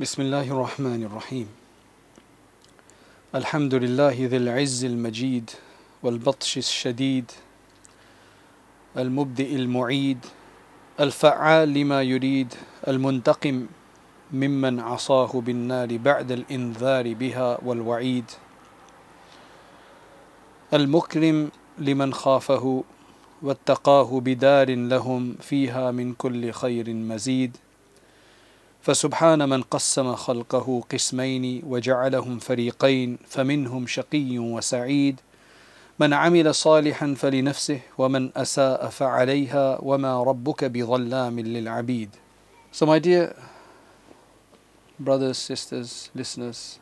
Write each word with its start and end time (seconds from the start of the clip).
بسم 0.00 0.22
الله 0.22 0.42
الرحمن 0.50 1.02
الرحيم 1.02 1.48
الحمد 3.34 3.74
لله 3.74 4.16
ذي 4.32 4.36
العز 4.36 4.84
المجيد 4.84 5.50
والبطش 6.02 6.58
الشديد 6.58 7.30
المبدئ 8.96 9.56
المعيد 9.56 10.26
الفعال 11.00 11.74
لما 11.74 12.02
يريد 12.02 12.54
المنتقم 12.88 13.66
ممن 14.32 14.80
عصاه 14.80 15.40
بالنار 15.40 15.96
بعد 15.96 16.32
الانذار 16.32 17.14
بها 17.14 17.58
والوعيد 17.64 18.30
المكرم 20.74 21.50
لمن 21.78 22.14
خافه 22.14 22.84
واتقاه 23.42 24.20
بدار 24.20 24.74
لهم 24.74 25.36
فيها 25.40 25.90
من 25.90 26.14
كل 26.14 26.52
خير 26.52 26.94
مزيد 26.94 27.56
فسبحان 28.81 29.49
من 29.49 29.61
قسم 29.61 30.15
خلقه 30.15 30.83
قسمين 30.89 31.61
وجعلهم 31.65 32.39
فريقين 32.39 33.17
فمنهم 33.27 33.87
شقي 33.87 34.39
وسعيد 34.39 35.19
من 35.99 36.13
عمل 36.13 36.55
صالحا 36.55 37.13
فلنفسه 37.17 37.79
ومن 37.97 38.31
اساء 38.37 38.89
فعليها 38.89 39.79
وما 39.81 40.23
ربك 40.23 40.63
بظلام 40.65 41.39
للعبيد 41.39 42.09
So 42.71 42.85
my 42.85 42.99
dear 42.99 43.35
brothers, 44.99 45.37
sisters, 45.37 46.09
listeners, 46.13 46.79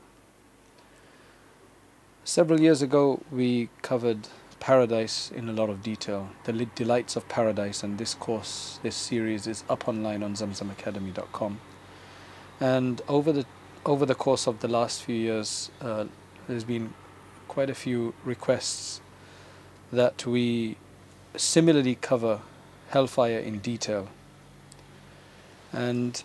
several 2.25 2.59
years 2.59 2.81
ago 2.81 3.21
we 3.31 3.69
covered 3.81 4.27
paradise 4.59 5.31
in 5.35 5.47
a 5.49 5.53
lot 5.53 5.69
of 5.69 5.83
detail, 5.83 6.29
the 6.45 6.53
delights 6.75 7.15
of 7.15 7.27
paradise, 7.29 7.83
and 7.83 7.97
this 7.97 8.13
course, 8.13 8.79
this 8.81 8.95
series 8.95 9.45
is 9.45 9.63
up 9.69 9.87
online 9.87 10.23
on 10.23 10.33
zamzamacademy.com. 10.33 11.59
And 12.60 13.00
over 13.08 13.32
the 13.32 13.46
over 13.86 14.04
the 14.04 14.14
course 14.14 14.46
of 14.46 14.60
the 14.60 14.68
last 14.68 15.02
few 15.02 15.14
years, 15.14 15.70
uh, 15.80 16.04
there's 16.46 16.64
been 16.64 16.92
quite 17.46 17.70
a 17.70 17.74
few 17.74 18.14
requests 18.24 19.00
that 19.92 20.26
we 20.26 20.76
similarly 21.36 21.94
cover 21.94 22.40
hellfire 22.90 23.38
in 23.38 23.58
detail. 23.58 24.08
And 25.72 26.22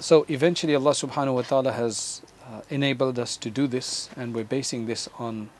so 0.00 0.26
eventually 0.28 0.74
Allah 0.74 0.90
subhanahu 0.92 1.34
wa 1.34 1.42
ta'ala 1.42 1.72
has 1.72 2.22
uh, 2.46 2.62
enabled 2.70 3.18
us 3.18 3.36
to 3.38 3.50
do 3.50 3.66
this 3.66 4.08
and 4.16 4.34
we're 4.34 4.44
basing 4.44 4.86
this 4.86 5.08
on 5.18 5.50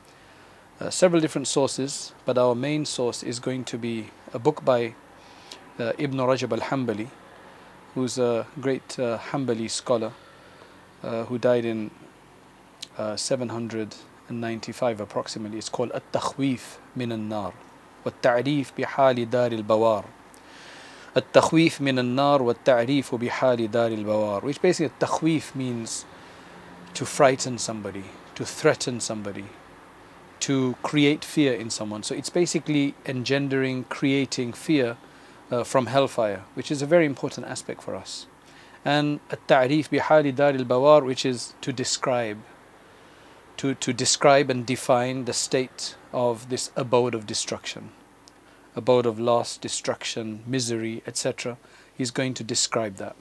uh, 0.79 0.89
several 0.89 1.21
different 1.21 1.47
sources 1.47 2.13
but 2.25 2.37
our 2.37 2.53
main 2.53 2.85
source 2.85 3.23
is 3.23 3.39
going 3.39 3.63
to 3.63 3.77
be 3.77 4.07
a 4.33 4.39
book 4.39 4.63
by 4.65 4.93
uh, 5.79 5.93
Ibn 5.97 6.17
Rajab 6.17 6.51
al-Hanbali 6.51 7.07
who's 7.94 8.18
a 8.18 8.46
great 8.60 8.98
uh, 8.98 9.18
Hanbali 9.18 9.70
scholar 9.70 10.12
uh, 11.02 11.24
who 11.24 11.38
died 11.38 11.64
in 11.64 11.90
uh, 12.98 13.16
795 13.16 15.00
approximately 15.00 15.58
it's 15.58 15.68
called 15.68 15.92
At-Takhwif 15.92 16.78
min 16.94 17.12
al-Nar 17.12 17.52
والتعريف 18.04 18.72
بحال 18.78 19.30
دار 19.30 19.52
البوار 19.52 20.04
التخويف 21.16 21.80
من 21.80 21.98
النار 21.98 22.42
والتعريف 22.42 23.14
بحال 23.14 23.70
دار 23.70 23.92
البوار 23.92 24.42
which 24.42 24.62
basically 24.62 24.86
التخويف 24.86 25.56
means 25.56 26.04
to 26.94 27.04
frighten 27.04 27.58
somebody 27.58 28.04
to 28.34 28.44
threaten 28.44 29.00
somebody 29.00 29.44
to 30.40 30.74
create 30.82 31.24
fear 31.24 31.52
in 31.52 31.68
someone 31.68 32.02
so 32.02 32.14
it's 32.14 32.30
basically 32.30 32.94
engendering 33.04 33.84
creating 33.88 34.52
fear 34.52 34.96
uh, 35.55 35.63
from 35.63 35.85
hellfire, 35.87 36.43
which 36.53 36.69
is 36.69 36.81
a 36.81 36.85
very 36.85 37.05
important 37.05 37.47
aspect 37.47 37.81
for 37.81 37.95
us. 37.95 38.27
And 38.83 39.19
at-ta'rif 39.31 39.89
bihali 39.89 40.35
dar 40.35 40.49
al-bawar, 40.49 41.05
which 41.05 41.25
is 41.25 41.55
to 41.61 41.71
describe, 41.71 42.39
to, 43.57 43.73
to 43.75 43.93
describe 43.93 44.49
and 44.49 44.65
define 44.65 45.25
the 45.25 45.33
state 45.33 45.95
of 46.11 46.49
this 46.49 46.71
abode 46.75 47.15
of 47.15 47.25
destruction, 47.25 47.91
abode 48.75 49.05
of 49.05 49.19
loss, 49.19 49.57
destruction, 49.57 50.43
misery, 50.45 51.01
etc. 51.07 51.57
He's 51.97 52.11
going 52.11 52.33
to 52.35 52.43
describe 52.43 52.97
that. 52.97 53.15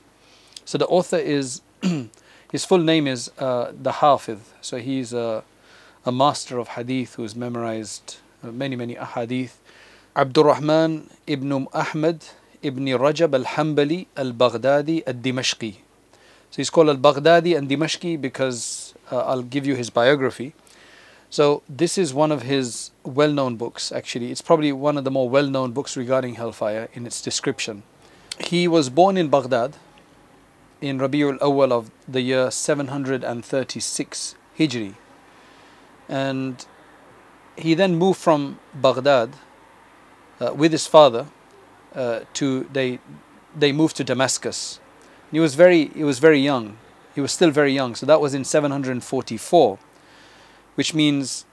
So 0.64 0.76
the 0.76 0.86
author 0.86 1.18
is, 1.18 1.62
his 2.50 2.64
full 2.64 2.78
name 2.92 3.06
is 3.06 3.30
uh, 3.38 3.72
the 3.80 3.92
Hafidh, 3.92 4.40
so 4.60 4.78
he's 4.78 5.12
a, 5.12 5.44
a 6.04 6.12
master 6.12 6.58
of 6.58 6.68
hadith 6.68 7.14
who's 7.14 7.36
memorized 7.36 8.16
uh, 8.42 8.50
many, 8.50 8.76
many 8.76 8.96
ahadith 8.96 9.56
Abdul 10.16 10.44
Rahman 10.44 11.10
ibn 11.26 11.66
Ahmad 11.72 12.24
ibn 12.62 12.84
Rajab 12.86 13.34
al 13.34 13.44
Hanbali 13.44 14.06
al 14.16 14.32
Baghdadi 14.32 15.02
al 15.08 15.14
Dimashqi. 15.14 15.74
So 16.50 16.56
he's 16.56 16.70
called 16.70 16.88
al 16.88 16.98
Baghdadi 16.98 17.56
and 17.58 17.68
Dimashqi 17.68 18.20
because 18.20 18.94
uh, 19.10 19.18
I'll 19.18 19.42
give 19.42 19.66
you 19.66 19.74
his 19.74 19.90
biography. 19.90 20.54
So 21.30 21.64
this 21.68 21.98
is 21.98 22.14
one 22.14 22.30
of 22.30 22.42
his 22.42 22.92
well-known 23.02 23.56
books 23.56 23.90
actually. 23.90 24.30
It's 24.30 24.40
probably 24.40 24.70
one 24.70 24.96
of 24.96 25.02
the 25.02 25.10
more 25.10 25.28
well-known 25.28 25.72
books 25.72 25.96
regarding 25.96 26.36
hellfire 26.36 26.88
in 26.92 27.06
its 27.06 27.20
description. 27.20 27.82
He 28.38 28.68
was 28.68 28.90
born 28.90 29.16
in 29.16 29.30
Baghdad 29.30 29.76
in 30.80 31.00
Rabiul 31.00 31.40
Awwal 31.40 31.72
of 31.72 31.90
the 32.06 32.20
year 32.20 32.52
736 32.52 34.36
Hijri. 34.56 34.94
And 36.08 36.64
he 37.56 37.74
then 37.74 37.96
moved 37.96 38.20
from 38.20 38.60
Baghdad 38.72 39.30
with 40.54 40.72
his 40.72 40.86
father 40.86 41.26
uh, 41.94 42.20
to 42.34 42.68
they 42.72 42.98
they 43.56 43.72
moved 43.72 43.96
to 43.96 44.04
Damascus. 44.04 44.80
He 45.30 45.40
was 45.40 45.54
very 45.54 45.86
he 45.88 46.04
was 46.04 46.18
very 46.18 46.40
young. 46.40 46.76
He 47.14 47.20
was 47.20 47.32
still 47.32 47.50
very 47.50 47.72
young. 47.72 47.94
So 47.94 48.06
that 48.06 48.20
was 48.20 48.34
in 48.34 48.44
744 48.44 49.78
which 50.74 50.94
means 50.94 51.44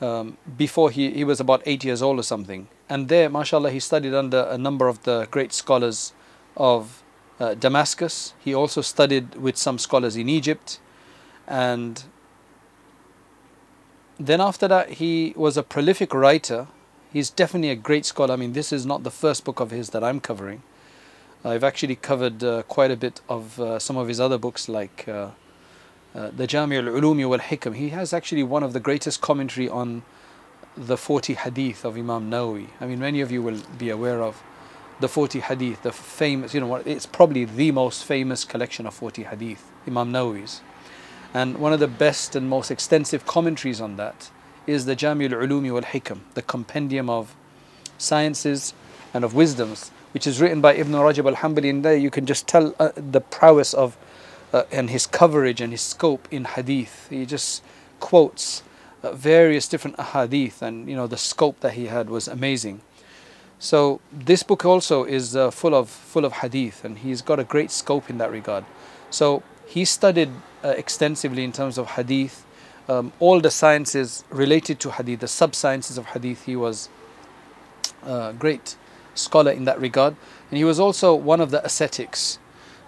um, 0.00 0.36
before 0.56 0.90
he, 0.90 1.10
he 1.10 1.24
was 1.24 1.40
about 1.40 1.62
eight 1.66 1.84
years 1.84 2.02
old 2.02 2.18
or 2.18 2.22
something. 2.22 2.68
And 2.88 3.08
there, 3.08 3.28
mashallah, 3.30 3.70
he 3.70 3.80
studied 3.80 4.14
under 4.14 4.42
a 4.50 4.58
number 4.58 4.88
of 4.88 5.02
the 5.04 5.26
great 5.30 5.52
scholars 5.52 6.12
of 6.56 7.02
uh, 7.40 7.54
Damascus. 7.54 8.34
He 8.38 8.54
also 8.54 8.80
studied 8.80 9.36
with 9.36 9.56
some 9.56 9.78
scholars 9.78 10.16
in 10.16 10.28
Egypt. 10.28 10.80
And 11.46 12.04
then 14.18 14.40
after 14.40 14.68
that, 14.68 14.94
he 14.94 15.32
was 15.36 15.56
a 15.56 15.62
prolific 15.62 16.14
writer. 16.14 16.68
He's 17.12 17.30
definitely 17.30 17.70
a 17.70 17.76
great 17.76 18.04
scholar. 18.04 18.34
I 18.34 18.36
mean, 18.36 18.52
this 18.52 18.72
is 18.72 18.84
not 18.84 19.02
the 19.02 19.10
first 19.10 19.44
book 19.44 19.60
of 19.60 19.70
his 19.70 19.90
that 19.90 20.02
I'm 20.02 20.20
covering. 20.20 20.62
I've 21.44 21.64
actually 21.64 21.96
covered 21.96 22.42
uh, 22.42 22.62
quite 22.64 22.90
a 22.90 22.96
bit 22.96 23.20
of 23.28 23.60
uh, 23.60 23.78
some 23.78 23.96
of 23.96 24.08
his 24.08 24.18
other 24.18 24.38
books 24.38 24.68
like 24.68 25.06
uh, 25.06 25.30
uh, 26.14 26.30
the 26.36 26.46
Jami' 26.46 26.78
al-Ulumi 26.78 27.28
wal-Hikam. 27.28 27.76
He 27.76 27.90
has 27.90 28.12
actually 28.12 28.42
one 28.42 28.62
of 28.62 28.72
the 28.72 28.80
greatest 28.80 29.20
commentary 29.20 29.68
on 29.68 30.02
the 30.76 30.96
40 30.96 31.34
hadith 31.34 31.84
of 31.84 31.96
Imam 31.96 32.30
Nawawi. 32.30 32.68
I 32.80 32.86
mean, 32.86 32.98
many 32.98 33.20
of 33.20 33.30
you 33.30 33.42
will 33.42 33.60
be 33.78 33.90
aware 33.90 34.22
of 34.22 34.42
the 35.00 35.08
40 35.08 35.40
hadith, 35.40 35.82
the 35.82 35.92
famous, 35.92 36.54
you 36.54 36.60
know, 36.60 36.66
what 36.66 36.86
it's 36.86 37.06
probably 37.06 37.44
the 37.44 37.70
most 37.70 38.04
famous 38.04 38.44
collection 38.44 38.86
of 38.86 38.94
40 38.94 39.24
hadith, 39.24 39.70
Imam 39.86 40.12
Nawawi's. 40.12 40.62
And 41.34 41.58
one 41.58 41.72
of 41.72 41.80
the 41.80 41.88
best 41.88 42.34
and 42.34 42.48
most 42.48 42.70
extensive 42.70 43.26
commentaries 43.26 43.80
on 43.80 43.96
that 43.96 44.30
is 44.66 44.86
the 44.86 44.96
Jami' 44.96 45.26
al-Ulumi 45.26 45.72
wal-Hikam, 45.72 46.20
the 46.34 46.42
compendium 46.42 47.08
of 47.08 47.34
sciences 47.98 48.74
and 49.12 49.24
of 49.24 49.34
wisdoms, 49.34 49.90
which 50.12 50.26
is 50.26 50.40
written 50.40 50.60
by 50.60 50.74
Ibn 50.74 50.92
Rajab 50.92 51.26
al-Hanbali. 51.26 51.70
And 51.70 51.84
there 51.84 51.96
you 51.96 52.10
can 52.10 52.26
just 52.26 52.46
tell 52.46 52.74
uh, 52.78 52.90
the 52.96 53.20
prowess 53.20 53.74
of 53.74 53.96
uh, 54.52 54.62
and 54.72 54.90
his 54.90 55.06
coverage 55.06 55.60
and 55.60 55.72
his 55.72 55.82
scope 55.82 56.28
in 56.30 56.44
hadith. 56.44 57.08
He 57.10 57.26
just 57.26 57.62
quotes 58.00 58.62
uh, 59.02 59.12
various 59.12 59.68
different 59.68 60.00
hadith, 60.00 60.62
and 60.62 60.88
you 60.88 60.96
know 60.96 61.06
the 61.06 61.16
scope 61.16 61.60
that 61.60 61.74
he 61.74 61.86
had 61.86 62.08
was 62.08 62.28
amazing. 62.28 62.80
So 63.58 64.00
this 64.12 64.42
book 64.42 64.64
also 64.64 65.04
is 65.04 65.34
uh, 65.34 65.50
full 65.50 65.74
of 65.74 65.90
full 65.90 66.24
of 66.24 66.32
hadith, 66.34 66.84
and 66.84 66.98
he's 66.98 67.22
got 67.22 67.38
a 67.38 67.44
great 67.44 67.70
scope 67.70 68.08
in 68.08 68.18
that 68.18 68.30
regard. 68.30 68.64
So 69.10 69.42
he 69.66 69.84
studied 69.84 70.30
uh, 70.64 70.68
extensively 70.68 71.44
in 71.44 71.52
terms 71.52 71.76
of 71.76 71.88
hadith, 71.88 72.45
um, 72.88 73.12
all 73.18 73.40
the 73.40 73.50
sciences 73.50 74.24
related 74.30 74.80
to 74.80 74.90
hadith, 74.90 75.20
the 75.20 75.28
sub 75.28 75.54
sciences 75.54 75.98
of 75.98 76.06
hadith. 76.06 76.44
He 76.44 76.56
was 76.56 76.88
a 78.02 78.34
great 78.38 78.76
scholar 79.14 79.50
in 79.50 79.64
that 79.64 79.80
regard, 79.80 80.16
and 80.50 80.58
he 80.58 80.64
was 80.64 80.78
also 80.78 81.14
one 81.14 81.40
of 81.40 81.50
the 81.50 81.64
ascetics. 81.64 82.38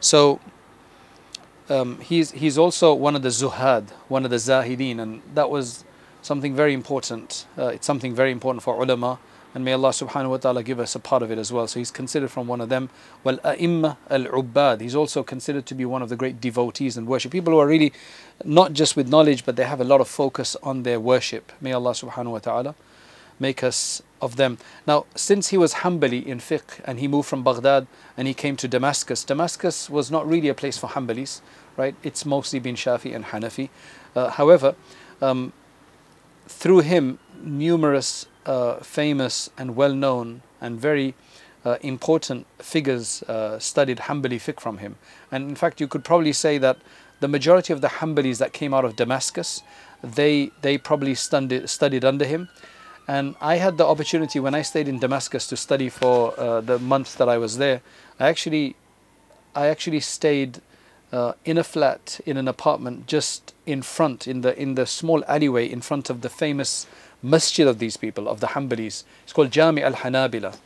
So 0.00 0.40
um, 1.68 2.00
he's 2.00 2.30
he's 2.32 2.56
also 2.56 2.94
one 2.94 3.16
of 3.16 3.22
the 3.22 3.28
zuhad, 3.30 3.90
one 4.08 4.24
of 4.24 4.30
the 4.30 4.36
zahidin, 4.36 5.00
and 5.00 5.22
that 5.34 5.50
was 5.50 5.84
something 6.22 6.54
very 6.54 6.74
important. 6.74 7.46
Uh, 7.56 7.66
it's 7.68 7.86
something 7.86 8.14
very 8.14 8.30
important 8.30 8.62
for 8.62 8.80
ulama, 8.80 9.18
and 9.54 9.64
may 9.64 9.72
Allah 9.72 9.90
subhanahu 9.90 10.30
wa 10.30 10.38
taala 10.38 10.64
give 10.64 10.78
us 10.78 10.94
a 10.94 10.98
part 10.98 11.22
of 11.22 11.30
it 11.30 11.38
as 11.38 11.50
well. 11.52 11.66
So 11.66 11.80
he's 11.80 11.90
considered 11.90 12.30
from 12.30 12.46
one 12.46 12.60
of 12.60 12.68
them. 12.68 12.90
Well, 13.24 13.38
a'imma 13.38 13.96
al-ubbad. 14.10 14.80
He's 14.80 14.94
also 14.94 15.22
considered 15.22 15.66
to 15.66 15.74
be 15.74 15.84
one 15.84 16.02
of 16.02 16.08
the 16.08 16.16
great 16.16 16.40
devotees 16.40 16.96
and 16.96 17.06
worship 17.06 17.32
people 17.32 17.52
who 17.52 17.58
are 17.58 17.66
really 17.66 17.92
not 18.44 18.72
just 18.72 18.96
with 18.96 19.08
knowledge, 19.08 19.44
but 19.44 19.56
they 19.56 19.64
have 19.64 19.80
a 19.80 19.84
lot 19.84 20.00
of 20.00 20.08
focus 20.08 20.56
on 20.62 20.82
their 20.82 21.00
worship. 21.00 21.52
May 21.60 21.72
Allah 21.72 21.92
subhanahu 21.92 22.32
wa 22.32 22.38
taala 22.40 22.74
make 23.40 23.62
us 23.62 24.02
of 24.20 24.36
them. 24.36 24.58
Now, 24.86 25.06
since 25.14 25.48
he 25.48 25.56
was 25.58 25.74
Hanbali 25.74 26.26
in 26.26 26.38
fiqh 26.38 26.80
and 26.84 26.98
he 26.98 27.08
moved 27.08 27.28
from 27.28 27.42
Baghdad 27.42 27.86
and 28.16 28.26
he 28.26 28.34
came 28.34 28.56
to 28.56 28.68
Damascus, 28.68 29.24
Damascus 29.24 29.88
was 29.88 30.10
not 30.10 30.26
really 30.26 30.48
a 30.48 30.54
place 30.54 30.76
for 30.76 30.88
Hanbalis, 30.88 31.40
right? 31.76 31.94
It's 32.02 32.26
mostly 32.26 32.58
been 32.58 32.74
Shafi 32.74 33.14
and 33.14 33.26
Hanafi. 33.26 33.68
Uh, 34.16 34.30
however, 34.30 34.74
um, 35.22 35.52
through 36.48 36.80
him, 36.80 37.18
numerous 37.42 38.26
uh, 38.48 38.76
famous 38.80 39.50
and 39.58 39.76
well 39.76 39.94
known 39.94 40.42
and 40.60 40.80
very 40.80 41.14
uh, 41.64 41.76
important 41.82 42.46
figures 42.58 43.22
uh, 43.24 43.58
studied 43.58 43.98
Hanbali 43.98 44.40
fiqh 44.40 44.58
from 44.58 44.78
him. 44.78 44.96
And 45.30 45.50
in 45.50 45.54
fact, 45.54 45.80
you 45.80 45.86
could 45.86 46.02
probably 46.02 46.32
say 46.32 46.56
that 46.58 46.78
the 47.20 47.28
majority 47.28 47.72
of 47.72 47.80
the 47.80 47.88
Hanbalis 47.88 48.38
that 48.38 48.52
came 48.52 48.72
out 48.72 48.84
of 48.84 48.96
Damascus, 48.96 49.62
they, 50.02 50.50
they 50.62 50.78
probably 50.78 51.14
studied, 51.14 51.68
studied 51.68 52.04
under 52.04 52.24
him. 52.24 52.48
And 53.06 53.34
I 53.40 53.56
had 53.56 53.76
the 53.76 53.86
opportunity 53.86 54.40
when 54.40 54.54
I 54.54 54.62
stayed 54.62 54.88
in 54.88 54.98
Damascus 54.98 55.46
to 55.48 55.56
study 55.56 55.88
for 55.88 56.38
uh, 56.38 56.60
the 56.60 56.78
months 56.78 57.14
that 57.16 57.28
I 57.28 57.38
was 57.38 57.58
there. 57.58 57.80
I 58.18 58.28
actually, 58.28 58.76
I 59.54 59.66
actually 59.66 60.00
stayed 60.00 60.60
uh, 61.12 61.32
in 61.44 61.58
a 61.58 61.64
flat 61.64 62.20
in 62.26 62.36
an 62.36 62.48
apartment 62.48 63.06
just 63.06 63.54
in 63.66 63.82
front, 63.82 64.28
in 64.28 64.42
the 64.42 64.60
in 64.60 64.74
the 64.74 64.86
small 64.86 65.24
alleyway 65.26 65.66
in 65.66 65.80
front 65.80 66.10
of 66.10 66.20
the 66.20 66.28
famous 66.28 66.86
masjid 67.22 67.66
of 67.66 67.78
these 67.78 67.96
people 67.96 68.28
of 68.28 68.40
the 68.40 68.48
Hanbalis. 68.48 69.04
It's 69.24 69.32
called 69.32 69.50
Jami 69.50 69.82
al 69.82 69.94
Hanabila, 69.94 70.56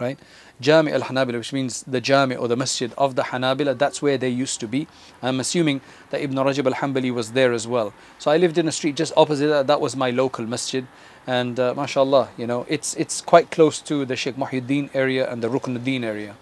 right? 0.00 0.18
Jami 0.60 0.92
al 0.92 1.02
Hanabila, 1.02 1.34
which 1.34 1.52
means 1.52 1.82
the 1.82 2.00
Jami 2.00 2.36
or 2.36 2.48
the 2.48 2.56
masjid 2.56 2.92
of 2.96 3.16
the 3.16 3.22
Hanabila. 3.22 3.76
That's 3.76 4.00
where 4.00 4.16
they 4.16 4.28
used 4.28 4.60
to 4.60 4.68
be. 4.68 4.86
I'm 5.22 5.40
assuming 5.40 5.80
that 6.10 6.20
Ibn 6.20 6.36
Rajab 6.36 6.66
al 6.66 6.74
Hanbali 6.74 7.12
was 7.12 7.32
there 7.32 7.52
as 7.52 7.66
well. 7.66 7.92
So 8.18 8.30
I 8.30 8.36
lived 8.36 8.58
in 8.58 8.68
a 8.68 8.72
street 8.72 8.96
just 8.96 9.12
opposite 9.16 9.48
that. 9.48 9.66
That 9.66 9.80
was 9.80 9.96
my 9.96 10.10
local 10.10 10.46
masjid 10.46 10.86
and 11.26 11.58
uh, 11.58 11.74
mashallah 11.74 12.28
you 12.36 12.46
know 12.46 12.66
it's 12.68 12.94
it's 12.94 13.20
quite 13.20 13.50
close 13.50 13.80
to 13.80 14.04
the 14.04 14.16
Sheikh 14.16 14.36
Muhyiddin 14.36 14.90
area 14.94 15.30
and 15.30 15.42
the 15.42 15.48
Ruknuddin 15.48 16.04
area 16.04 16.36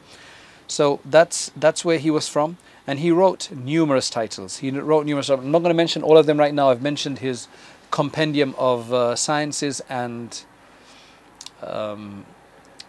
so 0.67 1.01
that's 1.05 1.53
that's 1.57 1.85
where 1.85 1.99
he 1.99 2.11
was 2.11 2.29
from 2.29 2.57
and 2.87 2.99
he 2.99 3.11
wrote 3.11 3.51
numerous 3.53 4.11
titles 4.11 4.59
he 4.59 4.71
wrote 4.71 5.07
numerous 5.07 5.29
I'm 5.29 5.51
not 5.51 5.61
going 5.61 5.71
to 5.71 5.75
mention 5.75 6.03
all 6.03 6.19
of 6.19 6.27
them 6.27 6.39
right 6.39 6.55
now 6.55 6.71
I've 6.71 6.83
mentioned 6.83 7.21
his 7.21 7.47
compendium 7.93 8.55
of 8.59 8.93
uh, 8.93 9.15
sciences 9.15 9.81
and 9.89 10.45
um, 11.63 12.27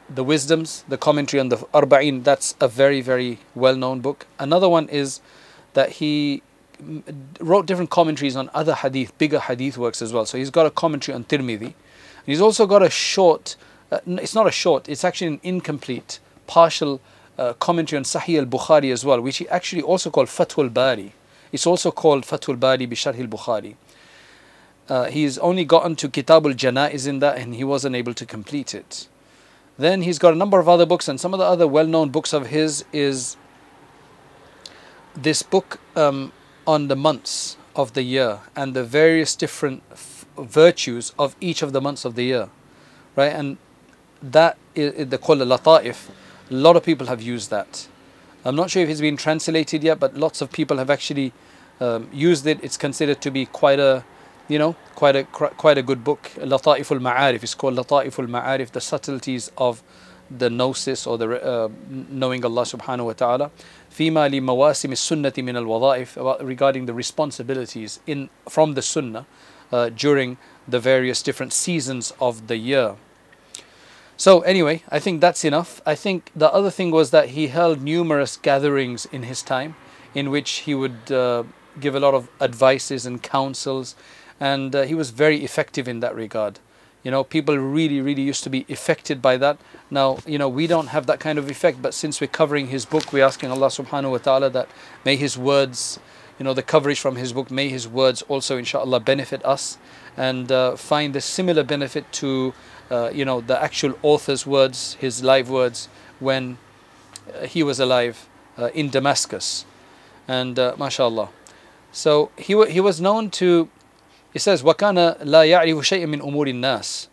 the 0.10 0.24
wisdoms 0.24 0.84
the 0.88 0.98
commentary 0.98 1.40
on 1.40 1.50
the 1.50 1.58
Arba'in 1.80 2.24
that's 2.24 2.56
a 2.60 2.68
very 2.68 3.02
very 3.02 3.38
well 3.54 3.76
known 3.76 4.00
book 4.02 4.26
another 4.40 4.68
one 4.68 4.90
is 4.90 5.22
that 5.74 5.90
he 6.00 6.42
wrote 7.40 7.66
different 7.66 7.90
commentaries 7.90 8.36
on 8.36 8.50
other 8.54 8.74
hadith, 8.74 9.18
bigger 9.18 9.40
hadith 9.40 9.78
works 9.78 10.02
as 10.02 10.14
well. 10.14 10.26
So 10.26 10.38
he's 10.38 10.50
got 10.50 10.66
a 10.66 10.72
commentary 10.72 11.16
on 11.16 11.24
Tirmidhi. 11.26 11.74
He's 12.26 12.42
also 12.42 12.66
got 12.66 12.82
a 12.84 12.90
short, 12.90 13.56
uh, 13.92 14.00
it's 14.08 14.36
not 14.36 14.48
a 14.48 14.52
short, 14.52 14.88
it's 14.88 15.04
actually 15.04 15.28
an 15.28 15.40
incomplete, 15.44 16.20
partial 16.48 17.02
uh, 17.38 17.54
commentary 17.54 17.98
on 17.98 18.04
Sahih 18.04 18.40
al 18.40 18.46
Bukhari 18.46 18.92
as 18.92 19.04
well, 19.04 19.20
which 19.22 19.38
he 19.38 19.50
actually 19.50 19.82
also 19.82 20.10
called 20.10 20.28
Fathul 20.28 20.74
Bari. 20.74 21.14
It's 21.52 21.68
also 21.68 21.92
called 21.92 22.24
Fathul 22.24 22.60
Bari 22.60 22.86
bi 22.86 22.96
Sharh 22.96 23.20
al 23.20 23.28
Bukhari. 23.28 23.76
Uh, 24.90 25.06
he's 25.06 25.38
only 25.38 25.66
gotten 25.66 25.96
to 25.96 26.10
Kitab 26.10 26.46
al 26.46 26.54
Janaiz 26.54 27.08
in 27.08 27.20
that 27.20 27.38
and 27.38 27.56
he 27.56 27.64
wasn't 27.64 27.96
able 27.96 28.14
to 28.14 28.26
complete 28.26 28.76
it. 28.76 29.08
Then 29.78 30.02
he's 30.04 30.20
got 30.20 30.34
a 30.34 30.36
number 30.36 30.60
of 30.60 30.70
other 30.70 30.86
books, 30.86 31.08
and 31.08 31.20
some 31.20 31.34
of 31.34 31.40
the 31.40 31.46
other 31.46 31.68
well 31.68 31.88
known 31.88 32.10
books 32.10 32.32
of 32.34 32.48
his 32.48 32.86
is 32.94 33.38
this 35.16 35.42
book 35.42 35.80
um, 35.96 36.32
on 36.68 36.88
the 36.88 36.96
months 36.96 37.58
of 37.76 37.94
the 37.94 38.04
year 38.04 38.40
and 38.56 38.76
the 38.76 38.84
various 38.84 39.36
different 39.36 39.82
f- 39.92 40.26
virtues 40.38 41.14
of 41.18 41.36
each 41.42 41.62
of 41.62 41.74
the 41.74 41.82
months 41.82 42.06
of 42.06 42.16
the 42.16 42.24
year, 42.24 42.50
right? 43.16 43.34
And 43.34 43.58
that 44.22 44.58
is 44.76 45.08
the 45.08 45.18
called 45.18 45.40
lata'if. 45.40 46.10
A 46.52 46.54
lot 46.54 46.76
of 46.76 46.84
people 46.84 47.08
have 47.08 47.22
used 47.22 47.50
that. 47.50 47.88
I'm 48.46 48.56
not 48.56 48.70
sure 48.70 48.84
if 48.84 48.90
it's 48.90 49.02
been 49.02 49.18
translated 49.18 49.84
yet, 49.84 50.00
but 50.00 50.16
lots 50.16 50.42
of 50.42 50.52
people 50.52 50.78
have 50.78 50.90
actually 50.90 51.32
um, 51.80 52.10
used 52.12 52.46
it. 52.46 52.60
It's 52.64 52.78
considered 52.78 53.22
to 53.22 53.32
be 53.32 53.46
quite 53.46 53.80
a, 53.80 54.04
you 54.49 54.59
know, 54.59 54.75
quite 54.95 55.17
a 55.17 55.25
quite 55.25 55.79
a 55.79 55.83
good 55.83 56.03
book. 56.03 56.31
Lata'iful 56.37 57.01
Ma'arif. 57.01 57.43
It's 57.43 57.55
called 57.55 57.75
Lata'iful 57.75 58.29
Ma'arif, 58.29 58.71
the 58.71 58.81
subtleties 58.81 59.51
of 59.59 59.83
the 60.31 60.51
gnosis 60.51 61.07
or 61.07 61.17
the 61.19 61.43
uh, 61.43 61.69
knowing 61.89 62.45
Allah 62.45 62.63
Subhanahu 62.63 63.07
wa 63.07 63.13
Taala. 63.13 63.51
فيما 63.91 64.29
لمواسم 64.29 64.93
السنة 64.93 65.33
من 65.39 65.57
الوظائف 65.57 66.47
regarding 66.47 66.87
the 66.87 66.95
responsibilities 66.95 68.01
in 68.07 68.29
from 68.49 68.75
the 68.75 68.83
Sunnah 68.83 69.27
uh, 69.73 69.89
during 69.91 70.37
the 70.67 70.79
various 70.79 71.23
different 71.23 71.53
seasons 71.53 72.13
of 72.21 72.47
the 72.47 72.57
year. 72.57 72.97
So 74.17 74.41
anyway, 74.41 74.83
I 74.89 74.99
think 74.99 75.21
that's 75.21 75.45
enough. 75.45 75.81
I 75.87 75.95
think 75.95 76.33
the 76.35 76.53
other 76.53 76.71
thing 76.71 76.91
was 76.91 77.11
that 77.13 77.31
he 77.31 77.47
held 77.49 77.83
numerous 77.83 78.37
gatherings 78.37 79.07
in 79.07 79.23
his 79.23 79.43
time, 79.43 79.77
in 80.13 80.31
which 80.31 80.67
he 80.67 80.75
would 80.75 81.13
uh, 81.13 81.45
give 81.79 81.95
a 81.95 82.01
lot 82.01 82.15
of 82.15 82.29
advices 82.41 83.07
and 83.07 83.23
counsels, 83.23 83.95
and 84.40 84.76
uh, 84.76 84.84
he 84.84 84.96
was 84.96 85.10
very 85.12 85.44
effective 85.44 85.88
in 85.88 86.00
that 86.02 86.16
regard. 86.16 86.60
You 87.04 87.12
know, 87.12 87.24
people 87.24 87.58
really, 87.58 88.00
really 88.00 88.22
used 88.22 88.44
to 88.46 88.50
be 88.50 88.66
affected 88.70 89.22
by 89.22 89.36
that. 89.38 89.58
Now, 89.92 90.20
you 90.26 90.38
know, 90.38 90.48
we 90.48 90.68
don't 90.68 90.88
have 90.88 91.06
that 91.08 91.20
kind 91.20 91.38
of 91.38 91.50
effect, 91.50 91.82
but 91.82 91.94
since 91.94 92.22
we're 92.22 92.28
covering 92.28 92.68
his 92.68 92.86
book, 92.86 93.12
we're 93.12 93.26
asking 93.26 93.52
Allah 93.52 93.68
subhanahu 93.68 94.12
wa 94.12 94.18
ta'ala 94.20 94.50
that 94.52 94.70
may 95.04 95.18
his 95.18 95.38
words, 95.38 96.00
you 96.40 96.46
know, 96.46 96.54
the 96.54 96.64
coverage 96.64 97.00
from 97.00 97.18
his 97.18 97.34
book, 97.34 97.52
may 97.52 97.68
his 97.68 97.88
words 97.88 98.22
also, 98.24 98.58
inshallah, 98.58 99.02
benefit 99.02 99.44
us 99.46 99.78
and 100.16 100.50
uh, 100.50 100.78
find 100.78 101.14
a 101.16 101.22
similar 101.22 101.64
benefit 101.64 102.10
to, 102.14 102.54
uh, 102.90 103.10
you 103.14 103.26
know, 103.26 103.42
the 103.42 103.62
actual 103.62 103.98
author's 104.02 104.48
words, 104.48 104.94
his 104.96 105.24
live 105.24 105.50
words, 105.50 105.90
when 106.20 106.58
uh, 107.36 107.46
he 107.46 107.64
was 107.64 107.82
alive 107.82 108.30
uh, 108.58 108.70
in 108.74 108.90
Damascus. 108.90 109.66
And 110.26 110.58
uh, 110.58 110.76
mashallah. 110.78 111.30
So 111.92 112.32
he, 112.38 112.54
he 112.72 112.80
was 112.80 113.02
known 113.02 113.30
to 113.32 113.68
he 114.33 114.39
says, 114.39 114.63
وَكَانَ 114.63 115.21
لَا 115.21 115.47
يَعْرِفُ 115.49 115.81
شَيْءٍ 115.81 116.07
مِنْ 116.07 116.21
أُمُورِ 116.21 116.53
النَّاسِ 116.53 117.09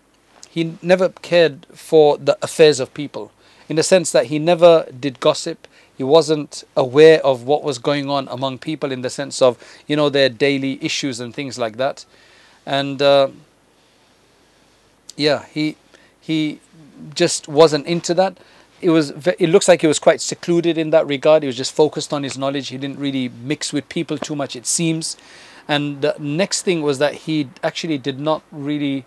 He 0.49 0.77
never 0.81 1.09
cared 1.09 1.65
for 1.73 2.17
the 2.17 2.37
affairs 2.41 2.79
of 2.79 2.93
people, 2.93 3.31
in 3.69 3.75
the 3.75 3.83
sense 3.83 4.11
that 4.11 4.27
he 4.27 4.39
never 4.39 4.85
did 4.99 5.19
gossip. 5.19 5.67
He 5.97 6.03
wasn't 6.03 6.65
aware 6.75 7.25
of 7.25 7.43
what 7.43 7.63
was 7.63 7.79
going 7.79 8.09
on 8.09 8.27
among 8.27 8.59
people 8.59 8.91
in 8.91 9.01
the 9.01 9.09
sense 9.09 9.41
of, 9.41 9.57
you 9.87 9.95
know, 9.95 10.09
their 10.09 10.27
daily 10.27 10.77
issues 10.83 11.21
and 11.21 11.33
things 11.33 11.57
like 11.57 11.77
that. 11.77 12.05
And 12.65 13.01
uh, 13.01 13.29
yeah, 15.15 15.45
he 15.45 15.77
he 16.19 16.59
just 17.13 17.47
wasn't 17.47 17.85
into 17.87 18.13
that. 18.15 18.37
It 18.81 18.89
was. 18.89 19.11
It 19.39 19.49
looks 19.49 19.67
like 19.67 19.81
he 19.81 19.87
was 19.87 19.99
quite 19.99 20.19
secluded 20.19 20.77
in 20.77 20.89
that 20.89 21.07
regard. 21.07 21.43
He 21.43 21.47
was 21.47 21.55
just 21.55 21.73
focused 21.73 22.11
on 22.11 22.23
his 22.23 22.37
knowledge. 22.37 22.69
He 22.69 22.77
didn't 22.77 22.99
really 22.99 23.29
mix 23.29 23.71
with 23.71 23.87
people 23.87 24.17
too 24.17 24.35
much. 24.35 24.55
It 24.55 24.67
seems. 24.67 25.15
And 25.68 26.02
the 26.02 26.14
next 26.18 26.62
thing 26.62 26.82
was 26.82 26.98
that 26.98 27.14
he 27.14 27.48
actually 27.62 27.98
did 27.98 28.20
not 28.20 28.42
really. 28.50 29.04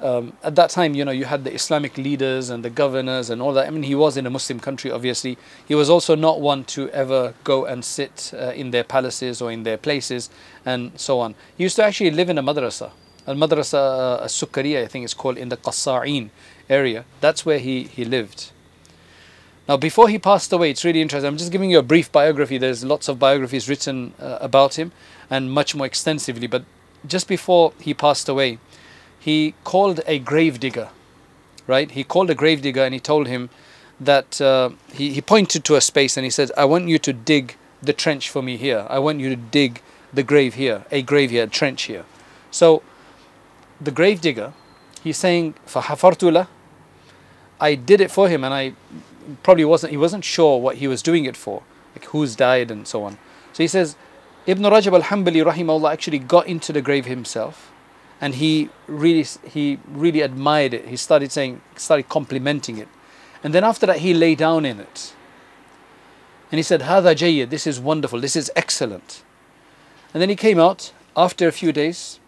Um, 0.00 0.34
at 0.44 0.54
that 0.54 0.70
time, 0.70 0.94
you 0.94 1.04
know, 1.04 1.10
you 1.10 1.24
had 1.24 1.42
the 1.42 1.52
Islamic 1.52 1.98
leaders 1.98 2.50
and 2.50 2.64
the 2.64 2.70
governors 2.70 3.30
and 3.30 3.42
all 3.42 3.52
that. 3.54 3.66
I 3.66 3.70
mean, 3.70 3.82
he 3.82 3.96
was 3.96 4.16
in 4.16 4.26
a 4.26 4.30
Muslim 4.30 4.60
country, 4.60 4.92
obviously. 4.92 5.36
He 5.66 5.74
was 5.74 5.90
also 5.90 6.14
not 6.14 6.40
one 6.40 6.62
to 6.66 6.88
ever 6.90 7.34
go 7.42 7.64
and 7.64 7.84
sit 7.84 8.30
uh, 8.32 8.52
in 8.54 8.70
their 8.70 8.84
palaces 8.84 9.42
or 9.42 9.50
in 9.50 9.64
their 9.64 9.76
places 9.76 10.30
and 10.64 10.92
so 10.94 11.18
on. 11.18 11.34
He 11.56 11.64
used 11.64 11.74
to 11.76 11.84
actually 11.84 12.12
live 12.12 12.30
in 12.30 12.38
a 12.38 12.44
madrasa. 12.44 12.92
a 13.28 13.34
madrasa 13.34 13.74
uh, 13.74 14.24
Sukkariya, 14.24 14.84
I 14.84 14.86
think 14.86 15.04
it's 15.04 15.14
called, 15.14 15.36
in 15.36 15.50
the 15.50 15.56
Qassa'in 15.56 16.30
area. 16.70 17.04
That's 17.20 17.44
where 17.44 17.58
he, 17.58 17.82
he 17.82 18.04
lived. 18.04 18.52
Now, 19.68 19.76
before 19.76 20.08
he 20.08 20.18
passed 20.18 20.50
away, 20.50 20.70
it's 20.70 20.82
really 20.82 21.02
interesting. 21.02 21.28
I'm 21.28 21.36
just 21.36 21.52
giving 21.52 21.70
you 21.70 21.78
a 21.78 21.82
brief 21.82 22.10
biography. 22.10 22.56
There's 22.56 22.84
lots 22.84 23.06
of 23.06 23.18
biographies 23.18 23.68
written 23.68 24.14
uh, 24.18 24.38
about 24.40 24.78
him 24.78 24.92
and 25.29 25.51
much 25.51 25.75
more 25.75 25.85
extensively. 25.85 26.47
But 26.47 26.63
just 27.07 27.27
before 27.27 27.73
he 27.79 27.93
passed 27.93 28.29
away, 28.29 28.59
he 29.19 29.55
called 29.63 30.01
a 30.05 30.19
grave 30.19 30.59
digger, 30.59 30.89
right? 31.67 31.89
He 31.89 32.03
called 32.03 32.29
a 32.29 32.35
grave 32.35 32.61
digger 32.61 32.83
and 32.83 32.93
he 32.93 32.99
told 32.99 33.27
him 33.27 33.49
that 33.99 34.41
uh, 34.41 34.71
he, 34.91 35.13
he 35.13 35.21
pointed 35.21 35.63
to 35.65 35.75
a 35.75 35.81
space 35.81 36.17
and 36.17 36.23
he 36.23 36.29
said, 36.29 36.51
I 36.57 36.65
want 36.65 36.87
you 36.87 36.99
to 36.99 37.13
dig 37.13 37.55
the 37.81 37.93
trench 37.93 38.29
for 38.29 38.41
me 38.41 38.57
here. 38.57 38.85
I 38.89 38.99
want 38.99 39.19
you 39.19 39.29
to 39.29 39.35
dig 39.35 39.81
the 40.11 40.23
grave 40.23 40.55
here, 40.55 40.85
a 40.91 41.01
grave 41.01 41.31
here, 41.31 41.43
a 41.43 41.47
trench 41.47 41.83
here. 41.83 42.05
So 42.51 42.83
the 43.79 43.91
grave 43.91 44.21
digger, 44.21 44.53
he's 45.03 45.17
saying, 45.17 45.55
فَحَفَرْتُ 45.67 46.47
I 47.59 47.75
did 47.75 48.01
it 48.01 48.11
for 48.11 48.27
him 48.27 48.43
and 48.43 48.53
I 48.53 48.73
probably 49.41 49.65
wasn't, 49.65 49.91
he 49.91 49.97
wasn't 49.97 50.25
sure 50.25 50.59
what 50.59 50.77
he 50.77 50.87
was 50.87 51.01
doing 51.01 51.25
it 51.25 51.37
for, 51.37 51.63
like 51.95 52.05
who's 52.05 52.35
died 52.35 52.69
and 52.69 52.87
so 52.87 53.03
on. 53.03 53.17
So 53.53 53.63
he 53.63 53.67
says, 53.67 53.95
Ibn 54.48 54.64
Rajab 54.64 54.94
al-Hanbali 54.94 55.44
rahimahullah 55.44 55.92
actually 55.92 56.18
got 56.18 56.46
into 56.46 56.72
the 56.72 56.80
grave 56.80 57.04
himself 57.04 57.70
and 58.18 58.34
he 58.34 58.70
really 58.86 59.22
he 59.44 59.78
really 59.86 60.22
admired 60.22 60.72
it. 60.72 60.88
He 60.88 60.96
started 60.96 61.30
saying 61.30 61.60
started 61.76 62.08
complimenting 62.08 62.78
it. 62.78 62.88
And 63.44 63.52
then 63.52 63.62
after 63.62 63.84
that 63.84 63.98
he 63.98 64.14
lay 64.14 64.34
down 64.34 64.64
in 64.64 64.80
it. 64.80 65.12
And 66.50 66.58
he 66.58 66.62
said, 66.62 66.80
Hada 66.80 67.14
jayyid, 67.14 67.50
this 67.50 67.66
is 67.66 67.78
wonderful, 67.78 68.22
this 68.22 68.36
is 68.36 68.50
excellent. 68.56 69.22
And 70.14 70.22
then 70.22 70.30
he 70.30 70.36
came 70.36 70.58
out 70.58 70.92
after 71.14 71.46
a 71.46 71.52
few 71.52 71.70
days, 71.70 72.18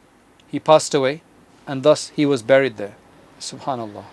he 0.47 0.61
passed 0.61 0.93
away, 0.93 1.23
and 1.67 1.83
thus 1.83 2.11
he 2.11 2.27
was 2.27 2.43
buried 2.43 2.77
there. 2.77 2.97
Subhanallah. 3.41 4.05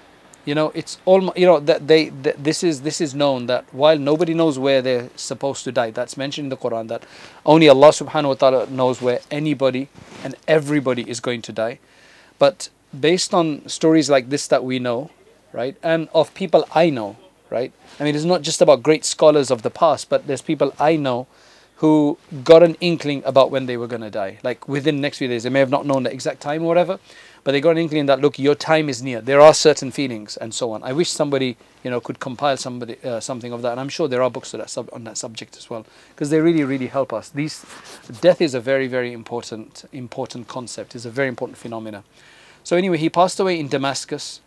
You 0.48 0.56
know, 0.56 0.72
it's 0.74 0.98
almost 1.04 1.38
you 1.38 1.46
know 1.46 1.60
that 1.60 1.90
they 1.90 2.08
that 2.24 2.42
this 2.42 2.64
is 2.64 2.82
this 2.82 3.02
is 3.02 3.14
known 3.14 3.48
that 3.48 3.66
while 3.74 3.98
nobody 4.00 4.34
knows 4.34 4.58
where 4.58 4.82
they're 4.82 5.10
supposed 5.18 5.66
to 5.66 5.74
die, 5.74 5.92
that's 5.92 6.16
mentioned 6.16 6.46
in 6.46 6.50
the 6.50 6.56
Quran 6.56 6.88
that 6.88 7.04
only 7.46 7.68
Allah 7.68 7.90
Subhanahu 7.90 8.30
wa 8.30 8.36
Taala 8.36 8.70
knows 8.70 9.02
where 9.02 9.20
anybody 9.30 9.90
and 10.24 10.36
everybody 10.48 11.04
is 11.04 11.20
going 11.20 11.42
to 11.42 11.52
die. 11.52 11.80
But 12.40 12.70
based 12.98 13.34
on 13.34 13.68
stories 13.68 14.10
like 14.10 14.30
this 14.30 14.48
that 14.48 14.64
we 14.64 14.80
know, 14.80 15.12
right, 15.52 15.76
and 15.84 16.08
of 16.14 16.34
people 16.34 16.66
I 16.74 16.92
know, 16.92 17.18
right. 17.50 17.74
I 18.00 18.06
mean, 18.06 18.16
it's 18.16 18.24
not 18.24 18.42
just 18.42 18.62
about 18.62 18.84
great 18.84 19.04
scholars 19.04 19.52
of 19.52 19.64
the 19.64 19.70
past, 19.70 20.08
but 20.10 20.28
there's 20.28 20.42
people 20.42 20.74
I 20.80 20.96
know 20.96 21.28
who 21.84 22.18
got 22.46 22.64
an 22.64 22.76
inkling 22.80 23.22
about 23.26 23.52
when 23.52 23.66
they 23.66 23.76
were 23.76 23.88
going 23.88 24.02
to 24.02 24.10
die. 24.10 24.40
Like 24.44 24.68
within 24.68 25.02
next 25.02 25.18
few 25.18 25.28
days, 25.28 25.44
they 25.44 25.50
may 25.50 25.60
have 25.60 25.70
not 25.70 25.86
known 25.86 26.04
the 26.04 26.12
exact 26.12 26.40
time 26.40 26.64
or 26.64 26.68
whatever, 26.68 27.00
but 27.48 27.54
they 27.54 27.62
got 27.62 27.70
an 27.70 27.78
inkling 27.78 28.08
that 28.08 28.20
look, 28.20 28.38
your 28.38 28.56
time 28.56 28.90
is 28.90 29.02
near. 29.02 29.22
There 29.22 29.40
are 29.40 29.54
certain 29.54 29.90
feelings 29.90 30.36
and 30.36 30.54
so 30.54 30.74
on. 30.74 30.84
I 30.84 30.92
wish 30.92 31.10
somebody 31.10 31.56
you 31.82 31.90
know 31.90 32.02
could 32.02 32.20
compile 32.20 32.58
somebody 32.58 32.98
uh, 33.06 33.22
something 33.22 33.54
of 33.54 33.62
that, 33.62 33.72
and 33.72 33.80
I'm 33.80 33.88
sure 33.88 34.10
there 34.10 34.22
are 34.22 34.30
books 34.30 34.52
that 34.52 34.70
sub- 34.70 34.90
on 34.92 35.06
that 35.06 35.18
subject 35.18 35.56
as 35.56 35.70
well, 35.70 35.86
because 36.10 36.30
they 36.30 36.42
really 36.42 36.66
really 36.66 36.88
help 36.88 37.14
us. 37.14 37.30
These 37.30 37.66
death 38.20 38.42
is 38.42 38.54
a 38.54 38.60
very 38.60 38.90
very 38.90 39.14
important 39.14 39.86
important 39.94 40.50
concept. 40.50 40.94
It's 40.94 41.06
a 41.06 41.10
very 41.10 41.30
important 41.30 41.58
phenomena. 41.58 42.04
So 42.66 42.76
anyway, 42.76 42.98
he 42.98 43.10
passed 43.10 43.40
away 43.40 43.58
in 43.58 43.70
Damascus, 43.70 44.42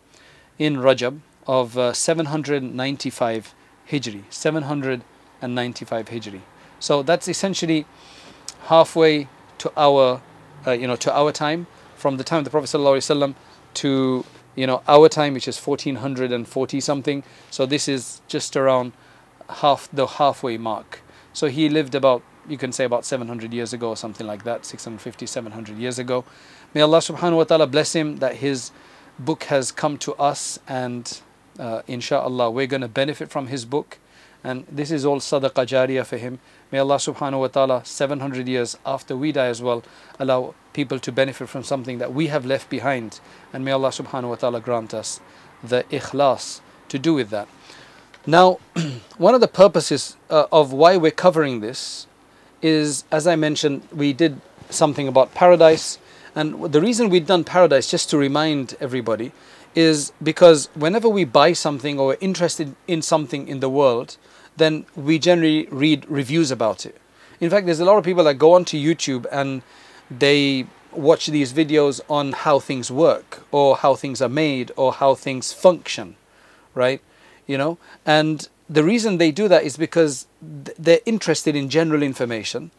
in 0.59 0.75
Rajab 0.75 1.21
of 1.47 1.75
uh, 1.79 1.93
795 1.93 3.55
Hijri, 3.89 4.25
795 4.29 6.05
Hijri. 6.05 6.41
So 6.79 7.01
that's 7.01 7.27
essentially 7.27 7.87
halfway 8.65 9.27
to 9.57 9.71
our, 9.75 10.21
uh, 10.67 10.71
you 10.73 10.85
know, 10.85 10.97
to 10.97 11.11
our 11.11 11.31
time 11.31 11.65
from 12.01 12.17
the 12.17 12.23
time 12.23 12.39
of 12.39 12.45
the 12.45 12.49
Prophet 12.49 12.67
ﷺ 12.67 13.35
to 13.75 14.25
you 14.55 14.67
know 14.67 14.81
our 14.87 15.07
time, 15.07 15.33
which 15.33 15.47
is 15.47 15.57
1440 15.57 16.79
something. 16.81 17.23
So 17.51 17.65
this 17.65 17.87
is 17.87 18.21
just 18.27 18.57
around 18.57 18.91
half 19.49 19.87
the 19.93 20.07
halfway 20.07 20.57
mark. 20.57 21.01
So 21.31 21.47
he 21.47 21.69
lived 21.69 21.95
about 21.95 22.23
you 22.49 22.57
can 22.57 22.71
say 22.71 22.85
about 22.85 23.05
700 23.05 23.53
years 23.53 23.71
ago 23.71 23.89
or 23.89 23.95
something 23.95 24.25
like 24.25 24.43
that, 24.45 24.65
650, 24.65 25.27
700 25.27 25.77
years 25.77 25.99
ago. 25.99 26.25
May 26.73 26.81
Allah 26.81 26.97
subhanahu 26.97 27.37
wa 27.37 27.43
ta'ala 27.43 27.67
bless 27.67 27.93
him 27.93 28.17
that 28.17 28.37
his 28.37 28.71
book 29.19 29.43
has 29.43 29.71
come 29.71 29.97
to 29.99 30.15
us 30.15 30.59
and 30.67 31.21
uh, 31.59 31.83
inshallah 31.87 32.49
we're 32.49 32.65
going 32.65 32.81
to 32.81 32.87
benefit 32.87 33.29
from 33.29 33.47
his 33.47 33.65
book 33.65 33.99
and 34.43 34.65
this 34.71 34.89
is 34.89 35.05
all 35.05 35.19
sadaqah 35.19 35.67
jariyah 35.67 36.05
for 36.05 36.17
him. 36.17 36.39
May 36.71 36.79
Allah 36.79 36.95
subhanahu 36.95 37.39
wa 37.39 37.47
ta'ala 37.47 37.85
700 37.85 38.47
years 38.47 38.77
after 38.85 39.15
we 39.15 39.31
die 39.31 39.47
as 39.47 39.61
well 39.61 39.83
allow 40.17 40.55
people 40.73 40.99
to 40.99 41.11
benefit 41.11 41.49
from 41.49 41.63
something 41.63 41.97
that 41.97 42.13
we 42.13 42.27
have 42.27 42.45
left 42.45 42.69
behind 42.69 43.19
and 43.51 43.65
may 43.65 43.71
Allah 43.71 43.89
subhanahu 43.89 44.29
wa 44.29 44.35
ta'ala 44.35 44.61
grant 44.61 44.93
us 44.93 45.19
the 45.61 45.83
ikhlas 45.91 46.61
to 46.87 46.97
do 46.97 47.13
with 47.13 47.29
that. 47.29 47.47
Now, 48.25 48.59
one 49.17 49.35
of 49.35 49.41
the 49.41 49.47
purposes 49.47 50.15
uh, 50.29 50.45
of 50.51 50.71
why 50.71 50.95
we're 50.95 51.11
covering 51.11 51.59
this 51.59 52.07
is, 52.61 53.03
as 53.11 53.27
I 53.27 53.35
mentioned, 53.35 53.87
we 53.91 54.13
did 54.13 54.39
something 54.69 55.07
about 55.07 55.33
paradise. 55.33 55.97
And 56.35 56.71
the 56.71 56.79
reason 56.79 57.09
we've 57.09 57.25
done 57.25 57.43
paradise, 57.43 57.89
just 57.89 58.09
to 58.11 58.17
remind 58.17 58.75
everybody, 58.79 59.31
is 59.73 60.13
because 60.21 60.69
whenever 60.75 61.09
we 61.09 61.23
buy 61.23 61.53
something 61.53 61.99
or 61.99 62.13
are 62.13 62.17
interested 62.21 62.75
in 62.87 63.01
something 63.01 63.47
in 63.47 63.59
the 63.59 63.69
world, 63.69 64.17
then 64.57 64.85
we 64.95 65.19
generally 65.19 65.67
read 65.71 66.05
reviews 66.09 66.51
about 66.51 66.85
it. 66.85 66.97
In 67.39 67.49
fact, 67.49 67.65
there's 67.65 67.79
a 67.79 67.85
lot 67.85 67.97
of 67.97 68.03
people 68.03 68.23
that 68.25 68.35
go 68.35 68.53
onto 68.53 68.77
YouTube 68.77 69.25
and 69.31 69.61
they 70.09 70.67
watch 70.91 71.27
these 71.27 71.53
videos 71.53 72.01
on 72.09 72.33
how 72.33 72.59
things 72.59 72.91
work 72.91 73.43
or 73.51 73.77
how 73.77 73.95
things 73.95 74.21
are 74.21 74.29
made 74.29 74.71
or 74.75 74.93
how 74.93 75.15
things 75.15 75.53
function, 75.53 76.15
right? 76.75 77.01
You 77.47 77.57
know, 77.57 77.77
and 78.05 78.47
the 78.69 78.83
reason 78.83 79.17
they 79.17 79.31
do 79.31 79.47
that 79.47 79.63
is 79.63 79.77
because 79.77 80.27
they're 80.41 80.99
interested 81.05 81.55
in 81.55 81.69
general 81.69 82.03
information. 82.03 82.71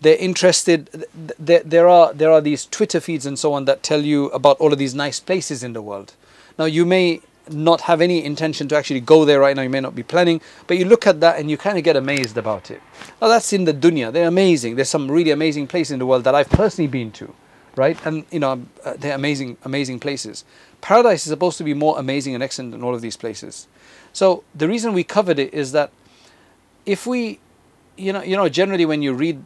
They're 0.00 0.16
interested. 0.16 1.06
There, 1.14 1.88
are 1.88 2.12
there 2.12 2.30
are 2.30 2.40
these 2.40 2.66
Twitter 2.66 3.00
feeds 3.00 3.26
and 3.26 3.38
so 3.38 3.52
on 3.52 3.64
that 3.64 3.82
tell 3.82 4.02
you 4.02 4.26
about 4.26 4.58
all 4.58 4.72
of 4.72 4.78
these 4.78 4.94
nice 4.94 5.20
places 5.20 5.62
in 5.62 5.72
the 5.72 5.82
world. 5.82 6.14
Now 6.58 6.66
you 6.66 6.84
may 6.84 7.20
not 7.52 7.82
have 7.82 8.00
any 8.00 8.24
intention 8.24 8.68
to 8.68 8.76
actually 8.76 9.00
go 9.00 9.24
there 9.24 9.40
right 9.40 9.54
now. 9.56 9.62
You 9.62 9.70
may 9.70 9.80
not 9.80 9.94
be 9.94 10.02
planning, 10.02 10.40
but 10.66 10.78
you 10.78 10.84
look 10.84 11.06
at 11.06 11.20
that 11.20 11.38
and 11.38 11.50
you 11.50 11.56
kind 11.56 11.78
of 11.78 11.84
get 11.84 11.96
amazed 11.96 12.36
about 12.36 12.70
it. 12.70 12.80
Now 13.20 13.28
that's 13.28 13.52
in 13.52 13.64
the 13.64 13.74
dunya. 13.74 14.12
They're 14.12 14.28
amazing. 14.28 14.76
There's 14.76 14.88
some 14.88 15.10
really 15.10 15.30
amazing 15.30 15.66
places 15.66 15.92
in 15.92 15.98
the 15.98 16.06
world 16.06 16.24
that 16.24 16.34
I've 16.34 16.50
personally 16.50 16.88
been 16.88 17.10
to, 17.12 17.34
right? 17.76 17.98
And 18.06 18.24
you 18.30 18.40
know 18.40 18.66
uh, 18.84 18.94
they're 18.98 19.14
amazing, 19.14 19.56
amazing 19.64 20.00
places. 20.00 20.44
Paradise 20.80 21.26
is 21.26 21.30
supposed 21.30 21.58
to 21.58 21.64
be 21.64 21.74
more 21.74 21.98
amazing 21.98 22.34
and 22.34 22.42
excellent 22.42 22.72
than 22.72 22.82
all 22.82 22.94
of 22.94 23.00
these 23.00 23.16
places. 23.16 23.66
So 24.12 24.44
the 24.54 24.68
reason 24.68 24.92
we 24.92 25.04
covered 25.04 25.38
it 25.38 25.52
is 25.52 25.72
that 25.72 25.90
if 26.86 27.06
we, 27.06 27.40
you 27.96 28.12
know, 28.12 28.22
you 28.22 28.36
know, 28.36 28.48
generally 28.48 28.86
when 28.86 29.02
you 29.02 29.12
read 29.12 29.44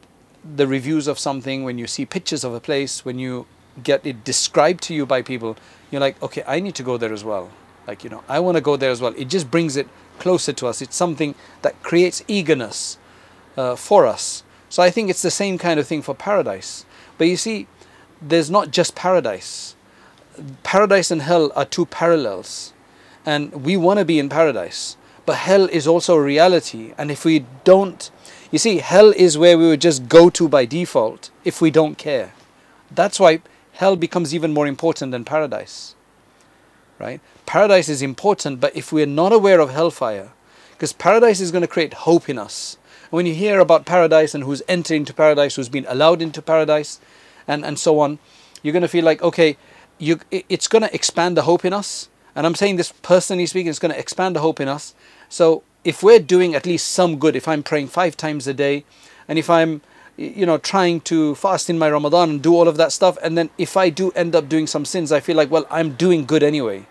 the 0.57 0.67
reviews 0.67 1.09
of 1.09 1.19
something, 1.19 1.65
when 1.65 1.79
you 1.79 1.87
see 1.87 2.05
pictures 2.05 2.45
of 2.45 2.55
a 2.55 2.61
place, 2.61 3.05
when 3.05 3.19
you 3.19 3.47
get 3.83 4.05
it 4.07 4.25
described 4.25 4.83
to 4.85 4.95
you 4.95 5.07
by 5.07 5.23
people, 5.23 5.57
you're 5.91 6.01
like, 6.01 6.23
okay, 6.23 6.43
I 6.47 6.61
need 6.61 6.75
to 6.77 6.83
go 6.83 6.97
there 6.97 7.13
as 7.13 7.25
well 7.25 7.51
like, 7.87 8.05
you 8.05 8.11
know, 8.11 8.23
I 8.29 8.41
want 8.41 8.57
to 8.57 8.61
go 8.61 8.77
there 8.77 8.91
as 8.91 9.01
well. 9.01 9.15
It 9.17 9.29
just 9.29 9.51
brings 9.51 9.77
it 9.77 9.89
closer 10.19 10.53
to 10.53 10.67
us. 10.67 10.81
It's 10.81 10.97
something 10.97 11.35
that 11.63 11.83
creates 11.83 12.23
eagerness 12.29 12.99
uh, 13.57 13.77
for 13.77 14.07
us. 14.07 14.45
So 14.69 14.83
I 14.83 14.91
think 14.91 15.11
it's 15.11 15.23
the 15.23 15.31
same 15.31 15.59
kind 15.59 15.81
of 15.81 15.87
thing 15.87 16.03
for 16.03 16.15
paradise. 16.15 16.87
But 17.19 17.27
you 17.29 17.37
see, 17.37 17.67
there's 18.21 18.51
not 18.51 18.71
just 18.71 18.95
paradise. 18.95 19.75
Paradise 20.63 21.11
and 21.11 21.23
hell 21.23 21.53
are 21.55 21.65
two 21.65 21.87
parallels. 21.87 22.73
And 23.27 23.65
we 23.65 23.77
want 23.77 23.99
to 23.99 24.05
be 24.05 24.19
in 24.19 24.29
paradise. 24.29 24.97
But 25.27 25.37
hell 25.37 25.67
is 25.67 25.87
also 25.87 26.17
a 26.17 26.23
reality. 26.23 26.95
And 26.97 27.11
if 27.11 27.25
we 27.25 27.45
don't, 27.65 28.11
you 28.51 28.59
see, 28.59 28.79
hell 28.79 29.13
is 29.17 29.39
where 29.39 29.59
we 29.59 29.67
would 29.67 29.81
just 29.81 30.09
go 30.09 30.31
to 30.31 30.49
by 30.49 30.65
default 30.65 31.31
if 31.45 31.61
we 31.61 31.71
don't 31.71 31.99
care. 31.99 32.33
That's 32.91 33.21
why 33.21 33.43
hell 33.73 33.97
becomes 33.97 34.35
even 34.35 34.53
more 34.53 34.67
important 34.67 35.13
than 35.13 35.25
paradise 35.25 35.95
right? 37.03 37.21
Paradise 37.45 37.89
is 37.89 38.01
important, 38.01 38.61
but 38.61 38.75
if 38.77 38.93
we're 38.93 39.07
not 39.07 39.33
aware 39.33 39.61
of 39.61 39.71
hellfire, 39.71 40.31
because 40.71 40.93
paradise 40.93 41.41
is 41.41 41.51
going 41.51 41.63
to 41.63 41.69
create 41.69 41.95
hope 41.95 42.29
in 42.29 42.39
us. 42.39 42.79
When 43.11 43.27
you 43.27 43.35
hear 43.35 43.61
about 43.61 43.85
paradise 43.85 44.35
and 44.35 44.45
who's 44.45 44.63
entered 44.69 44.95
into 44.95 45.13
paradise, 45.13 45.57
who's 45.57 45.69
been 45.69 45.87
allowed 45.89 46.23
into 46.23 46.41
paradise, 46.41 46.99
and, 47.47 47.65
and 47.65 47.79
so 47.79 48.01
on, 48.01 48.19
you're 48.63 48.73
going 48.73 48.83
to 48.83 48.89
feel 48.89 49.05
like, 49.05 49.23
okay, 49.23 49.57
you, 49.99 50.21
it's 50.31 50.69
going 50.69 50.83
to 50.83 50.95
expand 50.95 51.37
the 51.37 51.43
hope 51.43 51.65
in 51.65 51.73
us. 51.73 52.09
And 52.35 52.47
I'm 52.47 52.55
saying 52.55 52.77
this 52.77 52.93
personally 53.03 53.47
speaking, 53.47 53.69
it's 53.69 53.79
going 53.79 53.93
to 53.93 53.99
expand 53.99 54.37
the 54.37 54.41
hope 54.41 54.61
in 54.61 54.69
us. 54.69 54.95
So 55.29 55.63
if 55.85 56.03
we're 56.03 56.21
doing 56.21 56.55
at 56.55 56.65
least 56.65 56.89
some 56.89 57.19
good, 57.19 57.37
if 57.37 57.47
I'm 57.47 57.63
praying 57.63 57.89
five 57.89 58.17
times 58.17 58.47
a 58.47 58.55
day, 58.55 58.85
and 59.29 59.39
if 59.39 59.51
I'm 59.51 59.83
you 60.17 60.47
know 60.47 60.59
trying 60.59 61.01
to 61.01 61.35
fast 61.35 61.71
in 61.71 61.79
my 61.79 61.91
ramadan 61.91 62.29
and 62.29 62.43
do 62.43 62.55
all 62.55 62.69
of 62.69 62.77
that 62.77 62.93
stuff 62.93 63.17
and 63.23 63.37
then 63.37 63.49
if 63.57 63.79
i 63.79 63.89
do 63.89 64.11
end 64.11 64.37
up 64.37 64.47
doing 64.47 64.67
some 64.67 64.85
sins 64.85 65.11
i 65.11 65.19
feel 65.19 65.35
like 65.35 65.51
well 65.51 65.67
i'm 65.71 65.95
doing 65.95 66.27
good 66.27 66.43
anyway 66.43 66.87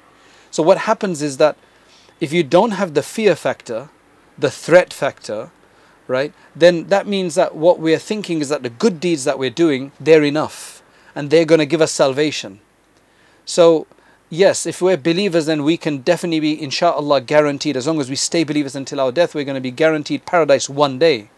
so 0.52 0.62
what 0.62 0.80
happens 0.80 1.22
is 1.22 1.38
that 1.38 1.58
if 2.20 2.32
you 2.32 2.44
don't 2.44 2.72
have 2.72 2.94
the 2.94 3.02
fear 3.02 3.36
factor, 3.36 3.90
the 4.38 4.52
threat 4.52 4.94
factor, 4.94 5.50
right, 6.08 6.34
then 6.56 6.88
that 6.88 7.08
means 7.08 7.36
that 7.36 7.56
what 7.56 7.80
we're 7.80 7.98
thinking 7.98 8.42
is 8.42 8.50
that 8.50 8.62
the 8.62 8.70
good 8.70 9.00
deeds 9.00 9.24
that 9.24 9.40
we're 9.40 9.50
doing, 9.50 9.92
they're 10.00 10.24
enough 10.24 10.84
and 11.16 11.30
they're 11.30 11.46
going 11.46 11.60
to 11.60 11.66
give 11.66 11.82
us 11.82 11.92
salvation. 11.92 12.60
So, 13.46 13.88
yes, 14.30 14.66
if 14.66 14.82
we're 14.82 14.98
believers, 14.98 15.46
then 15.46 15.64
we 15.64 15.78
can 15.78 16.00
definitely 16.00 16.40
be, 16.40 16.62
inshallah, 16.62 17.22
guaranteed, 17.22 17.76
as 17.76 17.88
long 17.88 18.00
as 18.00 18.10
we 18.10 18.16
stay 18.16 18.44
believers 18.44 18.76
until 18.76 19.00
our 19.00 19.12
death, 19.12 19.34
we're 19.34 19.46
going 19.46 19.56
to 19.56 19.62
be 19.62 19.72
guaranteed 19.72 20.26
paradise 20.26 20.70
one 20.70 21.00
day. 21.00 21.30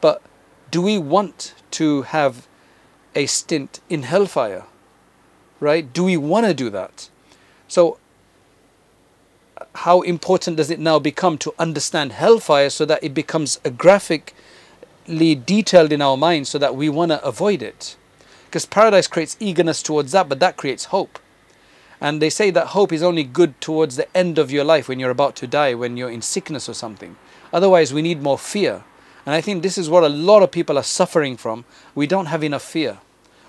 But 0.00 0.22
do 0.70 0.80
we 0.80 0.98
want 0.98 1.54
to 1.72 2.02
have 2.02 2.46
a 3.14 3.26
stint 3.26 3.80
in 3.88 4.04
hellfire? 4.04 4.64
Right? 5.58 5.92
Do 5.92 6.04
we 6.04 6.16
want 6.16 6.46
to 6.46 6.54
do 6.54 6.70
that? 6.70 7.10
So 7.68 7.98
how 9.74 10.02
important 10.02 10.56
does 10.56 10.70
it 10.70 10.80
now 10.80 10.98
become 10.98 11.38
to 11.38 11.54
understand 11.58 12.12
hellfire 12.12 12.70
so 12.70 12.84
that 12.84 13.02
it 13.02 13.14
becomes 13.14 13.58
graphically 13.76 15.34
detailed 15.34 15.92
in 15.92 16.02
our 16.02 16.16
minds 16.16 16.48
so 16.48 16.58
that 16.58 16.74
we 16.74 16.88
want 16.88 17.12
to 17.12 17.24
avoid 17.24 17.62
it? 17.62 17.96
Because 18.46 18.66
paradise 18.66 19.06
creates 19.06 19.36
eagerness 19.38 19.82
towards 19.82 20.12
that, 20.12 20.28
but 20.28 20.40
that 20.40 20.56
creates 20.56 20.86
hope. 20.86 21.18
And 22.00 22.20
they 22.20 22.30
say 22.30 22.50
that 22.50 22.68
hope 22.68 22.92
is 22.92 23.02
only 23.02 23.22
good 23.22 23.60
towards 23.60 23.96
the 23.96 24.16
end 24.16 24.38
of 24.38 24.50
your 24.50 24.64
life 24.64 24.88
when 24.88 24.98
you're 24.98 25.10
about 25.10 25.36
to 25.36 25.46
die, 25.46 25.74
when 25.74 25.96
you're 25.96 26.10
in 26.10 26.22
sickness 26.22 26.68
or 26.68 26.74
something. 26.74 27.16
Otherwise, 27.52 27.94
we 27.94 28.02
need 28.02 28.22
more 28.22 28.38
fear. 28.38 28.82
And 29.24 29.34
I 29.34 29.40
think 29.40 29.62
this 29.62 29.78
is 29.78 29.90
what 29.90 30.02
a 30.02 30.08
lot 30.08 30.42
of 30.42 30.50
people 30.50 30.78
are 30.78 30.82
suffering 30.82 31.36
from. 31.36 31.64
We 31.94 32.06
don't 32.06 32.26
have 32.26 32.42
enough 32.42 32.62
fear. 32.62 32.98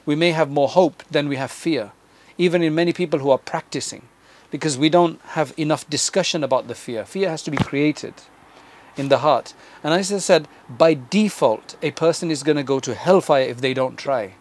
We 0.05 0.15
may 0.15 0.31
have 0.31 0.51
more 0.51 0.67
hope 0.67 1.03
than 1.09 1.29
we 1.29 1.37
have 1.37 1.51
fear, 1.51 1.93
even 2.37 2.61
in 2.61 2.75
many 2.75 2.93
people 2.93 3.19
who 3.19 3.31
are 3.31 3.37
practicing 3.37 4.03
because 4.51 4.77
we 4.77 4.89
don't 4.89 5.19
have 5.21 5.53
enough 5.57 5.89
discussion 5.89 6.43
about 6.43 6.67
the 6.67 6.75
fear. 6.75 7.05
Fear 7.05 7.29
has 7.29 7.41
to 7.43 7.51
be 7.51 7.57
created 7.57 8.13
in 8.97 9.09
the 9.09 9.19
heart. 9.19 9.53
And 9.83 9.93
as 9.93 10.11
I 10.11 10.17
said, 10.17 10.47
by 10.69 10.93
default, 10.93 11.77
a 11.81 11.91
person 11.91 12.29
is 12.29 12.43
going 12.43 12.57
to 12.57 12.63
go 12.63 12.79
to 12.81 12.93
hellfire 12.93 13.43
if 13.43 13.61
they 13.61 13.73
don't 13.73 13.97
try. 13.97 14.33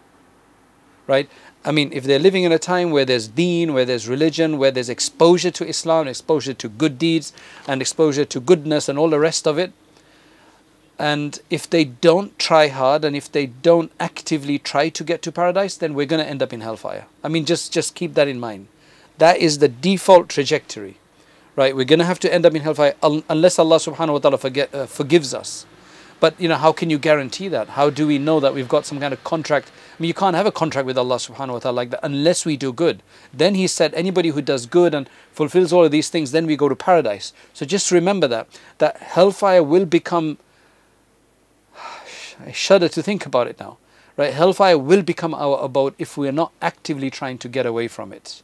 Right? 1.07 1.29
I 1.63 1.71
mean, 1.71 1.91
if 1.93 2.03
they're 2.03 2.19
living 2.19 2.43
in 2.43 2.51
a 2.51 2.59
time 2.59 2.91
where 2.91 3.05
there's 3.05 3.27
deen, 3.27 3.73
where 3.73 3.85
there's 3.85 4.07
religion, 4.07 4.57
where 4.57 4.71
there's 4.71 4.89
exposure 4.89 5.51
to 5.51 5.67
Islam, 5.67 6.07
exposure 6.07 6.53
to 6.53 6.69
good 6.69 6.97
deeds, 6.97 7.33
and 7.67 7.81
exposure 7.81 8.25
to 8.25 8.39
goodness 8.39 8.89
and 8.89 8.99
all 8.99 9.09
the 9.09 9.19
rest 9.19 9.47
of 9.47 9.57
it, 9.57 9.71
and 11.01 11.39
if 11.49 11.67
they 11.67 11.83
don't 11.83 12.37
try 12.37 12.67
hard 12.67 13.03
and 13.03 13.15
if 13.15 13.31
they 13.31 13.47
don't 13.47 13.91
actively 13.99 14.59
try 14.59 14.89
to 14.89 15.03
get 15.03 15.23
to 15.23 15.31
paradise, 15.31 15.75
then 15.75 15.95
we're 15.95 16.05
going 16.05 16.23
to 16.23 16.29
end 16.29 16.43
up 16.43 16.53
in 16.53 16.61
hellfire. 16.61 17.07
I 17.23 17.27
mean, 17.27 17.45
just, 17.45 17.73
just 17.73 17.95
keep 17.95 18.13
that 18.13 18.27
in 18.27 18.39
mind. 18.39 18.67
That 19.17 19.37
is 19.37 19.59
the 19.59 19.67
default 19.67 20.29
trajectory, 20.29 20.97
right? 21.55 21.75
We're 21.75 21.85
going 21.85 21.99
to 21.99 22.05
have 22.05 22.19
to 22.19 22.33
end 22.33 22.45
up 22.45 22.55
in 22.55 22.61
hellfire 22.61 22.95
unless 23.03 23.59
Allah 23.59 23.77
subhanahu 23.77 24.13
wa 24.13 24.19
ta'ala 24.19 24.37
forget, 24.37 24.73
uh, 24.73 24.85
forgives 24.85 25.33
us. 25.33 25.65
But 26.21 26.39
you 26.39 26.47
know, 26.47 26.55
how 26.55 26.71
can 26.71 26.91
you 26.91 26.99
guarantee 26.99 27.47
that? 27.47 27.69
How 27.69 27.89
do 27.89 28.05
we 28.05 28.19
know 28.19 28.39
that 28.39 28.53
we've 28.53 28.69
got 28.69 28.85
some 28.85 28.99
kind 28.99 29.11
of 29.11 29.23
contract? 29.23 29.71
I 29.97 30.01
mean, 30.01 30.07
you 30.07 30.13
can't 30.13 30.35
have 30.35 30.45
a 30.45 30.51
contract 30.51 30.85
with 30.85 30.95
Allah 30.95 31.15
subhanahu 31.15 31.53
wa 31.53 31.59
ta'ala 31.59 31.75
like 31.75 31.89
that 31.89 31.99
unless 32.03 32.45
we 32.45 32.55
do 32.55 32.71
good. 32.71 33.01
Then 33.33 33.55
he 33.55 33.65
said, 33.65 33.91
anybody 33.95 34.29
who 34.29 34.39
does 34.39 34.67
good 34.67 34.93
and 34.93 35.09
fulfills 35.31 35.73
all 35.73 35.83
of 35.83 35.89
these 35.89 36.09
things, 36.09 36.31
then 36.31 36.45
we 36.45 36.55
go 36.55 36.69
to 36.69 36.75
paradise. 36.75 37.33
So 37.53 37.65
just 37.65 37.91
remember 37.91 38.27
that 38.27 38.47
that 38.77 38.97
hellfire 38.97 39.63
will 39.63 39.85
become 39.85 40.37
I 42.45 42.51
shudder 42.51 42.87
to 42.89 43.01
think 43.01 43.25
about 43.25 43.47
it 43.47 43.59
now. 43.59 43.79
Right? 44.15 44.31
Hellfire 44.31 44.77
will 44.77 45.01
become 45.01 45.33
our 45.33 45.57
abode 45.63 45.95
if 45.97 46.17
we 46.17 46.27
are 46.27 46.31
not 46.31 46.51
actively 46.61 47.09
trying 47.09 47.39
to 47.39 47.49
get 47.49 47.65
away 47.65 47.87
from 47.87 48.13
it. 48.13 48.43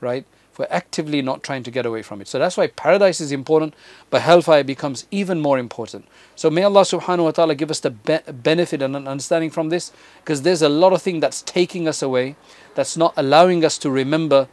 Right? 0.00 0.24
If 0.52 0.58
we're 0.58 0.66
actively 0.70 1.22
not 1.22 1.42
trying 1.42 1.62
to 1.64 1.70
get 1.70 1.86
away 1.86 2.02
from 2.02 2.20
it. 2.20 2.28
So 2.28 2.38
that's 2.38 2.56
why 2.56 2.68
paradise 2.68 3.20
is 3.20 3.32
important, 3.32 3.74
but 4.10 4.22
hellfire 4.22 4.64
becomes 4.64 5.06
even 5.10 5.40
more 5.40 5.58
important. 5.58 6.06
So 6.36 6.50
may 6.50 6.62
Allah 6.62 6.82
subhanahu 6.82 7.24
wa 7.24 7.30
ta'ala 7.30 7.54
give 7.54 7.70
us 7.70 7.80
the 7.80 7.90
be- 7.90 8.32
benefit 8.32 8.82
and 8.82 8.96
understanding 8.96 9.50
from 9.50 9.68
this, 9.68 9.92
because 10.20 10.42
there's 10.42 10.62
a 10.62 10.68
lot 10.68 10.92
of 10.92 11.02
thing 11.02 11.20
that's 11.20 11.42
taking 11.42 11.86
us 11.86 12.02
away, 12.02 12.36
that's 12.74 12.96
not 12.96 13.12
allowing 13.16 13.64
us 13.64 13.78
to 13.78 13.90
remember 13.90 14.48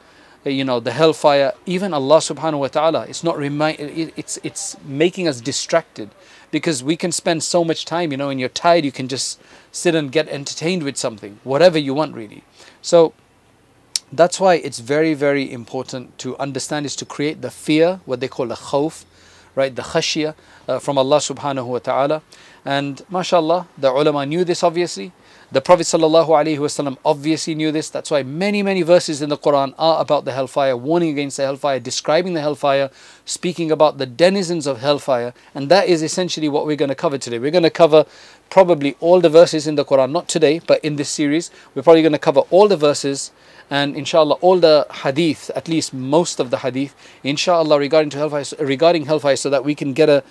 uh, 0.46 0.50
you 0.50 0.64
know 0.64 0.80
the 0.80 0.92
hellfire 0.92 1.54
even 1.66 1.94
allah 1.94 2.18
subhanahu 2.18 2.60
wa 2.60 2.68
ta'ala 2.68 3.06
it's 3.08 3.24
not 3.24 3.38
remind 3.38 3.80
it's 3.80 4.38
it's 4.44 4.78
making 4.86 5.28
us 5.28 5.42
distracted 5.42 6.10
because 6.52 6.84
we 6.84 6.96
can 6.96 7.12
spend 7.12 7.42
so 7.42 7.64
much 7.64 7.84
time 7.84 8.12
you 8.12 8.18
know 8.18 8.28
when 8.28 8.38
you're 8.38 8.50
tired 8.50 8.86
you 8.86 8.92
can 8.92 9.08
just 9.08 9.42
sit 9.72 9.96
and 9.96 10.12
get 10.12 10.28
entertained 10.30 10.84
with 10.84 10.98
something 10.98 11.40
whatever 11.44 11.80
you 11.80 11.94
want 11.96 12.14
really 12.14 12.44
so 12.82 13.14
that's 14.12 14.40
why 14.40 14.56
it's 14.56 14.80
very 14.80 15.14
very 15.14 15.52
important 15.52 16.18
to 16.18 16.38
understand 16.38 16.86
is 16.86 16.96
to 16.96 17.06
create 17.06 17.42
the 17.42 17.52
fear 17.52 18.00
what 18.06 18.20
they 18.20 18.28
call 18.28 18.48
the 18.48 18.56
khawf 18.56 19.06
right 19.56 19.76
the 19.76 19.82
khashya 19.82 20.36
uh, 20.68 20.80
from 20.80 20.98
allah 20.98 21.18
subhanahu 21.18 21.66
wa 21.66 21.80
ta'ala 21.80 22.22
and 22.64 23.04
mashallah 23.10 23.68
the 23.78 23.90
ulama 23.92 24.26
knew 24.26 24.44
this 24.44 24.64
obviously 24.64 25.12
the 25.52 25.62
Prophet 25.62 25.84
ﷺ 25.84 26.98
obviously 27.06 27.54
knew 27.54 27.72
this. 27.72 27.90
That's 27.90 28.10
why 28.10 28.24
many, 28.24 28.64
many 28.64 28.82
verses 28.82 29.22
in 29.22 29.30
the 29.30 29.38
Quran 29.38 29.76
are 29.78 30.02
about 30.02 30.26
the 30.26 30.32
hellfire, 30.32 30.76
warning 30.76 31.12
against 31.12 31.38
the 31.38 31.44
hellfire, 31.44 31.80
describing 31.80 32.34
the 32.34 32.42
hellfire, 32.42 32.90
speaking 33.26 33.72
about 33.72 34.00
the 34.00 34.08
denizens 34.08 34.66
of 34.66 34.82
hellfire. 34.82 35.34
And 35.54 35.70
that 35.70 35.88
is 35.88 36.02
essentially 36.02 36.50
what 36.50 36.66
we're 36.66 36.76
going 36.76 36.90
to 36.90 36.96
cover 36.96 37.18
today. 37.18 37.38
We're 37.38 37.52
going 37.52 37.64
to 37.64 37.70
cover 37.70 38.06
probably 38.50 38.98
all 39.00 39.22
the 39.22 39.30
verses 39.30 39.68
in 39.68 39.76
the 39.76 39.86
Quran, 39.86 40.12
not 40.12 40.28
today, 40.28 40.60
but 40.66 40.84
in 40.84 40.96
this 40.96 41.10
series. 41.10 41.52
We're 41.76 41.84
probably 41.84 42.02
going 42.02 42.14
to 42.14 42.20
cover 42.20 42.42
all 42.50 42.68
the 42.68 42.78
verses 42.78 43.32
and 43.70 43.96
inshallah 43.96 44.36
all 44.42 44.60
the 44.60 44.88
hadith, 45.04 45.50
at 45.56 45.68
least 45.68 45.94
most 45.94 46.40
of 46.40 46.52
the 46.52 46.58
hadith, 46.60 46.96
inshallah 47.24 47.80
regarding 47.80 48.10
to 48.12 48.18
hellfire, 48.18 48.46
regarding 48.60 49.06
hellfire, 49.06 49.36
so 49.36 49.50
that 49.50 49.64
we 49.64 49.76
can 49.76 49.94
get 49.94 50.10
a 50.10 50.24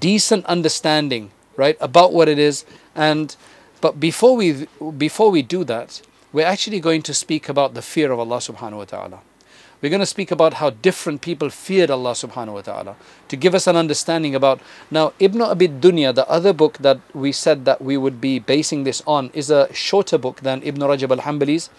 decent 0.00 0.44
understanding, 0.46 1.30
right, 1.56 1.76
about 1.80 2.12
what 2.12 2.28
it 2.28 2.38
is 2.38 2.64
and 2.94 3.36
but 3.80 4.00
before 4.00 4.36
we 4.36 4.66
before 4.96 5.30
we 5.30 5.42
do 5.42 5.64
that, 5.64 6.02
we're 6.32 6.46
actually 6.46 6.80
going 6.80 7.02
to 7.02 7.14
speak 7.14 7.48
about 7.48 7.74
the 7.74 7.82
fear 7.82 8.10
of 8.10 8.18
Allah 8.18 8.38
subhanahu 8.38 8.78
wa 8.78 8.84
ta'ala. 8.84 9.20
We're 9.80 9.90
going 9.90 10.00
to 10.00 10.06
speak 10.06 10.32
about 10.32 10.54
how 10.54 10.70
different 10.70 11.20
people 11.20 11.50
feared 11.50 11.88
Allah 11.88 12.10
subhanahu 12.10 12.54
wa 12.54 12.62
ta'ala 12.62 12.96
to 13.28 13.36
give 13.36 13.54
us 13.54 13.68
an 13.68 13.76
understanding 13.76 14.34
about 14.34 14.60
now 14.90 15.12
Ibn 15.20 15.42
Abi 15.42 15.68
Dunya, 15.68 16.12
the 16.12 16.28
other 16.28 16.52
book 16.52 16.78
that 16.78 16.98
we 17.14 17.30
said 17.30 17.64
that 17.64 17.80
we 17.80 17.96
would 17.96 18.20
be 18.20 18.40
basing 18.40 18.82
this 18.82 19.02
on, 19.06 19.30
is 19.32 19.50
a 19.50 19.72
shorter 19.72 20.18
book 20.18 20.40
than 20.40 20.62
Ibn 20.64 20.80
Rajab 20.80 21.12
al 21.12 21.22
Hanbali's. 21.22 21.70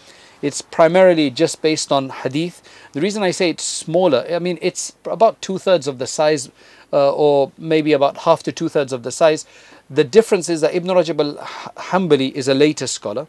It's 0.42 0.62
primarily 0.62 1.30
just 1.30 1.62
based 1.62 1.92
on 1.92 2.10
hadith. 2.10 2.62
The 2.94 3.02
reason 3.02 3.24
I 3.24 3.32
say 3.32 3.50
it's 3.50 3.64
smaller, 3.64 4.26
I 4.30 4.40
mean, 4.40 4.58
it's 4.62 4.94
about 5.06 5.42
two 5.42 5.58
thirds 5.58 5.88
of 5.88 6.00
the 6.00 6.08
size, 6.08 6.50
uh, 6.94 7.12
or 7.12 7.52
maybe 7.58 7.94
about 7.94 8.20
half 8.20 8.44
to 8.44 8.52
two 8.52 8.70
thirds 8.70 8.94
of 8.94 9.04
the 9.04 9.12
size. 9.12 9.46
The 9.90 10.04
difference 10.04 10.50
is 10.50 10.62
that 10.62 10.74
Ibn 10.74 10.90
Rajab 10.90 11.20
al 11.20 11.46
Hanbali 11.76 12.32
is 12.32 12.48
a 12.48 12.54
later 12.54 12.88
scholar, 12.88 13.28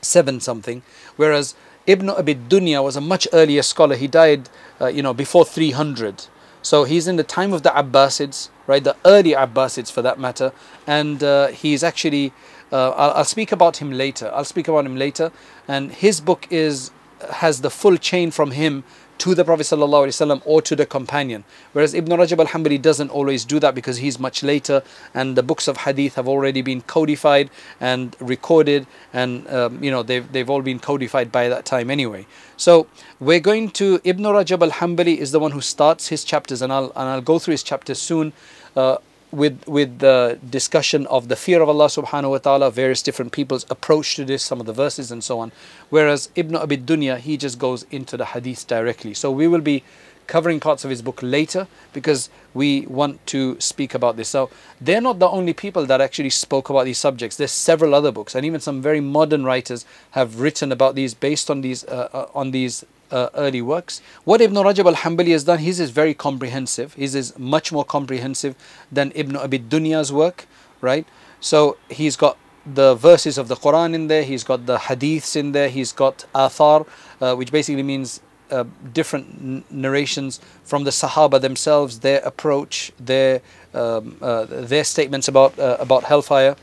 seven 0.00 0.40
something, 0.40 0.82
whereas 1.16 1.54
Ibn 1.86 2.10
Abi 2.10 2.34
Dunya 2.34 2.82
was 2.82 2.96
a 2.96 3.00
much 3.00 3.28
earlier 3.32 3.62
scholar. 3.62 3.96
He 3.96 4.06
died, 4.06 4.48
uh, 4.80 4.86
you 4.86 5.02
know, 5.02 5.14
before 5.14 5.44
300. 5.44 6.26
So 6.62 6.84
he's 6.84 7.08
in 7.08 7.16
the 7.16 7.24
time 7.24 7.52
of 7.52 7.62
the 7.62 7.70
Abbasids, 7.70 8.50
right? 8.66 8.82
The 8.82 8.96
early 9.04 9.32
Abbasids, 9.32 9.90
for 9.90 10.02
that 10.02 10.18
matter, 10.18 10.52
and 10.86 11.22
uh, 11.22 11.48
he's 11.48 11.82
actually. 11.84 12.32
Uh, 12.72 12.90
I'll, 12.90 13.10
I'll 13.12 13.24
speak 13.24 13.52
about 13.52 13.78
him 13.78 13.92
later. 13.92 14.30
I'll 14.34 14.44
speak 14.44 14.68
about 14.68 14.86
him 14.86 14.96
later, 14.96 15.32
and 15.66 15.92
his 15.92 16.20
book 16.20 16.46
is 16.50 16.90
has 17.32 17.60
the 17.60 17.70
full 17.70 17.96
chain 17.96 18.30
from 18.30 18.52
him 18.52 18.84
to 19.20 19.34
the 19.34 19.44
Prophet 19.44 19.64
ﷺ 19.64 20.42
or 20.46 20.62
to 20.62 20.74
the 20.74 20.86
companion. 20.86 21.44
Whereas 21.74 21.92
Ibn 21.92 22.10
Rajab 22.18 22.38
al 22.38 22.46
Hanbali 22.46 22.80
doesn't 22.80 23.10
always 23.10 23.44
do 23.44 23.60
that 23.60 23.74
because 23.74 23.98
he's 23.98 24.18
much 24.18 24.42
later 24.42 24.82
and 25.12 25.36
the 25.36 25.42
books 25.42 25.68
of 25.68 25.76
hadith 25.76 26.14
have 26.14 26.26
already 26.26 26.62
been 26.62 26.80
codified 26.80 27.50
and 27.80 28.16
recorded 28.18 28.86
and 29.12 29.46
um, 29.48 29.84
you 29.84 29.90
know 29.90 30.02
they've, 30.02 30.32
they've 30.32 30.48
all 30.48 30.62
been 30.62 30.78
codified 30.78 31.30
by 31.30 31.50
that 31.50 31.66
time 31.66 31.90
anyway. 31.90 32.26
So 32.56 32.86
we're 33.20 33.40
going 33.40 33.70
to 33.72 34.00
Ibn 34.04 34.24
Rajab 34.24 34.62
al 34.62 34.70
Hanbali 34.70 35.18
is 35.18 35.32
the 35.32 35.40
one 35.40 35.50
who 35.50 35.60
starts 35.60 36.08
his 36.08 36.24
chapters 36.24 36.62
and 36.62 36.72
I'll, 36.72 36.90
and 36.96 37.06
I'll 37.10 37.20
go 37.20 37.38
through 37.38 37.52
his 37.52 37.62
chapters 37.62 38.00
soon. 38.00 38.32
Uh, 38.74 38.96
with 39.32 39.66
with 39.66 39.98
the 40.00 40.38
discussion 40.48 41.06
of 41.06 41.28
the 41.28 41.36
fear 41.36 41.62
of 41.62 41.68
Allah 41.68 41.86
subhanahu 41.86 42.30
wa 42.30 42.38
ta'ala, 42.38 42.70
various 42.70 43.02
different 43.02 43.32
people's 43.32 43.64
approach 43.70 44.16
to 44.16 44.24
this, 44.24 44.42
some 44.42 44.60
of 44.60 44.66
the 44.66 44.72
verses 44.72 45.10
and 45.10 45.22
so 45.22 45.38
on. 45.38 45.52
Whereas 45.88 46.30
Ibn 46.34 46.56
Abi 46.56 46.78
Dunya, 46.78 47.18
he 47.18 47.36
just 47.36 47.58
goes 47.58 47.84
into 47.90 48.16
the 48.16 48.26
hadith 48.26 48.66
directly. 48.66 49.14
So 49.14 49.30
we 49.30 49.46
will 49.46 49.60
be 49.60 49.84
covering 50.26 50.60
parts 50.60 50.84
of 50.84 50.90
his 50.90 51.02
book 51.02 51.18
later 51.22 51.66
because 51.92 52.30
we 52.54 52.82
want 52.82 53.24
to 53.26 53.60
speak 53.60 53.94
about 53.94 54.16
this. 54.16 54.28
So 54.28 54.48
they're 54.80 55.00
not 55.00 55.18
the 55.18 55.28
only 55.28 55.52
people 55.52 55.86
that 55.86 56.00
actually 56.00 56.30
spoke 56.30 56.70
about 56.70 56.84
these 56.84 56.98
subjects. 56.98 57.36
There's 57.36 57.50
several 57.50 57.94
other 57.94 58.12
books, 58.12 58.34
and 58.36 58.46
even 58.46 58.60
some 58.60 58.80
very 58.80 59.00
modern 59.00 59.44
writers 59.44 59.84
have 60.12 60.40
written 60.40 60.70
about 60.70 60.94
these 60.94 61.14
based 61.14 61.50
on 61.50 61.62
these 61.62 61.84
uh, 61.84 62.08
uh, 62.12 62.26
on 62.34 62.52
these 62.52 62.84
uh, 63.10 63.28
early 63.34 63.62
works. 63.62 64.00
What 64.24 64.40
Ibn 64.40 64.56
Rajab 64.56 64.86
al 64.86 64.94
Hanbali 64.94 65.32
has 65.32 65.44
done, 65.44 65.58
his 65.58 65.80
is 65.80 65.90
very 65.90 66.14
comprehensive. 66.14 66.94
His 66.94 67.14
is 67.14 67.38
much 67.38 67.72
more 67.72 67.84
comprehensive 67.84 68.54
than 68.90 69.12
Ibn 69.14 69.36
Abi 69.36 69.58
Dunya's 69.58 70.12
work, 70.12 70.46
right? 70.80 71.06
So 71.40 71.76
he's 71.88 72.16
got 72.16 72.36
the 72.66 72.94
verses 72.94 73.38
of 73.38 73.48
the 73.48 73.56
Quran 73.56 73.94
in 73.94 74.06
there, 74.08 74.22
he's 74.22 74.44
got 74.44 74.66
the 74.66 74.76
hadiths 74.76 75.34
in 75.34 75.52
there, 75.52 75.68
he's 75.68 75.92
got 75.92 76.26
athar, 76.34 76.86
uh, 77.20 77.34
which 77.34 77.50
basically 77.50 77.82
means 77.82 78.20
uh, 78.50 78.64
different 78.92 79.70
narrations 79.70 80.40
from 80.64 80.84
the 80.84 80.90
Sahaba 80.90 81.40
themselves, 81.40 82.00
their 82.00 82.20
approach, 82.20 82.92
their 82.98 83.40
um, 83.72 84.16
uh, 84.20 84.44
their 84.44 84.84
statements 84.84 85.28
about 85.28 85.58
uh, 85.58 85.76
about 85.78 86.04
hellfire, 86.04 86.56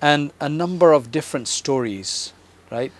and 0.00 0.32
a 0.40 0.48
number 0.48 0.92
of 0.92 1.10
different 1.10 1.48
stories, 1.48 2.32
right? 2.70 2.92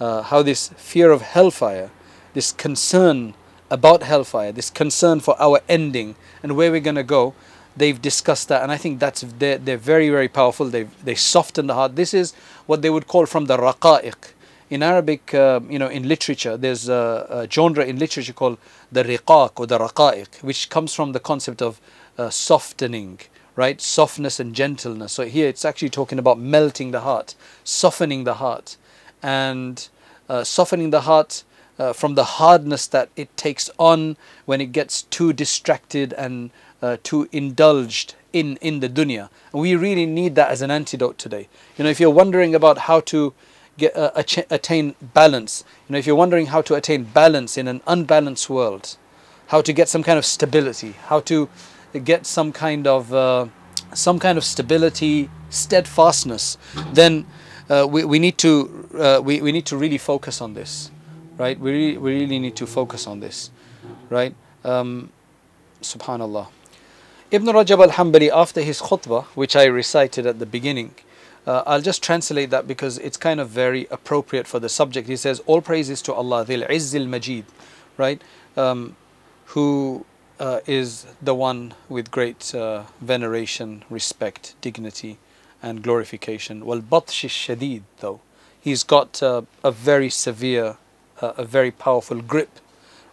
Uh, 0.00 0.22
how 0.22 0.42
this 0.42 0.68
fear 0.76 1.10
of 1.10 1.22
hellfire 1.22 1.90
this 2.34 2.52
concern 2.52 3.34
about 3.70 4.02
hellfire, 4.02 4.52
this 4.52 4.70
concern 4.70 5.20
for 5.20 5.34
our 5.40 5.60
ending 5.68 6.14
and 6.42 6.56
where 6.56 6.70
we're 6.70 6.80
going 6.80 6.96
to 6.96 7.02
go, 7.02 7.34
they've 7.76 8.00
discussed 8.00 8.48
that, 8.48 8.62
and 8.62 8.70
I 8.70 8.76
think 8.76 9.00
that's 9.00 9.22
they're, 9.38 9.58
they're 9.58 9.76
very 9.76 10.10
very 10.10 10.28
powerful. 10.28 10.66
They 10.68 10.84
they 11.04 11.14
soften 11.14 11.66
the 11.66 11.74
heart. 11.74 11.96
This 11.96 12.14
is 12.14 12.34
what 12.66 12.82
they 12.82 12.90
would 12.90 13.06
call 13.06 13.26
from 13.26 13.46
the 13.46 13.56
raqa'iq. 13.56 14.32
In 14.70 14.82
Arabic, 14.82 15.34
uh, 15.34 15.60
you 15.68 15.78
know, 15.78 15.88
in 15.88 16.08
literature, 16.08 16.56
there's 16.56 16.88
a, 16.88 17.26
a, 17.28 17.50
genre 17.50 17.84
in 17.84 17.98
literature 17.98 18.32
called 18.32 18.56
the 18.90 19.04
riqaq 19.04 19.52
or 19.56 19.66
the 19.66 19.78
raqa'iq, 19.78 20.42
which 20.42 20.70
comes 20.70 20.94
from 20.94 21.12
the 21.12 21.20
concept 21.20 21.60
of 21.60 21.78
uh, 22.16 22.30
softening, 22.30 23.20
right? 23.54 23.82
Softness 23.82 24.40
and 24.40 24.54
gentleness. 24.54 25.12
So 25.12 25.26
here 25.26 25.46
it's 25.46 25.66
actually 25.66 25.90
talking 25.90 26.18
about 26.18 26.38
melting 26.38 26.90
the 26.90 27.00
heart, 27.00 27.34
softening 27.64 28.24
the 28.24 28.34
heart, 28.34 28.78
and 29.22 29.88
uh, 30.28 30.42
softening 30.42 30.88
the 30.88 31.02
heart 31.02 31.44
uh, 31.78 31.92
from 31.92 32.14
the 32.14 32.24
hardness 32.24 32.86
that 32.88 33.08
it 33.16 33.34
takes 33.36 33.70
on 33.78 34.16
when 34.44 34.60
it 34.60 34.72
gets 34.72 35.02
too 35.02 35.32
distracted 35.32 36.12
and 36.14 36.50
uh, 36.82 36.96
too 37.02 37.28
indulged 37.32 38.14
in, 38.32 38.56
in 38.56 38.80
the 38.80 38.88
dunya. 38.88 39.28
We 39.52 39.76
really 39.76 40.06
need 40.06 40.34
that 40.34 40.50
as 40.50 40.62
an 40.62 40.70
antidote 40.70 41.18
today. 41.18 41.48
You 41.76 41.84
know, 41.84 41.90
if 41.90 42.00
you're 42.00 42.10
wondering 42.10 42.54
about 42.54 42.78
how 42.78 43.00
to 43.00 43.34
get 43.78 43.96
uh, 43.96 44.10
attain 44.50 44.94
balance, 45.00 45.64
you 45.88 45.92
know, 45.92 45.98
if 45.98 46.06
you're 46.06 46.16
wondering 46.16 46.46
how 46.46 46.62
to 46.62 46.74
attain 46.74 47.04
balance 47.04 47.56
in 47.56 47.68
an 47.68 47.80
unbalanced 47.86 48.50
world, 48.50 48.96
how 49.48 49.60
to 49.60 49.72
get 49.72 49.88
some 49.88 50.02
kind 50.02 50.18
of 50.18 50.24
stability, 50.24 50.92
how 51.06 51.20
to 51.20 51.48
get 52.04 52.26
some 52.26 52.52
kind 52.52 52.86
of 52.86 53.12
uh, 53.12 53.46
some 53.94 54.18
kind 54.18 54.38
of 54.38 54.44
stability, 54.44 55.28
steadfastness, 55.50 56.56
then 56.92 57.26
uh, 57.68 57.86
we, 57.88 58.04
we 58.04 58.18
need 58.18 58.38
to 58.38 58.88
uh, 58.98 59.20
we, 59.22 59.40
we 59.40 59.52
need 59.52 59.66
to 59.66 59.76
really 59.76 59.98
focus 59.98 60.40
on 60.40 60.54
this, 60.54 60.90
right? 61.38 61.58
We 61.58 61.70
really, 61.70 61.98
we 61.98 62.20
really 62.20 62.38
need 62.38 62.56
to 62.56 62.66
focus 62.66 63.06
on 63.06 63.20
this, 63.20 63.50
right? 64.10 64.34
Um, 64.64 65.10
Subhanallah. 65.80 66.48
Ibn 67.30 67.46
Rajab 67.46 67.82
al 67.82 67.90
Hanbali, 67.90 68.30
after 68.30 68.60
his 68.60 68.80
khutbah, 68.80 69.24
which 69.34 69.56
I 69.56 69.64
recited 69.64 70.26
at 70.26 70.38
the 70.38 70.46
beginning, 70.46 70.94
uh, 71.46 71.62
I'll 71.66 71.80
just 71.80 72.02
translate 72.02 72.50
that 72.50 72.68
because 72.68 72.98
it's 72.98 73.16
kind 73.16 73.40
of 73.40 73.48
very 73.48 73.86
appropriate 73.90 74.46
for 74.46 74.60
the 74.60 74.68
subject. 74.68 75.08
He 75.08 75.16
says, 75.16 75.40
All 75.46 75.60
praises 75.60 76.02
to 76.02 76.12
Allah, 76.12 76.44
Dhil 76.44 76.68
Izzil 76.68 77.08
Majid, 77.08 77.46
right? 77.96 78.22
Um, 78.56 78.96
who 79.46 80.04
uh, 80.38 80.60
is 80.66 81.06
the 81.20 81.34
one 81.34 81.74
with 81.88 82.10
great 82.10 82.54
uh, 82.54 82.84
veneration, 83.00 83.84
respect, 83.90 84.54
dignity, 84.60 85.18
and 85.62 85.82
glorification. 85.82 86.64
Wal 86.64 86.80
batsh 86.80 87.28
shadid, 87.28 87.82
though. 87.98 88.20
He's 88.60 88.84
got 88.84 89.22
uh, 89.22 89.42
a 89.64 89.72
very 89.72 90.10
severe, 90.10 90.76
a 91.22 91.44
very 91.44 91.70
powerful 91.70 92.20
grip, 92.20 92.60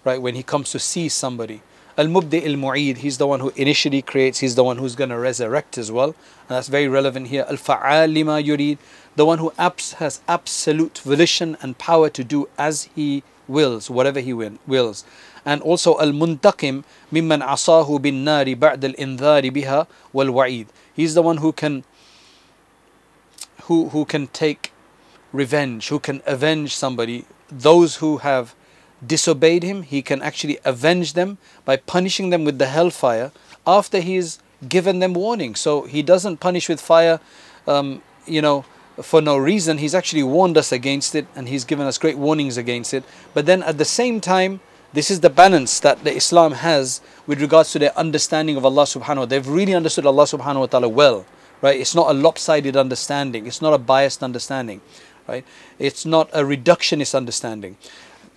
right? 0.03 0.21
When 0.21 0.35
he 0.35 0.43
comes 0.43 0.71
to 0.71 0.79
see 0.79 1.09
somebody. 1.09 1.61
Al 1.97 2.07
Mubdi 2.07 2.45
al 2.45 2.55
Mu'id, 2.55 2.97
he's 2.97 3.17
the 3.17 3.27
one 3.27 3.41
who 3.41 3.51
initially 3.57 4.01
creates, 4.01 4.39
he's 4.39 4.55
the 4.55 4.63
one 4.63 4.77
who's 4.77 4.95
going 4.95 5.09
to 5.09 5.19
resurrect 5.19 5.77
as 5.77 5.91
well. 5.91 6.15
And 6.47 6.55
that's 6.55 6.69
very 6.69 6.87
relevant 6.87 7.27
here. 7.27 7.45
Al 7.49 7.57
Fa'al 7.57 8.13
lima 8.13 8.41
yurid, 8.41 8.77
the 9.17 9.25
one 9.25 9.39
who 9.39 9.51
abs- 9.57 9.93
has 9.93 10.21
absolute 10.27 10.99
volition 10.99 11.57
and 11.61 11.77
power 11.77 12.09
to 12.09 12.23
do 12.23 12.47
as 12.57 12.83
he 12.95 13.23
wills, 13.49 13.89
whatever 13.89 14.21
he 14.21 14.31
wills. 14.33 15.03
And 15.43 15.61
also 15.61 15.99
Al 15.99 16.11
Muntaqim 16.11 16.85
mimman 17.11 17.45
asahu 17.45 18.01
bin 18.01 18.23
nari 18.23 18.53
ba'd 18.53 18.85
al 18.85 18.93
indhari 18.93 19.51
biha 19.51 19.87
wal 20.13 20.27
wa'id. 20.27 20.67
He's 20.93 21.15
the 21.15 21.21
one 21.21 21.37
who 21.37 21.51
can 21.51 21.83
who 23.63 23.89
who 23.89 24.05
can 24.05 24.27
take 24.27 24.71
revenge, 25.33 25.89
who 25.89 25.99
can 25.99 26.21
avenge 26.25 26.75
somebody, 26.75 27.25
those 27.51 27.97
who 27.97 28.17
have 28.17 28.55
disobeyed 29.05 29.63
him, 29.63 29.83
he 29.83 30.01
can 30.01 30.21
actually 30.21 30.59
avenge 30.65 31.13
them 31.13 31.37
by 31.65 31.77
punishing 31.77 32.29
them 32.29 32.43
with 32.43 32.59
the 32.59 32.67
hellfire 32.67 33.31
after 33.65 33.99
he's 33.99 34.39
given 34.67 34.99
them 34.99 35.13
warning. 35.13 35.55
So 35.55 35.83
he 35.83 36.01
doesn't 36.01 36.37
punish 36.37 36.67
with 36.67 36.81
fire, 36.81 37.19
um, 37.67 38.01
you 38.25 38.41
know, 38.41 38.65
for 39.01 39.21
no 39.21 39.37
reason. 39.37 39.77
He's 39.77 39.95
actually 39.95 40.23
warned 40.23 40.57
us 40.57 40.71
against 40.71 41.15
it 41.15 41.27
and 41.35 41.47
he's 41.47 41.63
given 41.63 41.87
us 41.87 41.97
great 41.97 42.17
warnings 42.17 42.57
against 42.57 42.93
it. 42.93 43.03
But 43.33 43.45
then 43.45 43.63
at 43.63 43.77
the 43.77 43.85
same 43.85 44.19
time, 44.19 44.59
this 44.91 45.11
is 45.11 45.19
the 45.19 45.29
balance 45.29 45.79
that 45.81 46.03
the 46.03 46.13
Islam 46.13 46.53
has 46.53 46.99
with 47.27 47.41
regards 47.41 47.71
to 47.73 47.79
their 47.79 47.97
understanding 47.97 48.57
of 48.57 48.65
Allah 48.65 48.83
subhanahu 48.83 49.05
wa 49.05 49.13
ta'ala. 49.13 49.27
They've 49.27 49.47
really 49.47 49.75
understood 49.75 50.05
Allah 50.05 50.23
subhanahu 50.23 50.61
wa 50.61 50.65
ta'ala 50.65 50.89
well. 50.89 51.25
Right? 51.61 51.79
It's 51.79 51.93
not 51.93 52.09
a 52.09 52.13
lopsided 52.13 52.77
understanding, 52.77 53.45
it's 53.45 53.61
not 53.61 53.73
a 53.73 53.77
biased 53.77 54.23
understanding, 54.23 54.79
right? 55.29 55.45
It's 55.77 56.05
not 56.05 56.29
a 56.33 56.41
reductionist 56.41 57.15
understanding. 57.15 57.77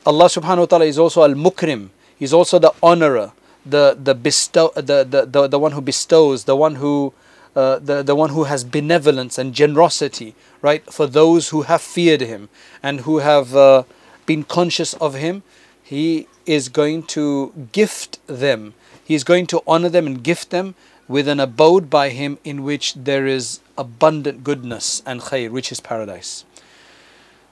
Allah 0.05 0.27
subhanahu 0.27 0.59
wa 0.59 0.67
ta'ala 0.67 0.85
is 0.85 0.99
also 0.99 1.23
Al 1.23 1.35
Mukrim. 1.35 1.89
He's 2.19 2.33
also 2.33 2.59
the 2.59 2.73
honorer, 2.83 3.33
the 3.65 3.97
the 3.99 4.15
bestow 4.15 4.71
the, 4.75 5.05
the, 5.05 5.27
the, 5.27 5.49
the 5.49 5.59
one 5.59 5.73
who 5.73 5.81
bestows, 5.81 6.45
the 6.45 6.57
one 6.57 6.77
who 6.77 7.13
uh, 7.55 7.79
the, 7.79 8.03
the 8.03 8.15
one 8.15 8.31
who 8.31 8.45
has 8.45 8.65
benevolence 8.65 9.39
and 9.39 9.55
generosity, 9.55 10.35
right? 10.63 10.83
For 10.93 11.07
those 11.07 11.51
who 11.51 11.63
have 11.63 11.83
feared 11.83 12.23
him 12.23 12.49
and 12.83 13.01
who 13.01 13.19
have 13.19 13.55
uh, 13.55 13.83
been 14.25 14.45
conscious 14.45 14.95
of 14.95 15.15
him, 15.15 15.43
he 15.83 16.27
is 16.47 16.69
going 16.69 17.03
to 17.17 17.53
gift 17.73 18.19
them. 18.27 18.75
he 19.05 19.15
is 19.15 19.25
going 19.25 19.47
to 19.47 19.63
honor 19.67 19.89
them 19.89 20.07
and 20.07 20.23
gift 20.23 20.51
them 20.51 20.75
with 21.09 21.29
an 21.29 21.41
abode 21.41 21.91
by 21.91 22.09
him 22.09 22.39
in 22.45 22.63
which 22.63 22.95
there 22.95 23.27
is 23.27 23.61
abundant 23.77 24.45
goodness 24.45 25.03
and 25.05 25.21
khair, 25.21 25.51
which 25.51 25.73
is 25.73 25.81
paradise. 25.81 26.45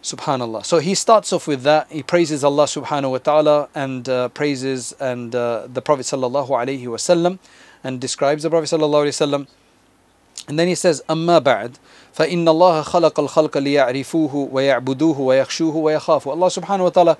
Subhanallah. 0.06 0.64
So 0.64 0.78
he 0.78 0.94
starts 0.94 1.34
off 1.34 1.48
with 1.48 1.64
that. 1.64 1.92
He 1.92 2.04
praises 2.04 2.44
Allah 2.44 2.66
subhanahu 2.66 3.12
wa 3.12 3.18
ta'ala 3.18 3.70
and 3.74 4.08
uh, 4.08 4.30
praises 4.30 4.94
and 5.00 5.34
uh, 5.34 5.66
the 5.66 5.82
Prophet 5.82 6.04
sallallahu 6.04 6.50
alayhi 6.50 6.84
wasallam 6.84 7.40
and 7.84 8.00
describes 8.00 8.44
the 8.44 8.52
Prophet 8.52 8.68
sallallahu 8.68 9.06
alayhi 9.06 9.18
wasallam. 9.18 9.48
And 10.48 10.60
then 10.60 10.68
he 10.68 10.76
says, 10.76 11.02
أما 11.10 11.44
بعد 11.44 11.78
فإن 12.16 12.48
الله 12.48 12.84
خلق 12.84 13.20
الخلق 13.20 13.58
ليعرفوه 13.58 14.36
ويعبدوه 14.52 15.20
ويخشوه 15.20 15.76
ويخافوه. 15.76 16.32
Allah 16.34 16.48
subhanahu 16.48 16.84
wa 16.84 16.90
ta'ala 16.90 17.18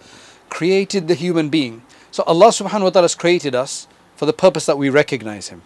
created 0.50 1.08
the 1.08 1.16
human 1.16 1.50
being. 1.50 1.82
So 2.12 2.24
Allah 2.28 2.50
subhanahu 2.50 2.84
wa 2.84 2.90
ta'ala 2.92 3.06
has 3.06 3.16
created 3.16 3.56
us 3.56 3.88
for 4.16 4.28
the 4.28 4.34
purpose 4.34 4.68
that 4.68 4.78
we 4.78 4.90
recognize 4.90 5.48
Him. 5.48 5.64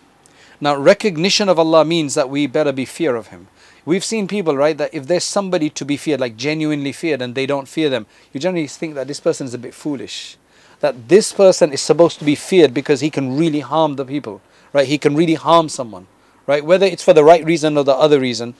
Now 0.62 0.75
recognition 0.75 1.49
of 1.49 1.60
Allah 1.60 1.84
means 1.84 2.15
that 2.15 2.29
we 2.29 2.47
better 2.47 2.71
be 2.71 2.86
fear 2.86 3.15
of 3.15 3.27
Him. 3.27 3.47
We've 3.87 4.05
seen 4.05 4.29
people, 4.29 4.57
right, 4.57 4.77
that 4.79 4.94
if 4.94 5.07
there's 5.07 5.25
somebody 5.25 5.68
to 5.70 5.85
be 5.85 5.99
feared, 5.99 6.20
like 6.20 6.37
genuinely 6.37 6.92
feared, 6.92 7.20
and 7.20 7.35
they 7.35 7.44
don't 7.44 7.68
fear 7.68 7.90
them, 7.90 8.07
you 8.33 8.40
generally 8.40 8.66
think 8.66 8.94
that 8.94 9.09
this 9.09 9.20
person 9.20 9.47
is 9.47 9.53
a 9.53 9.59
bit 9.59 9.75
foolish. 9.75 10.38
That 10.81 11.09
this 11.09 11.33
person 11.33 11.73
is 11.73 11.83
supposed 11.83 12.18
to 12.20 12.25
be 12.25 12.35
feared 12.35 12.73
because 12.73 13.01
he 13.01 13.11
can 13.11 13.37
really 13.37 13.61
harm 13.61 13.97
the 13.97 14.05
people, 14.05 14.40
right? 14.73 14.88
He 14.88 14.97
can 14.97 15.14
really 15.14 15.35
harm 15.35 15.68
someone, 15.68 16.07
right? 16.47 16.64
Whether 16.64 16.87
it's 16.87 17.03
for 17.03 17.12
the 17.12 17.25
right 17.25 17.44
reason 17.44 17.77
or 17.77 17.85
the 17.85 17.94
other 17.94 18.18
reason, 18.18 18.55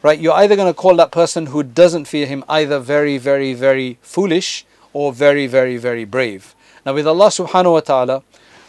right? 0.00 0.18
You're 0.18 0.34
either 0.34 0.54
going 0.54 0.72
to 0.72 0.78
call 0.78 0.94
that 0.96 1.10
person 1.10 1.46
who 1.46 1.64
doesn't 1.64 2.04
fear 2.04 2.26
him 2.26 2.44
either 2.48 2.78
very, 2.78 3.18
very, 3.18 3.54
very 3.54 3.98
foolish 4.00 4.64
or 4.92 5.12
very, 5.12 5.48
very, 5.48 5.76
very 5.76 6.04
brave. 6.04 6.54
Now, 6.86 6.94
with 6.94 7.06
Allah 7.06 7.28
subhanahu 7.28 7.72
wa 7.72 7.80
ta'ala, 7.80 8.22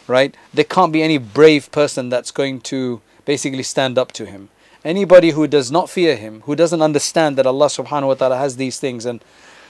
right, 0.08 0.36
there 0.52 0.64
can't 0.64 0.92
be 0.92 1.02
any 1.02 1.18
brave 1.18 1.70
person 1.70 2.08
that's 2.08 2.32
going 2.32 2.62
to 2.62 3.00
basically 3.24 3.62
stand 3.62 3.96
up 3.96 4.10
to 4.12 4.26
him 4.26 4.48
Anybody 4.84 5.30
who 5.30 5.46
does 5.46 5.72
not 5.72 5.88
fear 5.88 6.14
Him, 6.14 6.42
who 6.42 6.54
doesn't 6.54 6.82
understand 6.82 7.36
that 7.38 7.46
Allah 7.46 7.66
subhanahu 7.66 8.08
wa 8.08 8.14
ta'ala 8.14 8.36
has 8.36 8.56
these 8.56 8.78
things, 8.78 9.06
and 9.06 9.24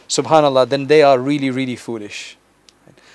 subhanAllah, 0.09 0.69
then 0.69 0.89
they 0.89 1.03
are 1.03 1.19
really, 1.19 1.51
really 1.51 1.77
foolish. 1.77 2.37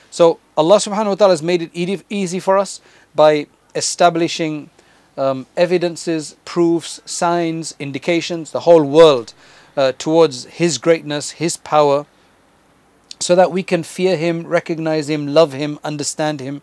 So 0.09 0.39
Allah 0.55 0.77
subhanahu 0.77 1.07
wa 1.07 1.15
ta'ala 1.15 1.33
has 1.33 1.43
made 1.43 1.61
it 1.61 2.05
easy 2.09 2.39
for 2.39 2.57
us 2.57 2.79
by 3.13 3.47
establishing 3.75 4.69
um, 5.17 5.45
evidences, 5.57 6.37
proofs, 6.45 7.01
signs, 7.05 7.75
indications, 7.79 8.51
the 8.51 8.61
whole 8.61 8.83
world 8.83 9.33
uh, 9.75 9.91
towards 9.97 10.45
His 10.45 10.77
greatness, 10.77 11.31
His 11.31 11.57
power, 11.57 12.05
so 13.19 13.35
that 13.35 13.51
we 13.51 13.61
can 13.61 13.83
fear 13.83 14.15
Him, 14.15 14.47
recognize 14.47 15.09
Him, 15.09 15.27
love 15.27 15.51
Him, 15.51 15.77
understand 15.83 16.39
Him, 16.39 16.61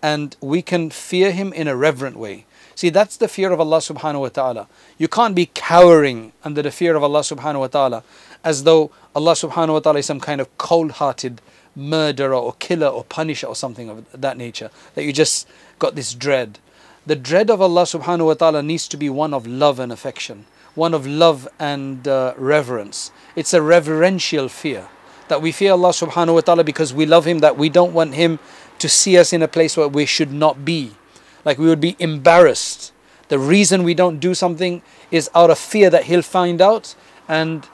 and 0.00 0.36
we 0.40 0.62
can 0.62 0.90
fear 0.90 1.32
Him 1.32 1.52
in 1.52 1.66
a 1.66 1.74
reverent 1.74 2.16
way. 2.16 2.46
See, 2.78 2.90
that's 2.90 3.16
the 3.16 3.26
fear 3.26 3.50
of 3.50 3.58
Allah 3.58 3.78
subhanahu 3.78 4.20
wa 4.20 4.28
ta'ala. 4.28 4.68
You 4.98 5.08
can't 5.08 5.34
be 5.34 5.50
cowering 5.52 6.32
under 6.44 6.62
the 6.62 6.70
fear 6.70 6.94
of 6.94 7.02
Allah 7.02 7.22
subhanahu 7.22 7.58
wa 7.58 7.66
ta'ala 7.66 8.04
as 8.44 8.62
though 8.62 8.92
Allah 9.16 9.32
subhanahu 9.32 9.72
wa 9.72 9.78
ta'ala 9.80 9.98
is 9.98 10.06
some 10.06 10.20
kind 10.20 10.40
of 10.40 10.46
cold 10.58 10.92
hearted 10.92 11.40
murderer 11.74 12.36
or 12.36 12.52
killer 12.60 12.86
or 12.86 13.02
punisher 13.02 13.48
or 13.48 13.56
something 13.56 13.88
of 13.88 14.06
that 14.12 14.36
nature. 14.36 14.70
That 14.94 15.02
you 15.02 15.12
just 15.12 15.48
got 15.80 15.96
this 15.96 16.14
dread. 16.14 16.60
The 17.04 17.16
dread 17.16 17.50
of 17.50 17.60
Allah 17.60 17.82
subhanahu 17.82 18.26
wa 18.26 18.34
ta'ala 18.34 18.62
needs 18.62 18.86
to 18.94 18.96
be 18.96 19.10
one 19.10 19.34
of 19.34 19.44
love 19.44 19.80
and 19.80 19.90
affection, 19.90 20.46
one 20.76 20.94
of 20.94 21.04
love 21.04 21.48
and 21.58 22.06
uh, 22.06 22.34
reverence. 22.36 23.10
It's 23.34 23.52
a 23.52 23.60
reverential 23.60 24.48
fear. 24.48 24.86
That 25.26 25.42
we 25.42 25.50
fear 25.50 25.72
Allah 25.72 25.90
subhanahu 25.90 26.34
wa 26.34 26.40
ta'ala 26.42 26.62
because 26.62 26.94
we 26.94 27.06
love 27.06 27.24
Him, 27.24 27.40
that 27.40 27.58
we 27.58 27.70
don't 27.70 27.92
want 27.92 28.14
Him 28.14 28.38
to 28.78 28.88
see 28.88 29.18
us 29.18 29.32
in 29.32 29.42
a 29.42 29.48
place 29.48 29.76
where 29.76 29.88
we 29.88 30.06
should 30.06 30.32
not 30.32 30.64
be 30.64 30.92
like 31.48 31.56
we 31.56 31.66
would 31.66 31.80
be 31.80 31.96
embarrassed. 31.98 32.92
The 33.28 33.38
reason 33.38 33.82
we 33.82 33.94
don't 33.94 34.18
do 34.18 34.34
something 34.34 34.82
is 35.10 35.30
out 35.34 35.48
of 35.48 35.58
fear 35.58 35.88
that 35.88 36.04
he'll 36.04 36.20
find 36.20 36.60
out, 36.60 36.94
and 37.26 37.66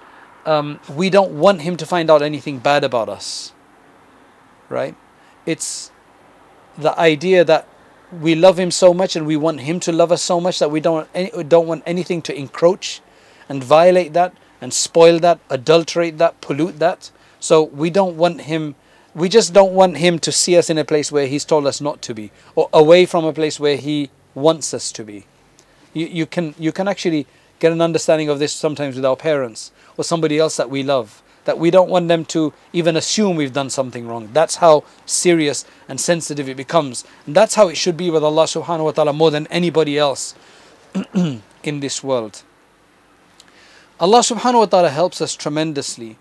um, 0.46 0.78
we 0.94 1.10
don't 1.10 1.40
want 1.40 1.62
him 1.62 1.76
to 1.78 1.84
find 1.84 2.08
out 2.08 2.22
anything 2.22 2.60
bad 2.60 2.84
about 2.84 3.08
us. 3.08 3.52
Right? 4.68 4.94
It's 5.44 5.90
the 6.78 6.96
idea 6.96 7.44
that 7.44 7.66
we 8.12 8.36
love 8.36 8.60
him 8.60 8.70
so 8.70 8.94
much 8.94 9.16
and 9.16 9.26
we 9.26 9.36
want 9.36 9.62
him 9.62 9.80
to 9.80 9.90
love 9.90 10.12
us 10.12 10.22
so 10.22 10.40
much 10.40 10.60
that 10.60 10.70
we 10.70 10.78
don't 10.78 11.08
any, 11.12 11.42
don't 11.42 11.66
want 11.66 11.82
anything 11.84 12.22
to 12.22 12.38
encroach 12.38 13.00
and 13.48 13.64
violate 13.64 14.12
that 14.12 14.32
and 14.60 14.72
spoil 14.72 15.18
that, 15.18 15.40
adulterate 15.50 16.18
that, 16.18 16.40
pollute 16.40 16.78
that. 16.78 17.10
So 17.40 17.64
we 17.64 17.90
don't 17.90 18.16
want 18.16 18.42
him 18.42 18.76
we 19.14 19.28
just 19.28 19.52
don't 19.52 19.72
want 19.72 19.96
him 19.96 20.18
to 20.18 20.32
see 20.32 20.56
us 20.56 20.70
in 20.70 20.78
a 20.78 20.84
place 20.84 21.12
where 21.12 21.26
he's 21.26 21.44
told 21.44 21.66
us 21.66 21.80
not 21.80 22.02
to 22.02 22.14
be 22.14 22.32
or 22.54 22.68
away 22.72 23.06
from 23.06 23.24
a 23.24 23.32
place 23.32 23.60
where 23.60 23.76
he 23.76 24.10
wants 24.34 24.74
us 24.74 24.90
to 24.92 25.04
be. 25.04 25.26
You, 25.92 26.06
you 26.06 26.26
can 26.26 26.54
you 26.58 26.72
can 26.72 26.88
actually 26.88 27.26
get 27.60 27.72
an 27.72 27.80
understanding 27.80 28.28
of 28.28 28.38
this 28.38 28.52
sometimes 28.52 28.96
with 28.96 29.04
our 29.04 29.16
parents 29.16 29.70
or 29.96 30.04
somebody 30.04 30.38
else 30.38 30.56
that 30.56 30.68
we 30.68 30.82
love 30.82 31.22
that 31.44 31.58
we 31.58 31.70
don't 31.70 31.90
want 31.90 32.08
them 32.08 32.24
to 32.24 32.52
even 32.72 32.96
assume 32.96 33.36
we've 33.36 33.52
done 33.52 33.70
something 33.70 34.06
wrong. 34.06 34.30
That's 34.32 34.56
how 34.56 34.84
serious 35.06 35.64
and 35.88 36.00
sensitive 36.00 36.48
it 36.48 36.56
becomes. 36.56 37.04
And 37.26 37.34
that's 37.34 37.54
how 37.54 37.68
it 37.68 37.76
should 37.76 37.96
be 37.96 38.10
with 38.10 38.24
Allah 38.24 38.44
subhanahu 38.44 38.84
wa 38.84 38.90
ta'ala 38.92 39.12
more 39.12 39.30
than 39.30 39.46
anybody 39.48 39.98
else 39.98 40.34
in 41.14 41.80
this 41.80 42.02
world. 42.02 42.42
Allah 44.00 44.20
subhanahu 44.20 44.60
wa 44.60 44.66
ta'ala 44.66 44.90
helps 44.90 45.20
us 45.20 45.36
tremendously 45.36 46.18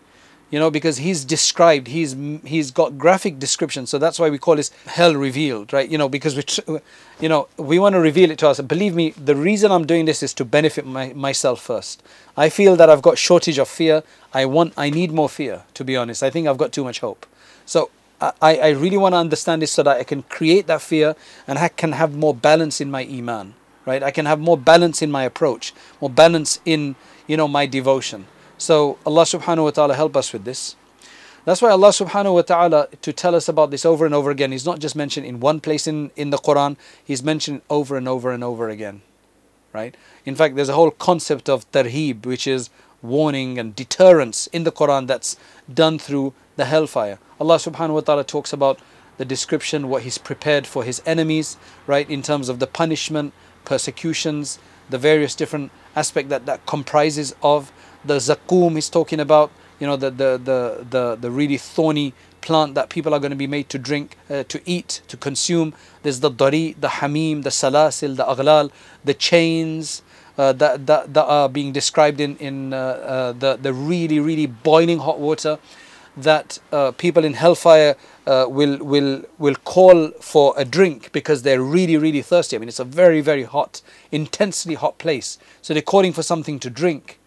you 0.54 0.60
know 0.60 0.70
because 0.70 0.98
he's 0.98 1.26
described 1.26 1.88
he's 1.88 2.16
he's 2.46 2.70
got 2.70 2.96
graphic 2.96 3.40
description. 3.40 3.88
So 3.88 3.98
that's 3.98 4.20
why 4.20 4.30
we 4.30 4.38
call 4.38 4.56
this 4.56 4.70
hell 4.86 5.16
revealed 5.16 5.74
right? 5.74 5.90
You 5.90 5.98
know 5.98 6.08
because 6.08 6.36
we 6.36 6.80
you 7.20 7.28
know 7.28 7.48
we 7.58 7.80
want 7.80 7.94
to 7.94 8.00
reveal 8.00 8.30
it 8.30 8.38
to 8.44 8.50
us. 8.50 8.60
And 8.60 8.68
believe 8.68 8.94
me 8.94 9.06
the 9.32 9.36
reason 9.36 9.72
i'm 9.72 9.88
doing 9.88 10.06
this 10.06 10.22
is 10.22 10.32
to 10.36 10.46
benefit 10.46 10.86
my, 10.86 11.12
myself 11.14 11.60
first. 11.60 12.04
I 12.38 12.50
feel 12.50 12.76
that 12.76 12.88
i've 12.88 13.02
got 13.02 13.18
shortage 13.18 13.58
of 13.58 13.68
fear. 13.68 14.04
I 14.32 14.46
want 14.46 14.74
i 14.78 14.92
need 14.92 15.12
more 15.12 15.28
fear 15.28 15.64
to 15.74 15.84
be 15.84 15.98
honest. 15.98 16.22
I 16.22 16.30
think 16.30 16.48
i've 16.48 16.62
got 16.64 16.72
too 16.72 16.84
much 16.84 17.00
hope. 17.00 17.26
So 17.66 17.90
I, 18.22 18.58
I 18.58 18.70
really 18.70 18.98
want 18.98 19.14
to 19.14 19.18
understand 19.18 19.64
this 19.64 19.72
so 19.72 19.82
that 19.82 19.98
I 19.98 20.04
can 20.04 20.22
create 20.38 20.68
that 20.68 20.84
fear 20.84 21.16
and 21.48 21.58
I 21.58 21.68
can 21.68 21.94
have 21.94 22.14
more 22.14 22.36
balance 22.36 22.80
in 22.80 22.92
my 22.92 23.02
iman, 23.02 23.56
right? 23.88 24.04
I 24.04 24.12
can 24.12 24.28
have 24.28 24.40
more 24.40 24.58
balance 24.58 25.02
in 25.02 25.10
my 25.12 25.24
approach, 25.24 25.74
more 26.00 26.12
balance 26.12 26.60
in, 26.64 26.96
you 27.26 27.38
know, 27.38 27.48
my 27.48 27.66
devotion. 27.66 28.28
So 28.58 28.98
Allah 29.06 29.24
subhanahu 29.24 29.64
wa 29.64 29.72
ta'ala 29.72 29.96
help 29.96 30.16
us 30.16 30.32
with 30.32 30.46
this. 30.46 30.76
That's 31.46 31.62
why 31.62 31.72
Allah 31.72 31.90
subhanahu 31.90 32.36
wa 32.36 32.42
ta'ala 32.42 32.88
to 33.02 33.12
tell 33.12 33.36
us 33.36 33.50
about 33.50 33.70
this 33.72 33.86
over 33.86 34.06
and 34.06 34.16
over 34.16 34.32
again. 34.32 34.52
He's 34.52 34.66
not 34.66 34.80
just 34.80 34.96
mentioned 34.96 35.26
in 35.26 35.42
one 35.42 35.60
place 35.60 35.88
in, 35.88 36.12
in 36.16 36.30
the 36.30 36.38
Quran, 36.38 36.78
he's 37.04 37.22
mentioned 37.22 37.62
over 37.70 37.98
and 37.98 38.08
over 38.08 38.32
and 38.32 38.44
over 38.44 38.70
again. 38.70 39.02
Right? 39.74 39.96
In 40.26 40.36
fact, 40.36 40.56
there's 40.56 40.70
a 40.70 40.74
whole 40.74 40.92
concept 40.92 41.50
of 41.50 41.70
tarheeb, 41.72 42.26
which 42.26 42.48
is 42.48 42.70
warning 43.02 43.60
and 43.60 43.76
deterrence 43.76 44.48
in 44.48 44.64
the 44.64 44.72
Quran 44.72 45.08
that's 45.08 45.36
done 45.72 46.00
through 46.00 46.34
the 46.56 46.66
hellfire. 46.66 47.20
Allah 47.40 47.58
subhanahu 47.58 47.96
wa 47.96 48.00
ta'ala 48.00 48.24
talks 48.24 48.54
about 48.54 48.80
the 49.18 49.26
description, 49.26 49.90
what 49.90 50.04
He's 50.04 50.18
prepared 50.18 50.66
for 50.66 50.84
His 50.84 51.02
enemies, 51.06 51.58
right, 51.86 52.10
in 52.10 52.22
terms 52.22 52.48
of 52.48 52.60
the 52.60 52.68
punishment, 52.68 53.34
persecutions, 53.66 54.60
the 54.90 54.98
various 54.98 55.36
different 55.36 55.72
aspect 55.96 56.30
that 56.30 56.46
that 56.46 56.66
comprises 56.66 57.36
of 57.44 57.72
the 58.06 58.18
zakum 58.18 58.76
he's 58.76 58.90
talking 58.90 59.20
about 59.20 59.52
you 59.80 59.88
know 59.88 59.96
the 59.96 60.10
the 60.10 60.40
the 60.44 60.86
the, 60.90 61.18
the 61.20 61.32
really 61.32 61.58
thorny 61.58 62.14
plant 62.42 62.76
that 62.76 62.90
people 62.90 63.14
are 63.14 63.20
going 63.20 63.32
to 63.32 63.38
be 63.38 63.48
made 63.48 63.70
to 63.70 63.80
drink 63.80 64.18
uh, 64.30 64.44
to 64.44 64.62
eat 64.66 65.02
to 65.08 65.16
consume 65.16 65.74
there's 66.04 66.20
the 66.20 66.30
dari 66.30 66.76
the 66.80 66.88
hamim 66.88 67.44
the 67.44 67.50
salasil 67.50 68.18
the 68.18 68.24
aghlal 68.26 68.70
the 69.04 69.14
chains 69.14 70.02
uh, 70.38 70.52
that, 70.54 70.88
that, 70.88 71.14
that 71.14 71.26
are 71.26 71.48
being 71.50 71.72
described 71.72 72.20
in, 72.20 72.36
in 72.38 72.74
uh, 72.74 72.78
uh, 72.78 73.32
the, 73.34 73.56
the 73.58 73.74
really, 73.74 74.20
really 74.20 74.48
boiling 74.48 75.00
hot 75.00 75.20
water 75.20 75.60
that 76.16 76.60
uh, 76.72 76.92
people 76.92 77.26
in 77.26 77.34
hellfire 77.34 77.96
uh, 78.28 78.46
will, 78.48 78.78
will, 78.78 79.24
will 79.38 79.56
call 79.56 80.10
for 80.22 80.54
a 80.58 80.66
drink 80.66 81.12
because 81.12 81.42
they're 81.42 81.62
really, 81.62 81.98
really 81.98 82.22
thirsty. 82.22 82.56
I 82.56 82.60
mean, 82.60 82.70
it's 82.70 82.80
a 82.80 82.86
very, 82.86 83.22
very 83.22 83.44
hot, 83.44 83.82
intensely 84.12 84.76
hot 84.76 84.98
place. 84.98 85.40
So 85.62 85.74
they're 85.74 85.82
calling 85.82 86.14
for 86.14 86.24
something 86.24 86.60
to 86.60 86.70
drink. 86.70 87.20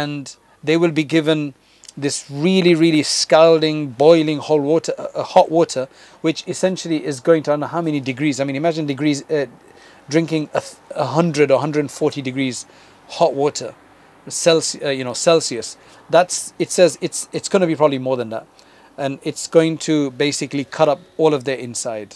And 0.00 0.24
they 0.64 0.76
will 0.76 0.94
be 1.02 1.04
given 1.04 1.54
this 1.96 2.16
really, 2.30 2.74
really 2.74 3.02
scalding, 3.02 3.78
boiling 3.90 4.38
hot 4.38 4.60
water, 4.60 4.92
uh, 4.98 5.22
hot 5.22 5.50
water, 5.50 5.88
which 6.22 6.44
essentially 6.46 7.04
is 7.04 7.20
going 7.20 7.42
to, 7.44 7.50
I 7.50 7.52
don't 7.52 7.60
know 7.60 7.66
how 7.66 7.82
many 7.82 8.00
degrees. 8.00 8.40
I 8.40 8.44
mean, 8.44 8.56
imagine 8.56 8.86
degrees, 8.86 9.22
drinking 10.08 10.48
a, 10.54 10.62
a 10.94 11.06
hundred 11.06 11.50
or 11.50 11.54
140 11.54 12.22
degrees 12.22 12.66
hot 13.08 13.34
water, 13.34 13.74
Celsius, 14.28 14.84
uh, 14.84 14.88
you 14.88 15.04
know, 15.04 15.14
Celsius. 15.14 15.76
That's 16.10 16.54
it 16.58 16.70
says 16.70 16.98
it's 17.00 17.28
it's 17.32 17.48
going 17.48 17.60
to 17.60 17.66
be 17.66 17.76
probably 17.76 17.98
more 17.98 18.16
than 18.16 18.30
that, 18.30 18.46
and 18.96 19.18
it's 19.22 19.46
going 19.46 19.78
to 19.78 20.10
basically 20.12 20.64
cut 20.64 20.88
up 20.88 21.00
all 21.16 21.34
of 21.34 21.44
their 21.44 21.56
inside. 21.56 22.14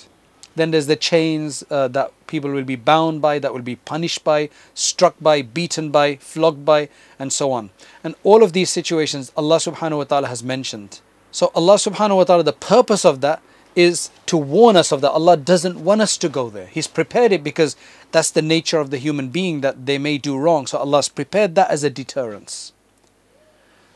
Then 0.56 0.70
there's 0.70 0.86
the 0.86 0.96
chains 0.96 1.62
uh, 1.70 1.88
that 1.88 2.10
people 2.26 2.50
will 2.50 2.64
be 2.64 2.76
bound 2.76 3.20
by, 3.20 3.38
that 3.38 3.52
will 3.52 3.62
be 3.62 3.76
punished 3.76 4.24
by, 4.24 4.48
struck 4.74 5.14
by, 5.20 5.42
beaten 5.42 5.90
by, 5.90 6.16
flogged 6.16 6.64
by, 6.64 6.88
and 7.18 7.30
so 7.30 7.52
on. 7.52 7.70
And 8.02 8.14
all 8.24 8.42
of 8.42 8.54
these 8.54 8.70
situations 8.70 9.30
Allah 9.36 9.58
subhanahu 9.58 9.98
wa 9.98 10.04
ta'ala 10.04 10.28
has 10.28 10.42
mentioned. 10.42 11.00
So 11.30 11.52
Allah 11.54 11.74
subhanahu 11.74 12.16
wa 12.16 12.24
ta'ala, 12.24 12.42
the 12.42 12.54
purpose 12.54 13.04
of 13.04 13.20
that 13.20 13.42
is 13.76 14.08
to 14.24 14.38
warn 14.38 14.74
us 14.76 14.90
of 14.90 15.02
that. 15.02 15.10
Allah 15.10 15.36
doesn't 15.36 15.84
want 15.84 16.00
us 16.00 16.16
to 16.16 16.30
go 16.30 16.48
there. 16.48 16.68
He's 16.68 16.86
prepared 16.86 17.32
it 17.32 17.44
because 17.44 17.76
that's 18.10 18.30
the 18.30 18.40
nature 18.40 18.78
of 18.78 18.88
the 18.88 18.96
human 18.96 19.28
being 19.28 19.60
that 19.60 19.84
they 19.84 19.98
may 19.98 20.16
do 20.16 20.38
wrong. 20.38 20.66
So 20.66 20.78
Allah's 20.78 21.10
prepared 21.10 21.54
that 21.56 21.70
as 21.70 21.84
a 21.84 21.90
deterrence. 21.90 22.72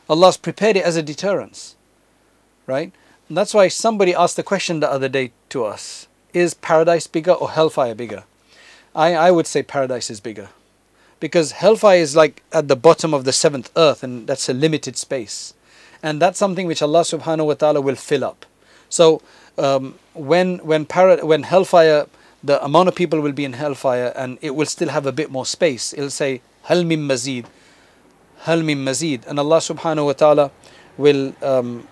Allah's 0.07 0.37
prepared 0.37 0.77
it 0.77 0.83
as 0.83 0.95
a 0.95 1.01
deterrence. 1.01 1.75
Right? 2.67 2.93
And 3.27 3.35
that's 3.35 3.55
why 3.55 3.67
somebody 3.69 4.13
asked 4.13 4.35
the 4.35 4.43
question 4.43 4.79
the 4.79 4.91
other 4.91 5.09
day 5.09 5.31
to 5.49 5.65
us 5.65 6.07
Is 6.33 6.53
paradise 6.53 7.07
bigger 7.07 7.33
or 7.33 7.51
hellfire 7.51 7.95
bigger? 7.95 8.23
I, 8.95 9.13
I 9.15 9.31
would 9.31 9.47
say 9.47 9.63
paradise 9.63 10.09
is 10.09 10.19
bigger. 10.19 10.49
Because 11.19 11.51
hellfire 11.53 11.99
is 11.99 12.15
like 12.15 12.43
at 12.51 12.67
the 12.67 12.75
bottom 12.75 13.13
of 13.13 13.25
the 13.25 13.31
seventh 13.31 13.69
earth 13.75 14.03
and 14.03 14.27
that's 14.27 14.49
a 14.49 14.53
limited 14.53 14.97
space. 14.97 15.53
And 16.03 16.21
that's 16.21 16.39
something 16.39 16.65
which 16.67 16.81
Allah 16.81 17.01
subhanahu 17.01 17.45
wa 17.45 17.53
ta'ala 17.53 17.79
will 17.79 17.95
fill 17.95 18.23
up. 18.23 18.45
So 18.89 19.21
um, 19.57 19.95
when 20.13 20.57
when 20.59 20.85
para- 20.85 21.25
when 21.25 21.43
hellfire, 21.43 22.07
the 22.43 22.63
amount 22.63 22.89
of 22.89 22.95
people 22.95 23.21
will 23.21 23.31
be 23.31 23.45
in 23.45 23.53
hellfire, 23.53 24.11
and 24.15 24.37
it 24.41 24.55
will 24.55 24.65
still 24.65 24.89
have 24.89 25.05
a 25.05 25.11
bit 25.11 25.29
more 25.29 25.45
space. 25.45 25.93
It'll 25.93 26.09
say 26.09 26.41
hal 26.63 26.83
min 26.83 27.07
mazid, 27.07 27.45
hal 28.39 28.63
min 28.63 28.79
mazid, 28.79 29.25
and 29.27 29.39
Allah 29.39 29.57
Subhanahu 29.57 30.05
wa 30.07 30.13
Taala 30.13 30.51
will 30.97 31.35
um, 31.43 31.87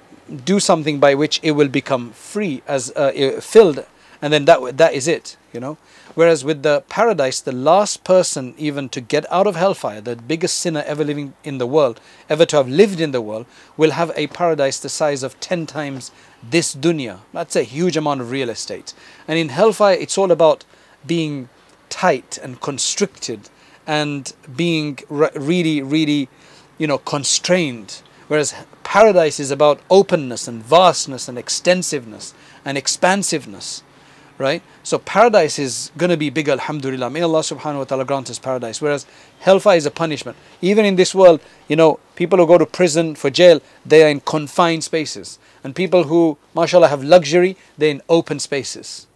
do 0.46 0.60
something 0.60 1.00
by 1.00 1.14
which 1.14 1.40
it 1.44 1.52
will 1.52 1.68
become 1.68 2.12
free 2.12 2.64
as 2.68 2.92
uh, 2.96 3.12
filled, 3.42 3.86
and 4.22 4.34
then 4.34 4.46
that 4.46 4.78
that 4.78 4.94
is 4.94 5.08
it. 5.08 5.38
You 5.54 5.60
know. 5.60 5.78
Whereas 6.16 6.44
with 6.44 6.64
the 6.64 6.84
paradise, 6.90 7.40
the 7.40 7.52
last 7.52 8.04
person 8.04 8.54
even 8.58 8.90
to 8.90 9.00
get 9.00 9.32
out 9.32 9.48
of 9.48 9.56
hellfire, 9.56 10.02
the 10.02 10.16
biggest 10.16 10.58
sinner 10.58 10.84
ever 10.86 11.04
living 11.04 11.34
in 11.44 11.60
the 11.60 11.68
world, 11.68 12.02
ever 12.30 12.46
to 12.48 12.58
have 12.58 12.68
lived 12.68 13.00
in 13.00 13.12
the 13.12 13.22
world, 13.22 13.46
will 13.78 13.92
have 13.92 14.12
a 14.16 14.28
paradise 14.28 14.80
the 14.80 14.90
size 14.90 15.24
of 15.24 15.40
10 15.40 15.66
times 15.66 16.12
this 16.44 16.76
dunya. 16.76 17.20
That's 17.32 17.56
a 17.56 17.64
huge 17.64 17.96
amount 17.96 18.22
of 18.22 18.32
real 18.32 18.50
estate. 18.50 18.94
And 19.28 19.40
in 19.40 19.50
hellfire, 19.50 19.96
it's 19.96 20.18
all 20.18 20.32
about 20.32 20.66
being 21.06 21.48
tight 21.90 22.38
and 22.42 22.60
constricted 22.60 23.50
and 23.88 24.34
being 24.56 25.00
really, 25.10 25.82
really, 25.82 26.28
you 26.78 26.88
know, 26.88 26.98
constrained. 26.98 28.02
Whereas 28.28 28.54
paradise 28.84 29.40
is 29.40 29.52
about 29.52 29.80
openness 29.90 30.48
and 30.48 30.62
vastness 30.62 31.28
and 31.28 31.38
extensiveness 31.38 32.34
and 32.66 32.78
expansiveness 32.78 33.84
right? 34.40 34.64
So 34.84 34.98
paradise 34.98 35.60
is 35.60 35.92
going 35.98 36.10
to 36.10 36.18
be 36.18 36.30
big, 36.30 36.48
alhamdulillah. 36.48 37.10
May 37.10 37.22
Allah 37.22 37.42
subhanahu 37.42 37.80
wa 37.80 37.84
ta'ala 37.84 38.06
grant 38.06 38.30
us 38.30 38.40
paradise. 38.40 38.82
Whereas 38.82 39.06
hellfire 39.40 39.78
is 39.78 39.86
a 39.86 39.92
punishment. 39.92 40.38
Even 40.62 40.86
in 40.86 40.96
this 40.96 41.14
world, 41.14 41.42
you 41.68 41.76
know, 41.76 42.00
people 42.16 42.40
who 42.40 42.48
go 42.48 42.58
to 42.58 42.66
prison 42.66 43.16
for 43.16 43.30
jail, 43.30 43.62
they 43.86 44.02
are 44.02 44.10
in 44.10 44.22
confined 44.22 44.86
spaces. 44.86 45.38
And 45.62 45.76
people 45.76 46.06
who, 46.06 46.38
mashallah, 46.56 46.88
have 46.88 47.04
luxury, 47.04 47.58
they're 47.78 47.92
in 47.92 48.02
open 48.08 48.40
spaces, 48.40 49.08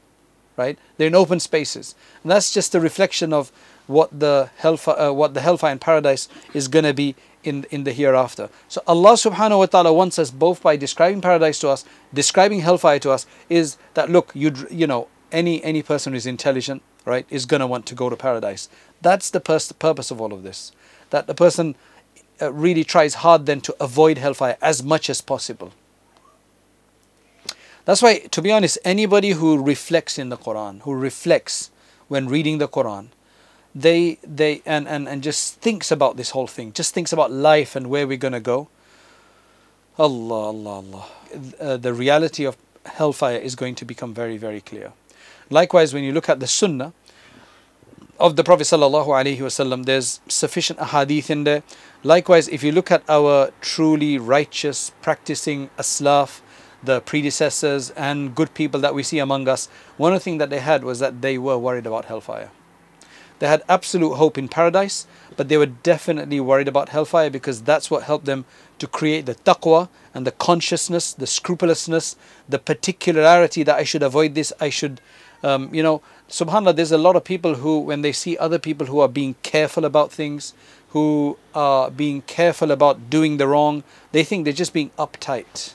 right? 0.58 0.78
They're 0.98 1.08
in 1.08 1.16
open 1.16 1.40
spaces. 1.40 1.96
And 2.22 2.30
that's 2.30 2.54
just 2.54 2.76
a 2.76 2.82
reflection 2.82 3.32
of 3.32 3.50
what 3.88 4.20
the 4.20 4.50
hellfire, 4.58 5.00
uh, 5.00 5.12
what 5.14 5.34
the 5.34 5.42
hellfire 5.42 5.72
and 5.72 5.80
paradise 5.80 6.28
is 6.54 6.68
going 6.68 6.86
to 6.86 6.94
be 6.94 7.16
in, 7.44 7.66
in 7.72 7.84
the 7.84 7.92
hereafter. 7.92 8.50
So 8.68 8.82
Allah 8.88 9.14
subhanahu 9.14 9.60
wa 9.60 9.66
ta'ala 9.66 9.94
wants 9.94 10.18
us 10.20 10.32
both 10.32 10.62
by 10.64 10.76
describing 10.76 11.22
paradise 11.22 11.60
to 11.60 11.70
us, 11.70 11.86
describing 12.14 12.60
hellfire 12.60 13.00
to 13.00 13.12
us, 13.12 13.26
is 13.50 13.78
that 13.94 14.10
look, 14.10 14.32
you 14.34 14.54
you 14.72 14.88
know, 14.88 15.08
any 15.34 15.64
any 15.64 15.82
person 15.82 16.14
who's 16.14 16.26
intelligent, 16.26 16.82
right, 17.04 17.26
is 17.30 17.46
going 17.46 17.60
to 17.60 17.68
want 17.68 17.86
to 17.88 17.96
go 17.96 18.10
to 18.10 18.16
paradise. 18.16 18.70
That's 19.02 19.30
the 19.30 19.42
pers- 19.42 19.72
purpose 19.74 20.12
of 20.12 20.22
all 20.22 20.32
of 20.32 20.44
this. 20.44 20.72
That 21.10 21.28
the 21.28 21.34
person 21.34 21.76
uh, 22.42 22.54
really 22.54 22.84
tries 22.84 23.16
hard 23.16 23.46
then 23.46 23.62
to 23.62 23.76
avoid 23.80 24.18
hellfire 24.18 24.58
as 24.62 24.82
much 24.84 25.10
as 25.10 25.20
possible. 25.22 25.74
That's 27.86 28.02
why, 28.02 28.20
to 28.20 28.42
be 28.42 28.52
honest, 28.52 28.78
anybody 28.86 29.32
who 29.32 29.62
reflects 29.62 30.18
in 30.18 30.30
the 30.30 30.38
Quran, 30.38 30.82
who 30.82 30.94
reflects 30.94 31.70
when 32.08 32.28
reading 32.28 32.60
the 32.60 32.68
Quran, 32.68 33.08
they 33.76 34.20
they 34.24 34.62
and, 34.66 34.88
and, 34.88 35.10
and 35.10 35.22
just 35.24 35.56
thinks 35.56 35.92
about 35.92 36.16
this 36.16 36.30
whole 36.30 36.48
thing, 36.48 36.72
just 36.72 36.94
thinks 36.94 37.12
about 37.12 37.32
life 37.32 37.76
and 37.76 37.88
where 37.88 38.08
we're 38.08 38.18
gonna 38.18 38.40
go. 38.40 38.70
Allah, 39.98 40.48
Allah, 40.48 40.70
Allah. 40.70 41.06
Uh, 41.60 41.78
the 41.78 41.94
reality 41.94 42.46
of 42.46 42.58
hellfire 42.86 43.38
is 43.38 43.56
going 43.56 43.76
to 43.76 43.86
become 43.86 44.14
very, 44.14 44.38
very 44.38 44.62
clear. 44.62 44.94
Likewise, 45.54 45.94
when 45.94 46.04
you 46.04 46.12
look 46.12 46.30
at 46.30 46.40
the 46.40 46.48
Sunnah 46.48 46.94
of 48.20 48.36
the 48.38 48.44
Prophet 48.44 48.64
sallallahu 48.64 49.06
alaihi 49.06 49.38
wasallam, 49.38 49.86
there's 49.86 50.20
sufficient 50.28 50.80
ahadith 50.80 51.30
in 51.30 51.44
there. 51.44 51.62
Likewise, 52.02 52.48
if 52.48 52.64
you 52.64 52.72
look 52.72 52.90
at 52.90 53.04
our 53.08 53.52
truly 53.62 54.18
righteous, 54.18 54.94
practicing 55.04 55.70
aslaf, 55.78 56.42
the 56.82 57.02
predecessors 57.02 57.92
and 57.92 58.34
good 58.34 58.56
people 58.56 58.80
that 58.82 58.96
we 58.96 59.04
see 59.04 59.20
among 59.20 59.48
us, 59.48 59.68
one 59.96 60.12
of 60.12 60.22
the 60.22 60.24
things 60.24 60.40
that 60.40 60.50
they 60.50 60.58
had 60.58 60.84
was 60.84 60.98
that 60.98 61.22
they 61.22 61.38
were 61.38 61.58
worried 61.60 61.86
about 61.86 62.06
hellfire. 62.06 62.50
They 63.38 63.48
had 63.48 63.62
absolute 63.70 64.16
hope 64.16 64.40
in 64.40 64.48
paradise, 64.48 65.06
but 65.38 65.50
they 65.50 65.58
were 65.58 65.68
definitely 65.68 66.40
worried 66.40 66.68
about 66.68 66.90
hellfire 66.90 67.30
because 67.30 67.62
that's 67.62 67.92
what 67.92 68.04
helped 68.04 68.26
them 68.26 68.46
to 68.80 68.88
create 68.88 69.28
the 69.28 69.36
taqwa 69.36 69.90
and 70.16 70.26
the 70.26 70.32
consciousness, 70.32 71.14
the 71.14 71.28
scrupulousness, 71.28 72.16
the 72.50 72.58
particularity 72.58 73.62
that 73.64 73.76
I 73.76 73.84
should 73.84 74.02
avoid 74.02 74.34
this, 74.34 74.52
I 74.60 74.70
should 74.70 75.00
um, 75.44 75.70
you 75.74 75.84
know, 75.84 76.02
subhanAllah, 76.30 76.76
there's 76.76 76.92
a 76.92 76.98
lot 76.98 77.16
of 77.16 77.24
people 77.24 77.56
who, 77.56 77.80
when 77.80 78.02
they 78.02 78.12
see 78.12 78.38
other 78.38 78.58
people 78.58 78.88
who 78.88 79.00
are 79.00 79.08
being 79.08 79.36
careful 79.44 79.86
about 79.86 80.12
things, 80.12 80.54
who 80.90 81.38
are 81.54 81.92
being 81.92 82.22
careful 82.22 82.72
about 82.72 83.10
doing 83.10 83.38
the 83.38 83.48
wrong, 83.48 83.84
they 84.12 84.24
think 84.24 84.46
they're 84.46 84.54
just 84.54 84.74
being 84.74 84.92
uptight. 84.98 85.74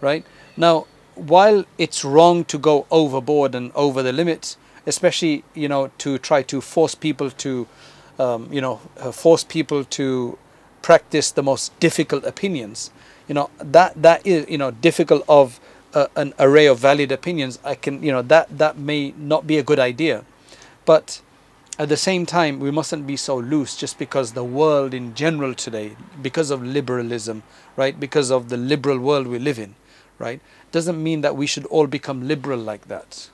Right? 0.00 0.26
Now, 0.56 0.86
while 1.14 1.64
it's 1.78 2.04
wrong 2.04 2.44
to 2.46 2.58
go 2.58 2.86
overboard 2.90 3.54
and 3.54 3.70
over 3.74 4.02
the 4.02 4.12
limits, 4.12 4.56
especially, 4.86 5.44
you 5.54 5.68
know, 5.68 5.90
to 5.98 6.18
try 6.18 6.42
to 6.42 6.60
force 6.60 6.94
people 6.94 7.30
to, 7.30 7.68
um, 8.18 8.48
you 8.52 8.60
know, 8.60 8.80
uh, 8.98 9.12
force 9.12 9.44
people 9.44 9.84
to 9.84 10.38
practice 10.80 11.30
the 11.30 11.42
most 11.42 11.78
difficult 11.78 12.24
opinions, 12.24 12.90
you 13.28 13.34
know, 13.34 13.50
that, 13.58 14.00
that 14.00 14.26
is, 14.26 14.48
you 14.48 14.58
know, 14.58 14.70
difficult 14.70 15.24
of 15.28 15.60
an 15.94 16.34
array 16.38 16.66
of 16.66 16.78
valid 16.78 17.12
opinions, 17.12 17.58
I 17.64 17.74
can, 17.74 18.02
you 18.02 18.12
know, 18.12 18.22
that, 18.22 18.58
that 18.58 18.78
may 18.78 19.12
not 19.16 19.46
be 19.46 19.58
a 19.58 19.62
good 19.62 19.78
idea. 19.78 20.24
But 20.84 21.20
at 21.78 21.88
the 21.88 21.96
same 21.96 22.26
time, 22.26 22.60
we 22.60 22.70
mustn't 22.70 23.06
be 23.06 23.16
so 23.16 23.36
loose 23.36 23.76
just 23.76 23.98
because 23.98 24.32
the 24.32 24.44
world 24.44 24.94
in 24.94 25.14
general 25.14 25.54
today, 25.54 25.96
because 26.20 26.50
of 26.50 26.62
liberalism, 26.62 27.42
right, 27.76 27.98
because 27.98 28.30
of 28.30 28.48
the 28.48 28.56
liberal 28.56 28.98
world 28.98 29.26
we 29.26 29.38
live 29.38 29.58
in, 29.58 29.74
right, 30.18 30.40
doesn't 30.70 31.02
mean 31.02 31.20
that 31.22 31.36
we 31.36 31.46
should 31.46 31.66
all 31.66 31.86
become 31.86 32.28
liberal 32.28 32.58
like 32.58 32.88
that. 32.88 33.30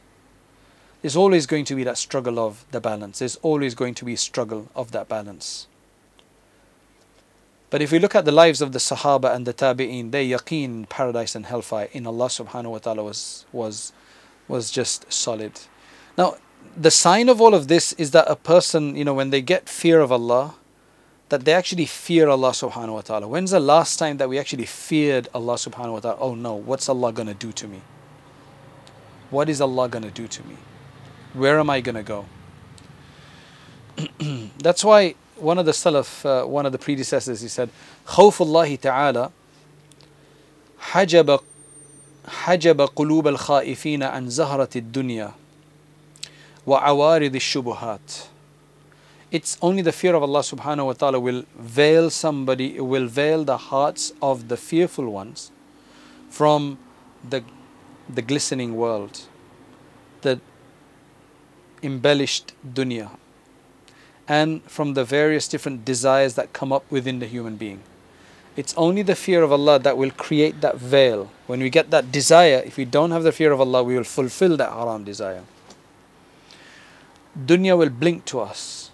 There's 1.03 1.16
always 1.16 1.47
going 1.47 1.64
to 1.66 1.75
be 1.75 1.85
that 1.85 1.99
struggle 1.99 2.38
of 2.38 2.64
the 2.73 2.81
balance. 2.81 3.21
There's 3.21 3.37
always 3.37 3.75
going 3.75 3.94
to 3.94 4.05
be 4.05 4.16
struggle 4.16 4.68
of 4.75 4.90
that 4.92 5.09
balance. 5.09 5.68
But 7.70 7.83
if 7.83 7.92
we 7.92 7.98
look 7.98 8.14
at 8.14 8.24
the 8.24 8.33
lives 8.33 8.62
of 8.62 8.72
the 8.72 8.78
Sahaba 8.78 9.35
and 9.35 9.46
the 9.46 9.52
Tabi'een, 9.52 10.11
their 10.11 10.22
yaqeen, 10.22 10.88
paradise 10.88 11.35
and 11.35 11.46
hellfire 11.46 11.88
in 11.92 12.07
Allah 12.07 12.26
subhanahu 12.26 12.70
wa 12.70 12.78
ta'ala 12.78 13.04
was, 13.04 13.44
was, 13.52 13.92
was 14.46 14.70
just 14.70 15.12
solid. 15.12 15.52
Now, 16.16 16.37
the 16.76 16.90
sign 16.90 17.28
of 17.28 17.40
all 17.40 17.54
of 17.54 17.68
this 17.68 17.92
is 17.94 18.12
that 18.12 18.26
a 18.28 18.37
person, 18.37 18.96
you 18.96 19.04
know, 19.04 19.14
when 19.14 19.31
they 19.31 19.42
get 19.42 19.68
fear 19.68 20.00
of 20.00 20.11
Allah, 20.11 20.54
that 21.28 21.44
they 21.44 21.52
actually 21.52 21.85
fear 21.85 22.28
Allah 22.28 22.50
subhanahu 22.50 22.94
wa 22.94 23.00
ta'ala. 23.02 23.28
When's 23.28 23.50
the 23.50 23.61
last 23.61 23.98
time 23.98 24.16
that 24.16 24.28
we 24.28 24.38
actually 24.38 24.64
feared 24.64 25.28
Allah 25.35 25.54
subhanahu 25.54 25.92
wa 25.92 26.00
ta'ala? 26.00 26.18
Oh 26.20 26.35
no, 26.35 26.54
what's 26.54 26.88
Allah 26.88 27.12
gonna 27.12 27.35
do 27.35 27.52
to 27.52 27.68
me? 27.68 27.83
What 29.31 29.50
is 29.50 29.61
Allah 29.61 29.90
gonna 29.90 30.11
do 30.11 30.26
to 30.26 30.42
me? 30.44 30.57
Where 31.35 31.59
am 31.61 31.68
I 31.68 31.83
gonna 31.83 32.02
go? 32.02 32.24
That's 34.59 34.83
why 34.83 35.16
one 35.38 35.59
of 35.59 35.66
the 35.66 35.72
Salaf, 35.72 36.24
uh, 36.24 36.46
one 36.46 36.66
of 36.66 36.72
the 36.72 36.79
predecessors, 36.79 37.40
he 37.40 37.48
said, 37.48 37.70
"خوف 38.07 38.42
الله 38.42 38.81
تعالى 38.81 39.31
حجب 40.79 41.40
حجب 42.29 42.81
قلوب 42.81 43.29
الخائفين 43.29 44.03
an 44.03 44.27
zahrati 44.27 44.81
dunya 44.83 45.33
wa. 46.68 47.98
It's 49.31 49.59
only 49.61 49.83
the 49.83 49.92
fear 49.92 50.14
of 50.14 50.22
Allah 50.22 50.40
subhanahu 50.40 50.87
wa 50.87 50.92
ta'ala 50.92 51.20
will 51.20 51.44
veil 51.59 52.11
somebody, 52.11 52.81
will 52.81 53.07
veil 53.07 53.44
the 53.44 53.57
hearts 53.57 54.12
of 54.22 54.48
the 54.48 54.57
fearful 54.57 55.07
ones 55.11 55.51
from 56.31 56.79
the, 57.29 57.44
the 58.09 58.22
glistening 58.22 58.77
world, 58.77 59.20
the 60.22 60.40
embellished 61.83 62.55
dunya 62.64 63.11
and 64.29 64.62
from 64.64 64.95
the 64.95 65.05
various 65.05 65.49
different 65.49 65.85
desires 65.85 66.35
that 66.35 66.53
come 66.53 66.73
up 66.73 66.85
within 66.91 67.19
the 67.19 67.27
human 67.27 67.57
being. 67.57 67.81
It's 68.57 68.75
only 68.77 69.03
the 69.03 69.14
fear 69.14 69.43
of 69.43 69.53
Allah 69.53 69.79
that 69.79 69.97
will 69.97 70.11
create 70.11 70.61
that 70.61 70.77
veil. 70.77 71.31
When 71.47 71.61
we 71.61 71.71
get 71.71 71.91
that 71.91 72.12
desire, 72.12 72.62
if 72.67 72.77
we 72.77 72.85
don't 72.85 73.11
have 73.12 73.23
the 73.23 73.33
fear 73.33 73.53
of 73.53 73.61
Allah, 73.61 73.83
we 73.83 73.97
will 73.97 74.05
fulfill 74.05 74.57
that 74.57 74.71
haram 74.71 75.05
desire. 75.05 75.45
Dunya 77.38 77.79
will 77.79 77.91
blink 77.91 78.25
to 78.27 78.41
us 78.41 78.91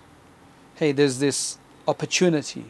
hey, 0.76 0.92
there's 0.92 1.18
this 1.18 1.58
opportunity 1.86 2.64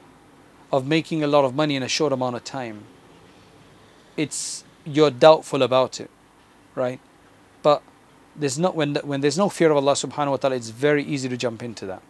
of 0.73 0.87
making 0.87 1.23
a 1.23 1.27
lot 1.27 1.45
of 1.45 1.55
money 1.55 1.77
in 1.77 1.83
a 1.83 1.89
short 1.89 2.13
amount 2.13 2.37
of 2.37 2.45
time. 2.45 2.85
It's 4.17 4.65
you're 4.85 5.11
doubtful 5.11 5.63
about 5.63 6.01
it, 6.01 6.11
right? 6.75 7.01
But 7.63 7.83
there's 8.37 8.59
not 8.59 8.77
when 8.77 8.95
when 8.97 9.21
there's 9.21 9.39
no 9.39 9.49
fear 9.49 9.71
of 9.71 9.77
Allah 9.77 9.93
subhanahu 9.93 10.33
wa 10.33 10.37
ta'ala, 10.37 10.57
it's 10.57 10.71
very 10.71 11.05
easy 11.05 11.29
to 11.29 11.37
jump 11.37 11.63
into 11.63 11.87
that. 11.87 12.03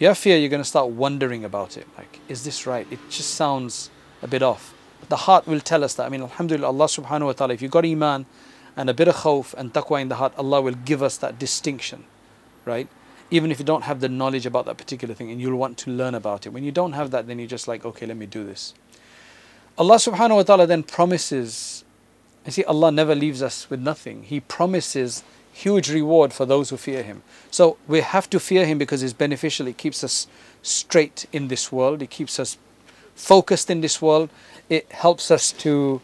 You 0.00 0.08
have 0.08 0.18
fear, 0.18 0.36
you're 0.36 0.48
going 0.48 0.62
to 0.62 0.68
start 0.68 0.88
wondering 0.88 1.44
about 1.44 1.76
it. 1.76 1.86
Like, 1.96 2.18
is 2.28 2.42
this 2.42 2.66
right? 2.66 2.88
It 2.90 2.98
just 3.08 3.34
sounds 3.34 3.90
a 4.22 4.26
bit 4.26 4.42
off. 4.42 4.74
The 5.08 5.16
heart 5.16 5.46
will 5.46 5.60
tell 5.60 5.84
us 5.84 5.94
that. 5.94 6.06
I 6.06 6.08
mean, 6.08 6.22
Alhamdulillah, 6.22 6.66
Allah 6.66 6.86
subhanahu 6.86 7.26
wa 7.26 7.32
ta'ala, 7.32 7.54
if 7.54 7.62
you've 7.62 7.70
got 7.70 7.84
iman 7.84 8.26
and 8.76 8.90
a 8.90 8.94
bit 8.94 9.06
of 9.06 9.14
khawf 9.14 9.54
and 9.54 9.72
taqwa 9.72 10.00
in 10.00 10.08
the 10.08 10.16
heart, 10.16 10.32
Allah 10.36 10.60
will 10.60 10.74
give 10.74 11.02
us 11.02 11.16
that 11.18 11.38
distinction, 11.38 12.04
right? 12.64 12.88
even 13.30 13.50
if 13.50 13.58
you 13.58 13.64
don't 13.64 13.84
have 13.84 14.00
the 14.00 14.08
knowledge 14.08 14.46
about 14.46 14.66
that 14.66 14.76
particular 14.76 15.14
thing 15.14 15.30
and 15.30 15.40
you'll 15.40 15.56
want 15.56 15.78
to 15.78 15.90
learn 15.90 16.14
about 16.14 16.46
it. 16.46 16.50
When 16.50 16.64
you 16.64 16.72
don't 16.72 16.92
have 16.92 17.10
that, 17.12 17.26
then 17.26 17.38
you're 17.38 17.48
just 17.48 17.68
like, 17.68 17.84
okay, 17.84 18.06
let 18.06 18.16
me 18.16 18.26
do 18.26 18.44
this. 18.44 18.74
Allah 19.78 19.96
subhanahu 19.96 20.36
wa 20.36 20.42
ta'ala 20.42 20.66
then 20.66 20.82
promises, 20.82 21.84
you 22.44 22.52
see, 22.52 22.64
Allah 22.64 22.90
never 22.90 23.14
leaves 23.14 23.42
us 23.42 23.70
with 23.70 23.80
nothing. 23.80 24.24
He 24.24 24.40
promises 24.40 25.22
huge 25.59 25.89
reward 25.89 26.33
for 26.33 26.45
those 26.45 26.69
who 26.69 26.77
fear 26.77 27.03
Him. 27.03 27.23
So 27.49 27.77
we 27.87 28.01
have 28.01 28.29
to 28.31 28.39
fear 28.39 28.65
Him 28.65 28.77
because 28.77 29.01
it's 29.01 29.13
beneficial. 29.13 29.67
It 29.67 29.77
keeps 29.77 30.03
us 30.03 30.27
straight 30.61 31.25
in 31.31 31.47
this 31.47 31.71
world, 31.71 32.01
it 32.01 32.09
keeps 32.09 32.39
us 32.39 32.57
focused 33.15 33.69
in 33.69 33.81
this 33.81 34.01
world, 34.01 34.29
it 34.69 34.91
helps 34.91 35.31
us 35.31 35.51
to 35.51 36.01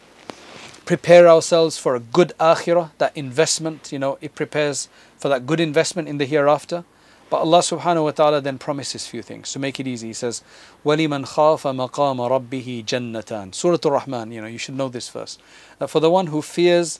prepare 0.85 1.27
ourselves 1.27 1.77
for 1.77 1.95
a 1.95 1.99
good 1.99 2.33
akhirah, 2.39 2.91
that 2.97 3.15
investment, 3.15 3.91
you 3.91 3.99
know, 3.99 4.17
it 4.21 4.35
prepares 4.35 4.87
for 5.17 5.29
that 5.29 5.45
good 5.45 5.59
investment 5.59 6.07
in 6.07 6.17
the 6.17 6.25
hereafter. 6.25 6.83
But 7.29 7.37
Allah 7.37 7.59
subhanahu 7.59 8.03
wa 8.03 8.11
ta'ala 8.11 8.41
then 8.41 8.57
promises 8.57 9.07
few 9.07 9.21
things 9.21 9.53
to 9.53 9.59
make 9.59 9.79
it 9.79 9.87
easy. 9.87 10.07
He 10.07 10.13
says, 10.13 10.43
وَلِمَنْ 10.85 11.25
خَافَ 11.25 11.63
مَقَامَ 11.63 12.49
رَبِّهِ 12.49 12.83
جَنَّتان 12.83 13.55
Surah 13.55 13.77
Al-Rahman, 13.85 14.33
you 14.33 14.41
know, 14.41 14.47
you 14.47 14.57
should 14.57 14.75
know 14.75 14.89
this 14.89 15.07
first. 15.07 15.41
That 15.79 15.89
for 15.89 16.01
the 16.01 16.11
one 16.11 16.27
who 16.27 16.41
fears 16.41 16.99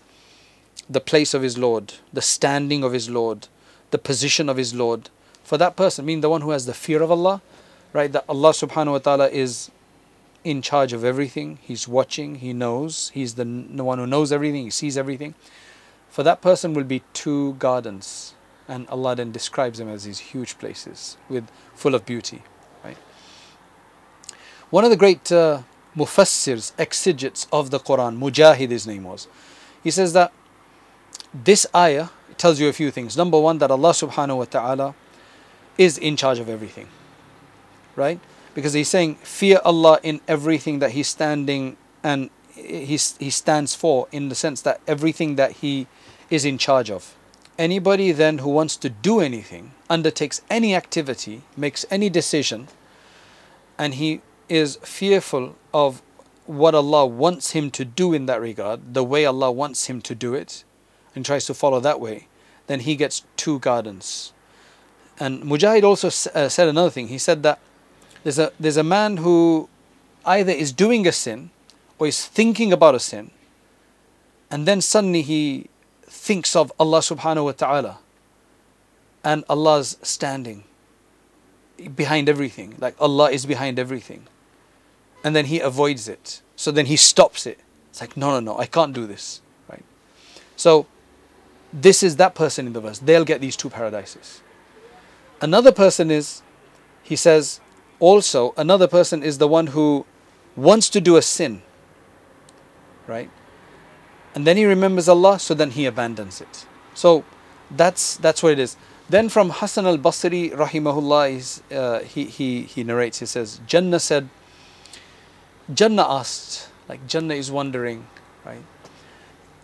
the 0.88 1.00
place 1.00 1.34
of 1.34 1.42
his 1.42 1.58
Lord, 1.58 1.94
the 2.12 2.22
standing 2.22 2.84
of 2.84 2.92
his 2.92 3.10
Lord, 3.10 3.48
the 3.90 3.98
position 3.98 4.48
of 4.48 4.56
his 4.56 4.74
Lord, 4.74 5.10
for 5.42 5.58
that 5.58 5.76
person, 5.76 6.04
meaning 6.04 6.20
the 6.20 6.30
one 6.30 6.42
who 6.42 6.50
has 6.50 6.66
the 6.66 6.74
fear 6.74 7.02
of 7.02 7.10
Allah, 7.10 7.42
right, 7.92 8.10
that 8.12 8.24
Allah 8.28 8.50
subhanahu 8.50 8.92
wa 8.92 8.98
ta'ala 8.98 9.28
is 9.28 9.70
in 10.44 10.62
charge 10.62 10.92
of 10.92 11.04
everything, 11.04 11.58
He's 11.62 11.88
watching, 11.88 12.36
He 12.36 12.52
knows, 12.52 13.10
He's 13.14 13.34
the, 13.34 13.44
the 13.44 13.84
one 13.84 13.98
who 13.98 14.06
knows 14.06 14.30
everything, 14.32 14.64
He 14.64 14.70
sees 14.70 14.96
everything. 14.96 15.34
For 16.08 16.22
that 16.22 16.40
person 16.40 16.72
will 16.72 16.84
be 16.84 17.02
two 17.12 17.54
gardens 17.54 18.34
and 18.68 18.88
Allah 18.88 19.16
then 19.16 19.32
describes 19.32 19.78
them 19.78 19.88
as 19.88 20.04
these 20.04 20.18
huge 20.18 20.58
places 20.58 21.16
with 21.28 21.48
full 21.74 21.94
of 21.94 22.04
beauty. 22.06 22.42
Right? 22.84 22.96
One 24.70 24.84
of 24.84 24.90
the 24.90 24.96
great 24.96 25.30
uh, 25.30 25.62
mufassirs, 25.96 26.72
exegetes 26.78 27.46
of 27.52 27.70
the 27.70 27.78
Quran, 27.78 28.18
Mujahid 28.18 28.70
his 28.70 28.86
name 28.86 29.04
was, 29.04 29.28
he 29.82 29.90
says 29.90 30.12
that 30.14 30.32
this 31.32 31.66
ayah 31.74 32.08
tells 32.36 32.60
you 32.60 32.68
a 32.68 32.72
few 32.72 32.90
things. 32.90 33.16
Number 33.16 33.38
one, 33.38 33.58
that 33.58 33.70
Allah 33.70 33.90
subhanahu 33.90 34.38
wa 34.38 34.44
ta'ala 34.44 34.94
is 35.78 35.98
in 35.98 36.16
charge 36.16 36.38
of 36.38 36.48
everything. 36.48 36.88
Right? 37.94 38.20
Because 38.54 38.72
he's 38.72 38.88
saying, 38.88 39.16
fear 39.16 39.60
Allah 39.64 39.98
in 40.02 40.20
everything 40.28 40.78
that 40.80 40.92
he's 40.92 41.08
standing 41.08 41.76
and 42.02 42.30
he, 42.54 42.98
he 43.18 43.30
stands 43.30 43.74
for, 43.74 44.08
in 44.12 44.28
the 44.28 44.34
sense 44.34 44.62
that 44.62 44.80
everything 44.86 45.36
that 45.36 45.52
he 45.52 45.86
is 46.30 46.44
in 46.44 46.58
charge 46.58 46.90
of. 46.90 47.14
Anybody 47.58 48.12
then 48.12 48.38
who 48.38 48.50
wants 48.50 48.76
to 48.76 48.90
do 48.90 49.20
anything, 49.20 49.72
undertakes 49.88 50.42
any 50.50 50.74
activity, 50.74 51.42
makes 51.56 51.84
any 51.90 52.10
decision, 52.10 52.68
and 53.78 53.94
he 53.94 54.20
is 54.48 54.76
fearful 54.82 55.56
of 55.72 56.02
what 56.46 56.74
Allah 56.74 57.06
wants 57.06 57.52
him 57.52 57.70
to 57.72 57.84
do 57.84 58.12
in 58.12 58.26
that 58.26 58.40
regard, 58.40 58.94
the 58.94 59.04
way 59.04 59.24
Allah 59.26 59.50
wants 59.50 59.86
him 59.86 60.00
to 60.02 60.14
do 60.14 60.34
it, 60.34 60.64
and 61.16 61.24
tries 61.24 61.46
to 61.46 61.54
follow 61.54 61.80
that 61.80 61.98
way, 61.98 62.28
then 62.68 62.80
he 62.80 62.94
gets 62.94 63.24
two 63.36 63.58
gardens. 63.58 64.32
And 65.18 65.42
Mujahid 65.42 65.82
also 65.82 66.08
uh, 66.08 66.48
said 66.48 66.68
another 66.68 66.90
thing. 66.90 67.08
He 67.08 67.18
said 67.18 67.42
that 67.42 67.58
there's 68.22 68.38
a 68.38 68.52
there's 68.60 68.76
a 68.76 68.84
man 68.84 69.16
who 69.18 69.68
either 70.24 70.52
is 70.52 70.72
doing 70.72 71.06
a 71.06 71.12
sin 71.12 71.50
or 71.98 72.06
is 72.06 72.26
thinking 72.26 72.72
about 72.72 72.94
a 72.94 73.00
sin, 73.00 73.30
and 74.50 74.68
then 74.68 74.80
suddenly 74.80 75.22
he 75.22 75.68
thinks 76.04 76.54
of 76.54 76.72
Allah 76.78 77.00
subhanahu 77.00 77.44
wa 77.44 77.52
ta'ala 77.52 77.98
and 79.24 79.44
Allah's 79.48 79.98
standing 80.02 80.64
behind 81.94 82.28
everything. 82.28 82.76
Like 82.78 82.94
Allah 83.00 83.30
is 83.30 83.44
behind 83.44 83.78
everything. 83.78 84.26
And 85.24 85.34
then 85.34 85.46
he 85.46 85.58
avoids 85.58 86.08
it. 86.08 86.42
So 86.54 86.70
then 86.70 86.86
he 86.86 86.96
stops 86.96 87.46
it. 87.46 87.58
It's 87.90 88.00
like, 88.00 88.16
no, 88.16 88.30
no, 88.30 88.40
no, 88.40 88.58
I 88.58 88.66
can't 88.66 88.92
do 88.92 89.06
this. 89.06 89.40
Right? 89.68 89.82
So 90.56 90.86
this 91.80 92.02
is 92.02 92.16
that 92.16 92.34
person 92.34 92.66
in 92.66 92.72
the 92.72 92.80
verse. 92.80 92.98
They'll 92.98 93.24
get 93.24 93.40
these 93.40 93.56
two 93.56 93.70
paradises. 93.70 94.40
Another 95.40 95.70
person 95.70 96.10
is, 96.10 96.42
he 97.02 97.16
says, 97.16 97.60
also, 98.00 98.54
another 98.56 98.88
person 98.88 99.22
is 99.22 99.38
the 99.38 99.48
one 99.48 99.68
who 99.68 100.06
wants 100.56 100.88
to 100.90 101.00
do 101.00 101.16
a 101.16 101.22
sin. 101.22 101.62
Right? 103.06 103.30
and 104.36 104.46
then 104.46 104.58
he 104.58 104.66
remembers 104.66 105.08
Allah, 105.08 105.38
so 105.38 105.54
then 105.54 105.70
he 105.70 105.86
abandons 105.86 106.42
it. 106.42 106.66
So 106.92 107.24
that's 107.70 108.18
that's 108.18 108.42
what 108.42 108.52
it 108.52 108.58
is. 108.58 108.76
Then 109.08 109.30
from 109.30 109.48
Hassan 109.48 109.86
al 109.86 109.96
Basri, 109.96 110.52
rahimahullah, 110.52 111.62
uh, 111.72 112.00
he, 112.00 112.24
he, 112.24 112.62
he 112.62 112.84
narrates, 112.84 113.20
he 113.20 113.26
says, 113.26 113.60
Jannah 113.66 114.00
said, 114.00 114.28
Jannah 115.72 116.06
asked, 116.06 116.68
like 116.88 117.06
Jannah 117.06 117.34
is 117.34 117.50
wondering, 117.50 118.06
right? 118.44 118.62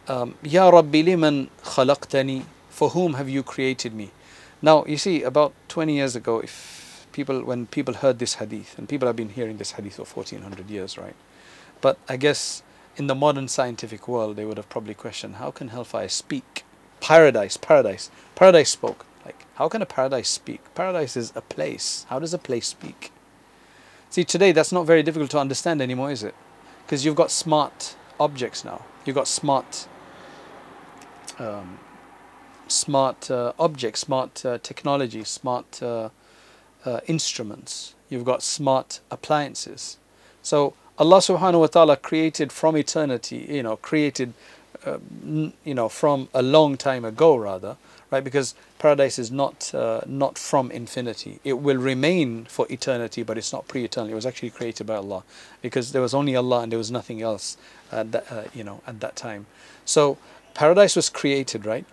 Um, 0.08 0.34
ya 0.42 0.68
Rabbi 0.68 1.02
liman 1.02 1.48
khalaqtani, 1.62 2.44
for 2.68 2.90
whom 2.90 3.14
have 3.14 3.28
you 3.28 3.42
created 3.42 3.94
me? 3.94 4.10
Now, 4.60 4.84
you 4.84 4.96
see, 4.96 5.22
about 5.22 5.52
20 5.68 5.94
years 5.94 6.16
ago, 6.16 6.40
if 6.40 7.06
people, 7.12 7.44
when 7.44 7.66
people 7.66 7.94
heard 7.94 8.18
this 8.18 8.34
hadith, 8.34 8.76
and 8.78 8.88
people 8.88 9.06
have 9.06 9.16
been 9.16 9.28
hearing 9.28 9.58
this 9.58 9.72
hadith 9.72 9.94
for 9.94 10.04
1400 10.04 10.68
years, 10.68 10.98
right? 10.98 11.14
But 11.80 11.98
I 12.08 12.16
guess 12.16 12.62
in 12.96 13.06
the 13.06 13.14
modern 13.14 13.48
scientific 13.48 14.08
world, 14.08 14.36
they 14.36 14.44
would 14.44 14.56
have 14.56 14.68
probably 14.68 14.94
questioned, 14.94 15.36
how 15.36 15.50
can 15.50 15.68
hellfire 15.68 16.08
speak? 16.08 16.64
Paradise, 17.00 17.56
paradise, 17.56 18.10
paradise 18.34 18.70
spoke. 18.70 19.06
Like, 19.24 19.46
how 19.54 19.68
can 19.68 19.82
a 19.82 19.86
paradise 19.86 20.28
speak? 20.28 20.60
Paradise 20.74 21.16
is 21.16 21.32
a 21.36 21.42
place. 21.42 22.06
How 22.08 22.18
does 22.18 22.34
a 22.34 22.38
place 22.38 22.66
speak? 22.66 23.12
See, 24.10 24.24
today 24.24 24.52
that's 24.52 24.72
not 24.72 24.86
very 24.86 25.02
difficult 25.02 25.30
to 25.30 25.38
understand 25.38 25.80
anymore, 25.80 26.10
is 26.10 26.22
it? 26.22 26.34
Because 26.84 27.04
you've 27.04 27.16
got 27.16 27.30
smart 27.30 27.96
objects 28.20 28.64
now. 28.64 28.84
You've 29.04 29.16
got 29.16 29.26
smart, 29.26 29.88
um, 31.42 31.78
smart 32.68 33.30
uh, 33.30 33.52
objects, 33.58 34.00
smart 34.00 34.44
uh, 34.44 34.58
technology, 34.62 35.24
smart 35.24 35.82
uh, 35.82 36.08
uh 36.84 37.00
instruments. 37.06 37.94
You've 38.08 38.24
got 38.24 38.42
smart 38.42 39.00
appliances. 39.10 39.98
So 40.42 40.74
Allah 40.98 41.18
Subhanahu 41.18 41.60
wa 41.60 41.66
Taala 41.66 42.00
created 42.00 42.52
from 42.52 42.76
eternity. 42.76 43.46
You 43.48 43.62
know, 43.62 43.76
created, 43.76 44.34
uh, 44.84 44.98
you 45.64 45.74
know, 45.74 45.88
from 45.88 46.28
a 46.34 46.42
long 46.42 46.76
time 46.76 47.04
ago, 47.04 47.36
rather 47.36 47.76
right? 48.12 48.22
Because 48.22 48.54
paradise 48.78 49.18
is 49.18 49.32
not 49.32 49.74
uh, 49.74 50.02
not 50.06 50.38
from 50.38 50.70
infinity. 50.70 51.40
It 51.42 51.54
will 51.54 51.78
remain 51.78 52.44
for 52.44 52.66
eternity, 52.70 53.24
but 53.24 53.38
it's 53.38 53.52
not 53.52 53.66
pre-eternal. 53.66 54.10
It 54.10 54.14
was 54.14 54.26
actually 54.26 54.50
created 54.50 54.86
by 54.86 54.96
Allah, 54.96 55.24
because 55.62 55.90
there 55.92 56.02
was 56.02 56.14
only 56.14 56.36
Allah 56.36 56.60
and 56.60 56.70
there 56.70 56.78
was 56.78 56.90
nothing 56.90 57.22
else 57.22 57.56
at 57.90 58.12
that, 58.12 58.30
uh, 58.30 58.44
you 58.54 58.62
know, 58.62 58.82
at 58.86 59.00
that 59.00 59.16
time. 59.16 59.46
So 59.84 60.18
paradise 60.54 60.96
was 60.96 61.08
created, 61.08 61.66
right? 61.66 61.84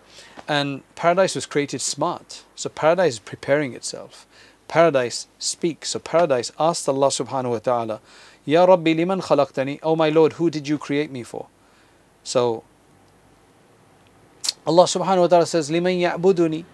And 0.48 0.82
paradise 0.96 1.36
was 1.36 1.46
created 1.46 1.82
smart. 1.82 2.44
So 2.56 2.70
paradise 2.70 3.14
is 3.14 3.20
preparing 3.20 3.74
itself. 3.74 4.26
Paradise 4.68 5.28
speaks. 5.38 5.90
So 5.90 6.00
paradise 6.00 6.52
asked 6.60 6.88
Allah 6.88 7.08
subhanahu 7.08 7.52
wa 7.52 7.60
ta'ala, 7.60 8.02
Ya 8.46 8.66
Rabbi 8.66 8.94
liman 8.94 9.22
khalaqtani, 9.22 9.80
Oh 9.84 9.96
my 9.96 10.10
Lord, 10.10 10.34
who 10.34 10.50
did 10.50 10.68
you 10.68 10.78
create 10.78 11.12
me 11.12 11.24
for? 11.24 11.48
So 12.24 12.64
Allah 14.66 14.84
subhanahu 14.84 15.22
wa 15.22 15.28
ta'ala 15.28 15.46
says, 15.46 15.72
Liman 15.72 16.00
ya'buduni 16.00 16.66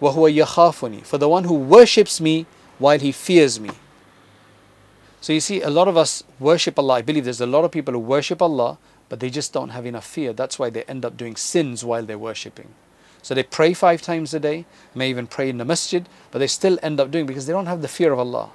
wa 0.00 0.12
huwa 0.12 0.32
yakhafuni. 0.32 1.04
For 1.04 1.18
the 1.18 1.28
one 1.28 1.44
who 1.44 1.54
worships 1.54 2.20
me 2.20 2.46
while 2.78 2.98
he 2.98 3.12
fears 3.12 3.58
me. 3.58 3.70
So 5.20 5.32
you 5.32 5.40
see, 5.40 5.60
a 5.62 5.70
lot 5.70 5.88
of 5.88 5.96
us 5.96 6.22
worship 6.38 6.78
Allah. 6.78 6.94
I 6.94 7.02
believe 7.02 7.24
there's 7.24 7.40
a 7.40 7.46
lot 7.46 7.64
of 7.64 7.72
people 7.72 7.94
who 7.94 8.00
worship 8.00 8.40
Allah 8.40 8.78
but 9.08 9.20
they 9.20 9.30
just 9.30 9.52
don't 9.52 9.70
have 9.70 9.86
enough 9.86 10.06
fear. 10.06 10.32
That's 10.32 10.58
why 10.58 10.70
they 10.70 10.82
end 10.84 11.04
up 11.04 11.16
doing 11.16 11.36
sins 11.36 11.84
while 11.84 12.04
they're 12.04 12.18
worshipping. 12.18 12.68
So 13.22 13.34
they 13.34 13.42
pray 13.42 13.74
five 13.74 14.02
times 14.02 14.32
a 14.34 14.40
day, 14.40 14.66
may 14.94 15.10
even 15.10 15.26
pray 15.26 15.48
in 15.48 15.58
the 15.58 15.64
masjid, 15.64 16.08
but 16.30 16.38
they 16.38 16.46
still 16.46 16.78
end 16.82 17.00
up 17.00 17.10
doing 17.10 17.26
because 17.26 17.46
they 17.46 17.52
don't 17.52 17.66
have 17.66 17.82
the 17.82 17.88
fear 17.88 18.12
of 18.12 18.18
Allah. 18.18 18.50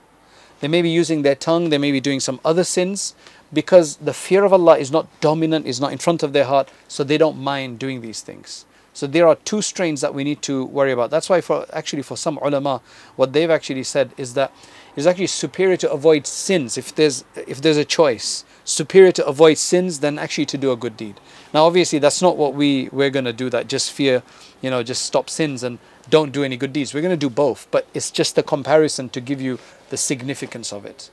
They 0.61 0.67
may 0.67 0.81
be 0.81 0.89
using 0.89 1.23
their 1.23 1.35
tongue, 1.35 1.69
they 1.69 1.77
may 1.77 1.91
be 1.91 1.99
doing 1.99 2.19
some 2.19 2.39
other 2.45 2.63
sins, 2.63 3.15
because 3.51 3.97
the 3.97 4.13
fear 4.13 4.45
of 4.45 4.53
Allah 4.53 4.77
is 4.77 4.91
not 4.91 5.07
dominant, 5.19 5.65
is 5.65 5.81
not 5.81 5.91
in 5.91 5.97
front 5.97 6.23
of 6.23 6.33
their 6.33 6.45
heart, 6.45 6.71
so 6.87 7.03
they 7.03 7.17
don't 7.17 7.37
mind 7.37 7.79
doing 7.79 8.01
these 8.01 8.21
things. 8.21 8.65
So 8.93 9.07
there 9.07 9.27
are 9.27 9.35
two 9.35 9.61
strains 9.61 10.01
that 10.01 10.13
we 10.13 10.23
need 10.23 10.41
to 10.43 10.65
worry 10.65 10.91
about. 10.91 11.11
That's 11.11 11.29
why 11.29 11.41
for 11.41 11.65
actually 11.71 12.01
for 12.01 12.17
some 12.17 12.37
ulama, 12.37 12.81
what 13.15 13.31
they've 13.31 13.49
actually 13.49 13.83
said 13.83 14.11
is 14.17 14.33
that 14.33 14.51
it's 14.95 15.07
actually 15.07 15.27
superior 15.27 15.77
to 15.77 15.91
avoid 15.91 16.27
sins 16.27 16.77
if 16.77 16.93
there's 16.93 17.23
if 17.35 17.61
there's 17.61 17.77
a 17.77 17.85
choice. 17.85 18.43
Superior 18.65 19.11
to 19.13 19.25
avoid 19.25 19.57
sins 19.57 19.99
than 19.99 20.19
actually 20.19 20.45
to 20.47 20.57
do 20.57 20.71
a 20.71 20.75
good 20.75 20.97
deed. 20.97 21.19
Now 21.53 21.65
obviously 21.65 21.99
that's 21.99 22.21
not 22.21 22.37
what 22.37 22.53
we, 22.53 22.89
we're 22.91 23.09
gonna 23.09 23.33
do 23.33 23.49
that 23.49 23.67
just 23.67 23.91
fear, 23.91 24.23
you 24.61 24.69
know, 24.69 24.83
just 24.83 25.03
stop 25.03 25.29
sins 25.29 25.63
and 25.63 25.79
don't 26.09 26.31
do 26.31 26.43
any 26.43 26.57
good 26.57 26.73
deeds. 26.73 26.93
We're 26.93 27.01
gonna 27.01 27.17
do 27.17 27.29
both, 27.29 27.67
but 27.71 27.87
it's 27.93 28.11
just 28.11 28.37
a 28.37 28.43
comparison 28.43 29.09
to 29.09 29.21
give 29.21 29.41
you 29.41 29.57
the 29.89 29.97
significance 29.97 30.73
of 30.73 30.85
it. 30.85 31.09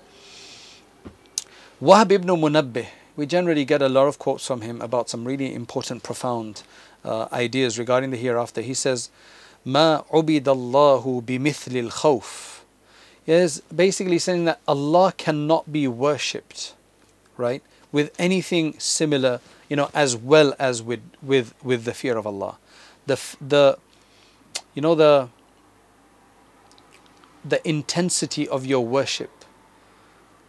Wahb 1.80 2.10
ibn 2.10 2.28
Munabbih, 2.28 2.86
we 3.16 3.24
generally 3.24 3.64
get 3.64 3.80
a 3.82 3.88
lot 3.88 4.08
of 4.08 4.18
quotes 4.18 4.46
from 4.46 4.62
him 4.62 4.80
about 4.80 5.08
some 5.08 5.24
really 5.24 5.54
important, 5.54 6.02
profound 6.02 6.62
uh, 7.08 7.26
ideas 7.32 7.78
regarding 7.78 8.10
the 8.10 8.18
hereafter. 8.18 8.60
He 8.60 8.74
says, 8.74 9.10
Ma 9.64 10.02
ubidallahu 10.12 11.22
bimithli 11.22 11.82
al-khawf. 11.84 12.60
He 13.24 13.32
is 13.32 13.62
basically 13.74 14.18
saying 14.18 14.44
that 14.44 14.60
Allah 14.68 15.14
cannot 15.16 15.72
be 15.72 15.88
worshipped, 15.88 16.74
right, 17.36 17.62
with 17.92 18.14
anything 18.18 18.78
similar, 18.78 19.40
you 19.70 19.76
know, 19.76 19.90
as 19.94 20.16
well 20.16 20.54
as 20.58 20.82
with, 20.82 21.00
with, 21.22 21.54
with 21.62 21.84
the 21.84 21.94
fear 21.94 22.18
of 22.18 22.26
Allah. 22.26 22.58
The, 23.06 23.18
the, 23.40 23.78
you 24.74 24.82
know, 24.82 24.94
the, 24.94 25.30
the 27.42 27.66
intensity 27.66 28.46
of 28.46 28.66
your 28.66 28.84
worship 28.84 29.30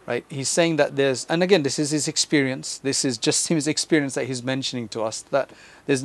right 0.06 0.24
he's 0.28 0.48
saying 0.48 0.76
that 0.76 0.96
there's 0.96 1.26
and 1.26 1.42
again 1.42 1.62
this 1.62 1.78
is 1.78 1.90
his 1.90 2.08
experience 2.08 2.78
this 2.78 3.04
is 3.04 3.16
just 3.16 3.48
his 3.48 3.68
experience 3.68 4.14
that 4.14 4.26
he's 4.26 4.42
mentioning 4.42 4.88
to 4.88 5.02
us 5.02 5.22
that 5.30 5.50
there's 5.86 6.04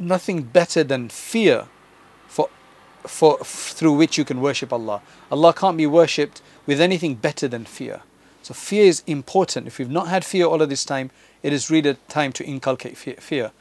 nothing 0.00 0.42
better 0.42 0.84
than 0.84 1.08
fear 1.08 1.66
for 2.28 2.48
for 3.06 3.38
through 3.38 3.92
which 3.92 4.18
you 4.18 4.24
can 4.24 4.40
worship 4.40 4.72
Allah 4.72 5.00
Allah 5.30 5.52
can't 5.52 5.76
be 5.76 5.86
worshipped 5.86 6.42
with 6.66 6.80
anything 6.80 7.14
better 7.14 7.48
than 7.48 7.64
fear 7.64 8.02
so 8.42 8.54
fear 8.54 8.84
is 8.84 9.02
important 9.06 9.66
if 9.66 9.78
you've 9.78 9.90
not 9.90 10.08
had 10.08 10.24
fear 10.24 10.46
all 10.46 10.60
of 10.60 10.68
this 10.68 10.84
time 10.84 11.10
it 11.42 11.52
is 11.52 11.70
really 11.70 11.96
time 12.08 12.32
to 12.32 12.44
inculcate 12.44 12.96
fear 12.96 13.52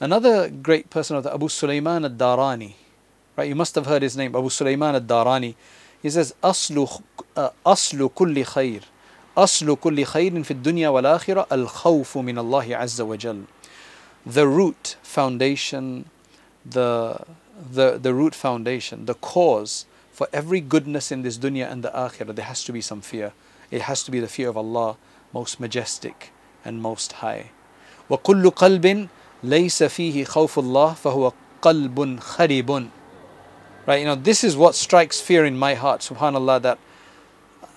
another 0.00 0.48
great 0.48 0.90
person 0.90 1.16
of 1.16 1.22
the 1.24 1.32
Abu 1.32 1.48
Sulaiman 1.48 2.04
ad-Darani 2.04 2.74
right 3.36 3.48
you 3.48 3.54
must 3.54 3.74
have 3.74 3.86
heard 3.86 4.02
his 4.02 4.16
name 4.16 4.34
Abu 4.34 4.50
Sulaiman 4.50 4.94
ad-Darani 4.94 5.54
he 6.02 6.10
says 6.10 6.34
aslu 6.42 7.02
uh, 7.36 7.50
aslu 7.64 8.10
kulli 8.10 8.44
khair 8.44 8.82
أصل 9.38 9.76
كل 9.76 10.04
خير 10.04 10.42
في 10.42 10.50
الدنيا 10.50 10.88
والآخرة 10.88 11.46
الخوف 11.52 12.18
من 12.18 12.38
الله 12.38 12.76
عز 12.76 13.00
وجل 13.00 13.42
the 14.24 14.46
root 14.46 14.96
foundation 15.02 16.06
the, 16.64 17.20
the, 17.72 17.98
the 17.98 18.12
root 18.12 18.34
foundation 18.34 19.06
the 19.06 19.14
cause 19.14 19.86
for 20.12 20.28
every 20.32 20.60
goodness 20.60 21.10
in 21.12 21.22
this 21.22 21.38
dunya 21.38 21.70
and 21.70 21.82
the 21.82 21.90
akhirah 21.90 22.34
there 22.34 22.44
has 22.44 22.64
to 22.64 22.72
be 22.72 22.80
some 22.80 23.00
fear 23.00 23.32
it 23.70 23.82
has 23.82 24.02
to 24.02 24.10
be 24.10 24.20
the 24.20 24.28
fear 24.28 24.48
of 24.48 24.56
Allah 24.56 24.96
most 25.32 25.60
majestic 25.60 26.32
and 26.64 26.82
most 26.82 27.12
high 27.14 27.50
وكل 28.10 28.50
قلب 28.50 29.08
ليس 29.42 29.82
فيه 29.82 30.24
خوف 30.24 30.58
الله 30.58 30.94
فهو 30.94 31.32
قلب 31.62 32.20
خريب 32.20 32.88
right 33.86 34.00
you 34.00 34.06
know 34.06 34.14
this 34.14 34.42
is 34.42 34.56
what 34.56 34.74
strikes 34.74 35.20
fear 35.20 35.44
in 35.44 35.58
my 35.58 35.74
heart 35.74 36.00
subhanallah 36.00 36.62
that 36.62 36.78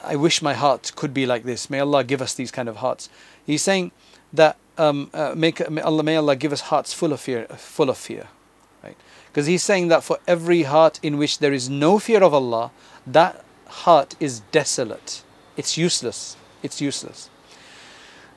I 0.03 0.15
wish 0.15 0.41
my 0.41 0.53
heart 0.53 0.91
could 0.95 1.13
be 1.13 1.25
like 1.25 1.43
this. 1.43 1.69
May 1.69 1.79
Allah 1.79 2.03
give 2.03 2.21
us 2.21 2.33
these 2.33 2.51
kind 2.51 2.67
of 2.67 2.77
hearts. 2.77 3.09
He's 3.45 3.61
saying 3.61 3.91
that 4.33 4.57
um, 4.78 5.10
uh, 5.14 5.34
make, 5.36 5.68
may 5.70 5.80
Allah 5.80 6.02
may 6.02 6.16
Allah 6.16 6.36
give 6.36 6.52
us 6.52 6.62
hearts 6.62 6.92
full 6.92 7.12
of 7.12 7.20
fear, 7.20 7.46
full 7.56 7.90
of 7.90 7.96
fear, 7.96 8.28
right? 8.82 8.96
Because 9.28 9.46
he's 9.46 9.62
saying 9.62 9.88
that 9.88 10.04
for 10.04 10.18
every 10.26 10.62
heart 10.62 11.00
in 11.02 11.18
which 11.18 11.38
there 11.38 11.52
is 11.52 11.68
no 11.68 11.98
fear 11.98 12.22
of 12.22 12.34
Allah, 12.34 12.70
that 13.06 13.44
heart 13.66 14.14
is 14.20 14.40
desolate. 14.52 15.22
It's 15.56 15.76
useless. 15.76 16.36
It's 16.62 16.80
useless. 16.80 17.30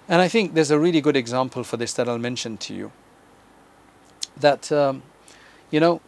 And 0.08 0.22
I 0.22 0.28
think 0.28 0.54
there's 0.54 0.72
a 0.72 0.80
really 0.80 1.02
good 1.02 1.16
example 1.16 1.64
for 1.64 1.78
this 1.78 1.94
that 1.94 2.10
I'll 2.10 2.18
mention 2.18 2.58
to 2.58 2.74
you. 2.74 2.92
That 4.38 4.72
um, 4.72 5.04
you 5.72 5.80
know, 5.80 6.02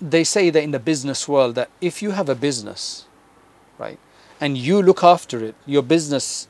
they 0.00 0.24
say 0.24 0.50
that 0.50 0.62
in 0.62 0.70
the 0.70 0.78
business 0.78 1.28
world 1.28 1.54
that 1.54 1.70
if 1.80 2.02
you 2.02 2.12
have 2.12 2.28
a 2.28 2.34
business, 2.34 3.06
right, 3.78 3.98
and 4.40 4.56
you 4.56 4.82
look 4.82 5.02
after 5.02 5.44
it, 5.44 5.54
your 5.66 5.82
business 5.82 6.48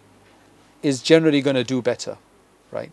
is 0.83 1.03
generally 1.03 1.41
going 1.41 1.57
to 1.57 1.64
do 1.64 1.81
better, 1.81 2.18
right? 2.70 2.93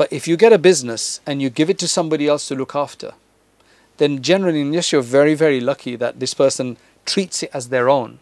But 0.00 0.10
if 0.10 0.26
you 0.26 0.38
get 0.38 0.50
a 0.50 0.56
business 0.56 1.20
and 1.26 1.42
you 1.42 1.50
give 1.50 1.68
it 1.68 1.78
to 1.80 1.86
somebody 1.86 2.26
else 2.26 2.48
to 2.48 2.54
look 2.54 2.74
after, 2.74 3.12
then 3.98 4.22
generally, 4.22 4.62
unless 4.62 4.92
you're 4.92 5.02
very, 5.02 5.34
very 5.34 5.60
lucky 5.60 5.94
that 5.94 6.20
this 6.20 6.32
person 6.32 6.78
treats 7.04 7.42
it 7.42 7.50
as 7.52 7.68
their 7.68 7.90
own, 7.90 8.18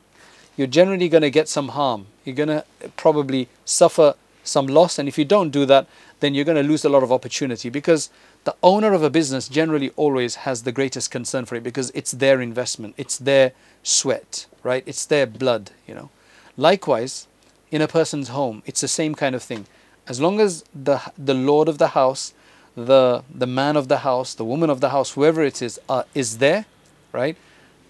you're 0.56 0.66
generally 0.66 1.08
going 1.08 1.22
to 1.22 1.30
get 1.30 1.48
some 1.48 1.68
harm. 1.68 2.06
You're 2.24 2.34
going 2.34 2.48
to 2.48 2.64
probably 2.96 3.46
suffer 3.64 4.16
some 4.42 4.66
loss. 4.66 4.98
And 4.98 5.06
if 5.08 5.16
you 5.18 5.24
don't 5.24 5.50
do 5.50 5.64
that, 5.66 5.86
then 6.18 6.34
you're 6.34 6.44
going 6.44 6.60
to 6.60 6.68
lose 6.68 6.84
a 6.84 6.88
lot 6.88 7.04
of 7.04 7.12
opportunity 7.12 7.70
because 7.70 8.10
the 8.42 8.56
owner 8.60 8.92
of 8.92 9.04
a 9.04 9.08
business 9.08 9.48
generally 9.48 9.90
always 9.94 10.34
has 10.34 10.64
the 10.64 10.72
greatest 10.72 11.12
concern 11.12 11.44
for 11.44 11.54
it 11.54 11.62
because 11.62 11.92
it's 11.94 12.10
their 12.10 12.40
investment, 12.40 12.94
it's 12.96 13.18
their 13.18 13.52
sweat, 13.84 14.46
right? 14.64 14.82
It's 14.84 15.06
their 15.06 15.26
blood, 15.26 15.70
you 15.86 15.94
know. 15.94 16.10
Likewise, 16.56 17.28
in 17.70 17.80
a 17.80 17.86
person's 17.86 18.30
home, 18.30 18.64
it's 18.66 18.80
the 18.80 18.88
same 18.88 19.14
kind 19.14 19.36
of 19.36 19.44
thing. 19.44 19.66
As 20.08 20.20
long 20.20 20.40
as 20.40 20.64
the 20.74 21.00
the 21.16 21.34
lord 21.34 21.68
of 21.68 21.78
the 21.78 21.88
house, 21.88 22.32
the 22.74 23.22
the 23.32 23.46
man 23.46 23.76
of 23.76 23.88
the 23.88 23.98
house, 23.98 24.34
the 24.34 24.44
woman 24.44 24.70
of 24.70 24.80
the 24.80 24.90
house, 24.90 25.12
whoever 25.12 25.42
it 25.42 25.60
is, 25.62 25.78
uh, 25.88 26.04
is 26.14 26.38
there, 26.38 26.66
right? 27.12 27.36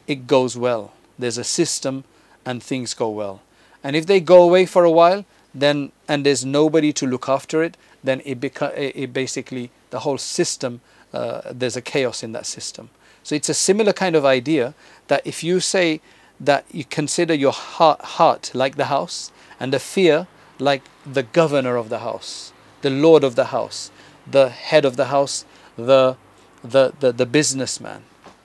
it 0.08 0.26
goes 0.26 0.56
well. 0.56 0.92
There's 1.18 1.38
a 1.38 1.44
system 1.44 2.02
and 2.44 2.60
things 2.60 2.94
go 2.94 3.10
well. 3.10 3.42
And 3.84 3.94
if 3.94 4.06
they 4.06 4.18
go 4.18 4.42
away 4.42 4.66
for 4.66 4.82
a 4.82 4.90
while, 4.90 5.24
then 5.54 5.92
and 6.08 6.26
there's 6.26 6.44
nobody 6.44 6.92
to 6.94 7.06
look 7.06 7.28
after 7.28 7.62
it, 7.62 7.76
then 8.02 8.22
it, 8.24 8.40
beca- 8.40 8.72
it 8.76 9.12
basically 9.12 9.70
the 9.90 10.00
whole 10.00 10.18
system 10.18 10.80
uh, 11.12 11.42
there's 11.52 11.76
a 11.76 11.82
chaos 11.82 12.22
in 12.22 12.32
that 12.32 12.46
system. 12.46 12.90
So 13.22 13.34
it's 13.34 13.48
a 13.48 13.54
similar 13.54 13.92
kind 13.92 14.16
of 14.16 14.24
idea 14.24 14.74
that 15.08 15.26
if 15.26 15.44
you 15.44 15.60
say 15.60 16.00
that 16.40 16.64
you 16.70 16.84
consider 16.84 17.34
your 17.34 17.52
heart, 17.52 18.00
heart 18.00 18.50
like 18.54 18.76
the 18.76 18.86
house 18.86 19.30
and 19.60 19.72
the 19.72 19.78
fear 19.78 20.26
like 20.58 20.82
the 21.14 21.22
governor 21.22 21.76
of 21.76 21.88
the 21.88 22.00
house, 22.00 22.52
the 22.82 22.90
lord 22.90 23.24
of 23.24 23.34
the 23.34 23.46
house, 23.46 23.90
the 24.30 24.48
head 24.48 24.84
of 24.84 24.96
the 24.96 25.06
house, 25.06 25.44
the 25.76 26.16
the, 26.62 26.92
the, 27.00 27.12
the 27.12 27.26
businessman. 27.26 28.02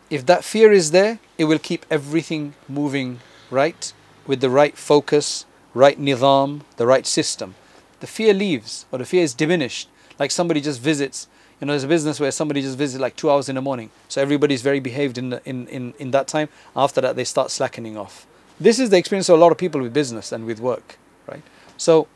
If 0.09 0.25
that 0.27 0.43
fear 0.43 0.71
is 0.71 0.91
there, 0.91 1.19
it 1.37 1.45
will 1.45 1.59
keep 1.59 1.85
everything 1.89 2.53
moving 2.69 3.19
right 3.49 3.91
with 4.27 4.41
the 4.41 4.49
right 4.49 4.77
focus, 4.77 5.45
right 5.73 5.99
nizam, 5.99 6.61
the 6.77 6.85
right 6.85 7.05
system. 7.05 7.55
The 7.99 8.07
fear 8.07 8.33
leaves 8.33 8.85
or 8.91 8.99
the 8.99 9.05
fear 9.05 9.23
is 9.23 9.33
diminished. 9.33 9.89
Like 10.19 10.31
somebody 10.31 10.61
just 10.61 10.81
visits, 10.81 11.27
you 11.59 11.67
know, 11.67 11.73
there's 11.73 11.83
a 11.83 11.87
business 11.87 12.19
where 12.19 12.31
somebody 12.31 12.61
just 12.61 12.77
visits 12.77 13.01
like 13.01 13.15
two 13.15 13.29
hours 13.29 13.49
in 13.49 13.55
the 13.55 13.61
morning. 13.61 13.89
So 14.07 14.21
everybody's 14.21 14.61
very 14.61 14.79
behaved 14.79 15.17
in, 15.17 15.29
the, 15.31 15.41
in, 15.45 15.67
in, 15.67 15.93
in 15.97 16.11
that 16.11 16.27
time. 16.27 16.49
After 16.75 17.01
that, 17.01 17.15
they 17.15 17.23
start 17.23 17.49
slackening 17.49 17.97
off. 17.97 18.27
This 18.59 18.79
is 18.79 18.91
the 18.91 18.97
experience 18.97 19.29
of 19.29 19.39
a 19.39 19.41
lot 19.41 19.51
of 19.51 19.57
people 19.57 19.81
with 19.81 19.93
business 19.93 20.31
and 20.31 20.45
with 20.45 20.59
work, 20.59 20.97
right? 21.27 21.41
So 21.77 22.07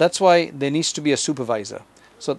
that's 0.00 0.18
why 0.18 0.50
there 0.60 0.70
needs 0.70 0.92
to 0.94 1.02
be 1.02 1.12
a 1.12 1.16
supervisor. 1.16 1.82
So 2.18 2.38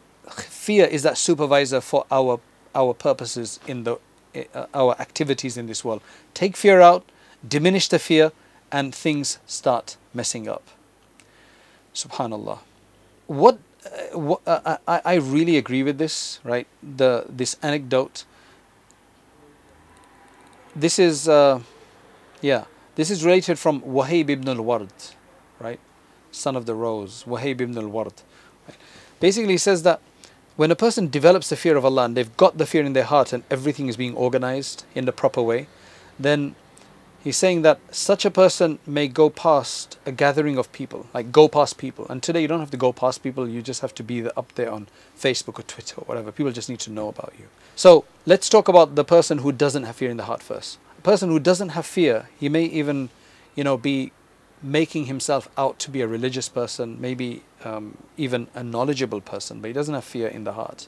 fear 0.65 0.85
is 0.85 1.03
that 1.03 1.15
supervisor 1.15 1.79
for 1.79 2.05
our 2.09 2.39
our 2.73 2.93
purposes 2.95 3.59
in 3.67 3.83
the 3.83 3.97
uh, 4.35 4.65
our 4.73 4.95
activities 4.99 5.57
in 5.57 5.67
this 5.67 5.85
world. 5.85 6.01
Take 6.33 6.57
fear 6.57 6.81
out, 6.81 7.03
diminish 7.47 7.87
the 7.87 7.99
fear, 7.99 8.31
and 8.71 8.95
things 8.95 9.37
start 9.45 9.97
messing 10.11 10.47
up. 10.47 10.63
Subhanallah. 11.93 12.59
What, 13.27 13.59
uh, 13.85 14.17
what 14.17 14.41
uh, 14.47 14.77
I, 14.87 15.01
I 15.05 15.15
really 15.15 15.57
agree 15.57 15.83
with 15.83 15.97
this, 15.99 16.39
right? 16.43 16.65
The 16.81 17.25
this 17.29 17.57
anecdote. 17.61 18.25
This 20.73 20.97
is, 20.97 21.27
uh, 21.27 21.59
yeah, 22.41 22.63
this 22.95 23.11
is 23.11 23.25
related 23.25 23.59
from 23.59 23.81
Wahib 23.81 24.29
ibn 24.29 24.47
al-Ward, 24.47 24.93
right? 25.59 25.79
Son 26.31 26.55
of 26.55 26.65
the 26.65 26.75
Rose, 26.75 27.23
Wahib 27.25 27.61
ibn 27.61 27.77
al-Ward. 27.77 28.13
Basically, 29.19 29.53
he 29.53 29.57
says 29.57 29.83
that 29.83 30.01
when 30.55 30.71
a 30.71 30.75
person 30.75 31.09
develops 31.09 31.49
the 31.49 31.55
fear 31.55 31.77
of 31.77 31.85
Allah 31.85 32.05
and 32.05 32.17
they've 32.17 32.35
got 32.37 32.57
the 32.57 32.65
fear 32.65 32.83
in 32.83 32.93
their 32.93 33.05
heart 33.05 33.33
and 33.33 33.43
everything 33.49 33.87
is 33.87 33.97
being 33.97 34.15
organized 34.15 34.83
in 34.93 35.05
the 35.05 35.11
proper 35.11 35.41
way, 35.41 35.67
then 36.19 36.55
he's 37.23 37.37
saying 37.37 37.61
that 37.61 37.79
such 37.89 38.25
a 38.25 38.31
person 38.31 38.79
may 38.85 39.07
go 39.07 39.29
past 39.29 39.97
a 40.05 40.11
gathering 40.11 40.57
of 40.57 40.71
people, 40.71 41.07
like 41.13 41.31
go 41.31 41.47
past 41.47 41.77
people. 41.77 42.05
And 42.09 42.21
today 42.21 42.41
you 42.41 42.47
don't 42.47 42.59
have 42.59 42.71
to 42.71 42.77
go 42.77 42.91
past 42.91 43.23
people, 43.23 43.47
you 43.47 43.61
just 43.61 43.81
have 43.81 43.95
to 43.95 44.03
be 44.03 44.27
up 44.29 44.53
there 44.55 44.71
on 44.71 44.87
Facebook 45.17 45.59
or 45.59 45.63
Twitter 45.63 45.95
or 45.97 46.03
whatever. 46.05 46.31
People 46.31 46.51
just 46.51 46.69
need 46.69 46.79
to 46.81 46.91
know 46.91 47.07
about 47.07 47.33
you. 47.39 47.45
So 47.75 48.05
let's 48.25 48.49
talk 48.49 48.67
about 48.67 48.95
the 48.95 49.05
person 49.05 49.39
who 49.39 49.51
doesn't 49.51 49.83
have 49.83 49.95
fear 49.95 50.09
in 50.09 50.17
the 50.17 50.25
heart 50.25 50.43
first. 50.43 50.77
A 50.97 51.01
person 51.01 51.29
who 51.29 51.39
doesn't 51.39 51.69
have 51.69 51.85
fear, 51.85 52.29
he 52.39 52.49
may 52.49 52.65
even, 52.65 53.09
you 53.55 53.63
know, 53.63 53.77
be 53.77 54.11
making 54.63 55.05
himself 55.05 55.49
out 55.57 55.79
to 55.79 55.89
be 55.89 56.01
a 56.01 56.07
religious 56.07 56.49
person, 56.49 56.99
maybe 56.99 57.43
um, 57.63 57.97
even 58.17 58.47
a 58.53 58.63
knowledgeable 58.63 59.21
person, 59.21 59.61
but 59.61 59.67
he 59.67 59.73
doesn't 59.73 59.93
have 59.93 60.03
fear 60.03 60.27
in 60.27 60.43
the 60.43 60.53
heart. 60.53 60.87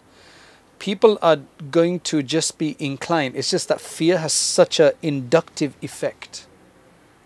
People 0.80 1.18
are 1.22 1.38
going 1.72 2.00
to 2.02 2.22
just 2.22 2.58
be 2.58 2.76
inclined. 2.78 3.36
It's 3.36 3.52
just 3.52 3.70
that 3.70 3.80
fear 3.82 4.18
has 4.18 4.34
such 4.34 4.80
an 4.80 4.92
inductive 5.02 5.76
effect, 5.82 6.46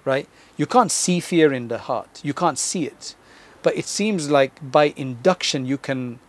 right? 0.06 0.28
You 0.58 0.66
can't 0.66 0.92
see 0.92 1.20
fear 1.20 1.52
in 1.52 1.68
the 1.68 1.80
heart, 1.80 2.22
you 2.24 2.34
can't 2.34 2.60
see 2.60 2.86
it. 2.86 3.16
But 3.64 3.76
it 3.76 3.86
seems 3.86 4.30
like 4.30 4.54
by 4.62 4.94
induction 4.96 5.66
you 5.66 5.78
can 5.78 6.20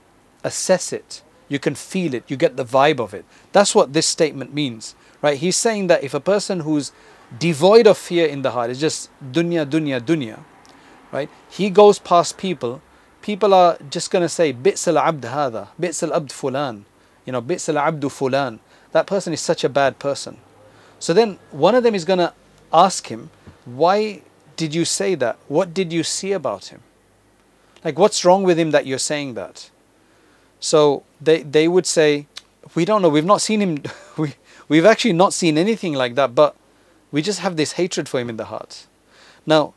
assess 0.43 0.93
it, 0.93 1.23
you 1.49 1.59
can 1.59 1.75
feel 1.75 2.15
it, 2.15 2.25
you 2.29 2.37
get 2.37 2.57
the 2.57 2.65
vibe 2.65 3.01
of 3.01 3.15
it. 3.15 3.25
That's 3.53 3.75
what 3.75 3.93
this 3.93 4.07
statement 4.07 4.53
means, 4.53 4.95
right? 5.23 5.39
He's 5.39 5.57
saying 5.57 5.87
that 5.89 6.03
if 6.03 6.15
a 6.15 6.21
person 6.21 6.61
who's 6.61 6.93
devoid 7.37 7.87
of 7.87 7.99
fear 7.99 8.27
in 8.27 8.43
the 8.43 8.51
heart. 8.51 8.71
It's 8.71 8.81
just 8.81 9.11
dunya, 9.21 9.67
dunya, 9.67 10.01
dunya. 10.01 10.41
Right? 11.13 11.29
He 11.51 11.71
goes 11.71 11.99
past 11.99 12.39
people. 12.39 12.81
People 13.23 13.53
are 13.53 13.79
just 13.91 14.11
going 14.11 14.23
to 14.23 14.29
say, 14.29 14.53
Bits 14.53 14.87
al 14.89 14.99
abd 14.99 15.25
hada, 15.25 15.69
Bits 15.79 16.03
al 16.03 16.13
abd 16.13 16.31
fulan. 16.31 16.85
You 17.25 17.33
know, 17.33 17.41
Bits 17.41 17.69
al 17.69 17.79
abdu 17.79 18.09
fulan. 18.09 18.59
That 18.93 19.07
person 19.07 19.33
is 19.33 19.41
such 19.41 19.65
a 19.65 19.69
bad 19.69 19.99
person. 19.99 20.39
So 20.99 21.13
then 21.13 21.39
one 21.51 21.75
of 21.75 21.83
them 21.83 21.95
is 21.95 22.05
going 22.05 22.19
to 22.19 22.33
ask 22.73 23.09
him, 23.09 23.31
Why 23.65 24.23
did 24.57 24.75
you 24.75 24.85
say 24.85 25.15
that? 25.17 25.39
What 25.49 25.75
did 25.75 25.93
you 25.93 26.03
see 26.03 26.33
about 26.33 26.67
him? 26.67 26.83
Like, 27.85 27.99
what's 27.99 28.25
wrong 28.25 28.43
with 28.43 28.59
him 28.59 28.71
that 28.73 28.87
you're 28.87 28.99
saying 28.99 29.35
that? 29.35 29.71
So 30.61 31.05
they, 31.21 31.43
they 31.43 31.69
would 31.69 31.87
say, 31.87 32.27
We 32.75 32.85
don't 32.85 33.03
know. 33.03 33.09
We've 33.09 33.25
not 33.25 33.41
seen 33.41 33.61
him. 33.61 33.83
We, 34.19 34.35
we've 34.69 34.85
actually 34.85 35.13
not 35.13 35.33
seen 35.33 35.57
anything 35.57 35.95
like 35.95 36.17
that. 36.17 36.35
But 36.35 36.57
we 37.11 37.23
just 37.23 37.41
have 37.41 37.57
this 37.57 37.73
hatred 37.73 38.09
for 38.09 38.21
him 38.21 38.29
in 38.29 38.37
the 38.37 38.47
heart. 38.47 38.87
Now, 39.47 39.75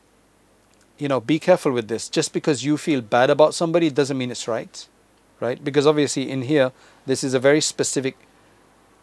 you 0.97 1.07
know, 1.07 1.19
be 1.19 1.39
careful 1.39 1.71
with 1.71 1.87
this. 1.87 2.09
Just 2.09 2.33
because 2.33 2.63
you 2.63 2.77
feel 2.77 3.01
bad 3.01 3.29
about 3.29 3.53
somebody 3.53 3.89
doesn't 3.89 4.17
mean 4.17 4.31
it's 4.31 4.47
right, 4.47 4.87
right? 5.39 5.63
Because 5.63 5.87
obviously 5.87 6.29
in 6.29 6.43
here, 6.43 6.71
this 7.05 7.23
is 7.23 7.33
a 7.33 7.39
very 7.39 7.61
specific 7.61 8.17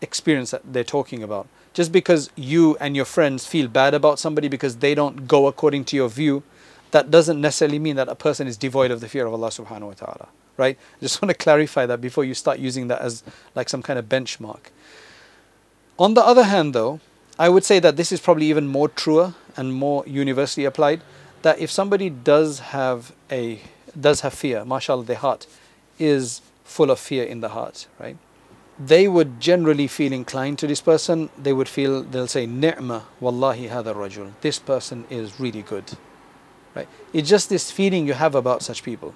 experience 0.01 0.51
that 0.53 0.62
they're 0.64 0.85
talking 0.85 1.22
about. 1.22 1.49
Just 1.74 1.91
because 1.91 2.31
you 2.37 2.76
and 2.81 2.95
your 2.95 3.05
friends 3.05 3.47
feel 3.47 3.68
bad 3.68 3.95
about 3.95 4.18
somebody 4.18 4.49
because 4.49 4.76
they 4.76 4.95
don't 4.95 5.26
go 5.26 5.47
according 5.47 5.85
to 5.87 5.97
your 5.97 6.09
view, 6.09 6.43
that 6.91 7.11
doesn't 7.11 7.41
necessarily 7.41 7.79
mean 7.79 7.97
that 7.97 8.09
a 8.09 8.14
person 8.14 8.47
is 8.47 8.57
devoid 8.57 8.91
of 8.91 9.01
the 9.01 9.09
fear 9.09 9.26
of 9.26 9.33
Allah 9.33 9.49
subhanahu 9.49 9.89
wa 9.89 9.93
ta'ala. 9.95 10.29
Right? 10.57 10.79
I 10.97 11.01
just 11.01 11.20
want 11.22 11.31
to 11.31 11.37
clarify 11.37 11.87
that 11.87 12.01
before 12.01 12.24
you 12.24 12.35
start 12.35 12.59
using 12.59 12.89
that 12.89 13.01
as 13.01 13.22
like 13.55 13.68
some 13.68 13.83
kind 13.83 13.99
of 13.99 14.09
benchmark. 14.09 14.70
On 15.99 16.14
the 16.14 16.22
other 16.22 16.45
hand 16.45 16.74
though, 16.74 17.01
I 17.39 17.49
would 17.49 17.64
say 17.64 17.78
that 17.78 17.97
this 17.97 18.11
is 18.11 18.20
probably 18.20 18.47
even 18.47 18.66
more 18.66 18.89
truer 18.89 19.34
and 19.57 19.72
more 19.72 20.03
universally 20.07 20.64
applied. 20.64 21.03
That 21.43 21.59
if 21.61 21.70
somebody 21.70 22.11
does 22.11 22.59
have 22.59 23.12
a 23.30 23.61
does 23.99 24.20
have 24.22 24.34
fear, 24.34 24.64
mashallah, 24.64 25.05
their 25.05 25.16
heart 25.16 25.47
is 25.99 26.41
full 26.64 26.91
of 26.91 26.99
fear 26.99 27.24
in 27.24 27.41
the 27.41 27.51
heart, 27.51 27.86
right? 27.99 28.16
They 28.78 29.09
would 29.09 29.41
generally 29.41 29.86
feel 29.86 30.12
inclined 30.12 30.59
to 30.61 30.66
this 30.66 30.80
person. 30.80 31.30
They 31.39 31.53
would 31.53 31.68
feel 31.68 32.03
they'll 32.03 32.28
say, 32.28 32.47
"Ni'ma, 32.47 33.05
wallahi 33.20 33.68
hada 33.68 33.95
rajul." 33.95 34.32
This 34.41 34.59
person 34.59 35.05
is 35.11 35.41
really 35.41 35.62
good, 35.62 35.97
right? 36.74 36.89
It's 37.12 37.28
just 37.28 37.49
this 37.49 37.70
feeling 37.70 38.07
you 38.07 38.14
have 38.14 38.34
about 38.34 38.62
such 38.62 38.82
people. 38.82 39.14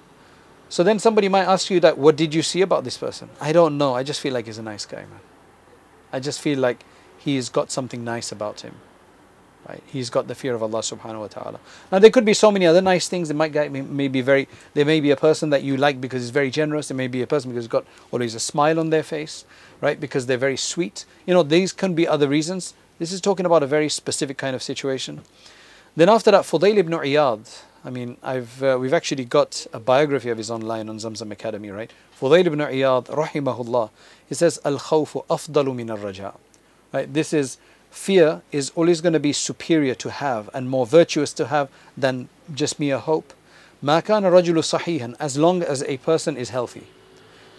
So 0.69 0.83
then 0.83 0.97
somebody 0.97 1.29
might 1.29 1.45
ask 1.45 1.69
you 1.69 1.79
that, 1.81 1.97
"What 1.97 2.15
did 2.15 2.33
you 2.33 2.41
see 2.41 2.61
about 2.61 2.83
this 2.83 2.97
person?" 2.97 3.29
I 3.39 3.51
don't 3.51 3.77
know. 3.77 3.95
I 3.95 4.03
just 4.03 4.19
feel 4.21 4.33
like 4.33 4.47
he's 4.47 4.57
a 4.57 4.63
nice 4.63 4.85
guy, 4.85 5.05
man. 5.11 5.23
I 6.11 6.19
just 6.19 6.41
feel 6.41 6.59
like 6.59 6.83
he's 7.23 7.49
got 7.49 7.71
something 7.71 8.03
nice 8.03 8.31
about 8.31 8.61
him. 8.61 8.75
Right? 9.67 9.81
He's 9.85 10.09
got 10.09 10.27
the 10.27 10.35
fear 10.35 10.55
of 10.55 10.61
Allah 10.61 10.79
subhanahu 10.79 11.21
wa 11.21 11.27
ta'ala. 11.27 11.59
Now 11.89 11.99
there 11.99 12.09
could 12.09 12.25
be 12.25 12.33
so 12.33 12.51
many 12.51 12.65
other 12.65 12.81
nice 12.81 13.07
things. 13.07 13.29
There 13.29 13.37
might 13.37 13.53
get 13.53 13.71
may 13.71 14.09
be 14.09 14.19
very 14.19 14.49
there 14.73 14.83
may 14.83 14.99
be 14.99 15.11
a 15.11 15.15
person 15.15 15.51
that 15.51 15.63
you 15.63 15.77
like 15.77 16.01
because 16.01 16.21
he's 16.21 16.31
very 16.31 16.51
generous. 16.51 16.89
There 16.89 16.97
may 16.97 17.07
be 17.07 17.21
a 17.21 17.27
person 17.27 17.51
because 17.51 17.63
he's 17.63 17.71
got 17.71 17.85
always 18.11 18.35
a 18.35 18.41
smile 18.41 18.77
on 18.77 18.89
their 18.89 19.03
face, 19.03 19.45
right? 19.79 19.97
Because 19.97 20.25
they're 20.25 20.37
very 20.37 20.57
sweet. 20.57 21.05
You 21.25 21.33
know, 21.33 21.43
these 21.43 21.71
can 21.71 21.93
be 21.93 22.05
other 22.05 22.27
reasons. 22.27 22.73
This 22.99 23.13
is 23.13 23.21
talking 23.21 23.45
about 23.45 23.63
a 23.63 23.67
very 23.67 23.87
specific 23.87 24.37
kind 24.37 24.53
of 24.53 24.61
situation. 24.61 25.21
Then 25.95 26.09
after 26.09 26.31
that, 26.31 26.43
Fudayl 26.43 26.77
ibn 26.77 26.93
Iyad. 26.93 27.61
I 27.85 27.89
mean, 27.89 28.17
I've 28.21 28.61
uh, 28.61 28.77
we've 28.79 28.93
actually 28.93 29.25
got 29.25 29.65
a 29.71 29.79
biography 29.79 30.29
of 30.29 30.37
his 30.37 30.51
online 30.51 30.89
on 30.89 30.97
Zamzam 30.97 31.31
Academy, 31.31 31.69
right? 31.69 31.91
Fudayl 32.19 32.45
ibn 32.47 32.59
Iyad, 32.59 33.05
rahimahullah. 33.07 33.91
He 34.27 34.35
says, 34.35 34.59
"Al 34.65 34.77
khawfu 34.77 35.25
afdalu 35.27 35.73
min 35.73 35.89
al 35.89 35.97
raja." 35.97 36.33
Right? 36.92 37.12
This 37.12 37.32
is 37.32 37.58
fear 37.90 38.42
is 38.52 38.70
always 38.74 39.00
going 39.00 39.12
to 39.12 39.20
be 39.20 39.32
superior 39.32 39.94
to 39.94 40.10
have 40.10 40.50
and 40.54 40.68
more 40.68 40.86
virtuous 40.86 41.32
to 41.34 41.46
have 41.46 41.68
than 41.96 42.28
just 42.54 42.78
mere 42.78 42.98
hope. 42.98 43.32
ما 43.82 44.00
كان 44.00 44.24
الرجل 44.24 44.64
صحيحا 44.64 45.16
as 45.18 45.36
long 45.36 45.62
as 45.62 45.82
a 45.82 45.98
person 45.98 46.36
is 46.36 46.50
healthy. 46.50 46.86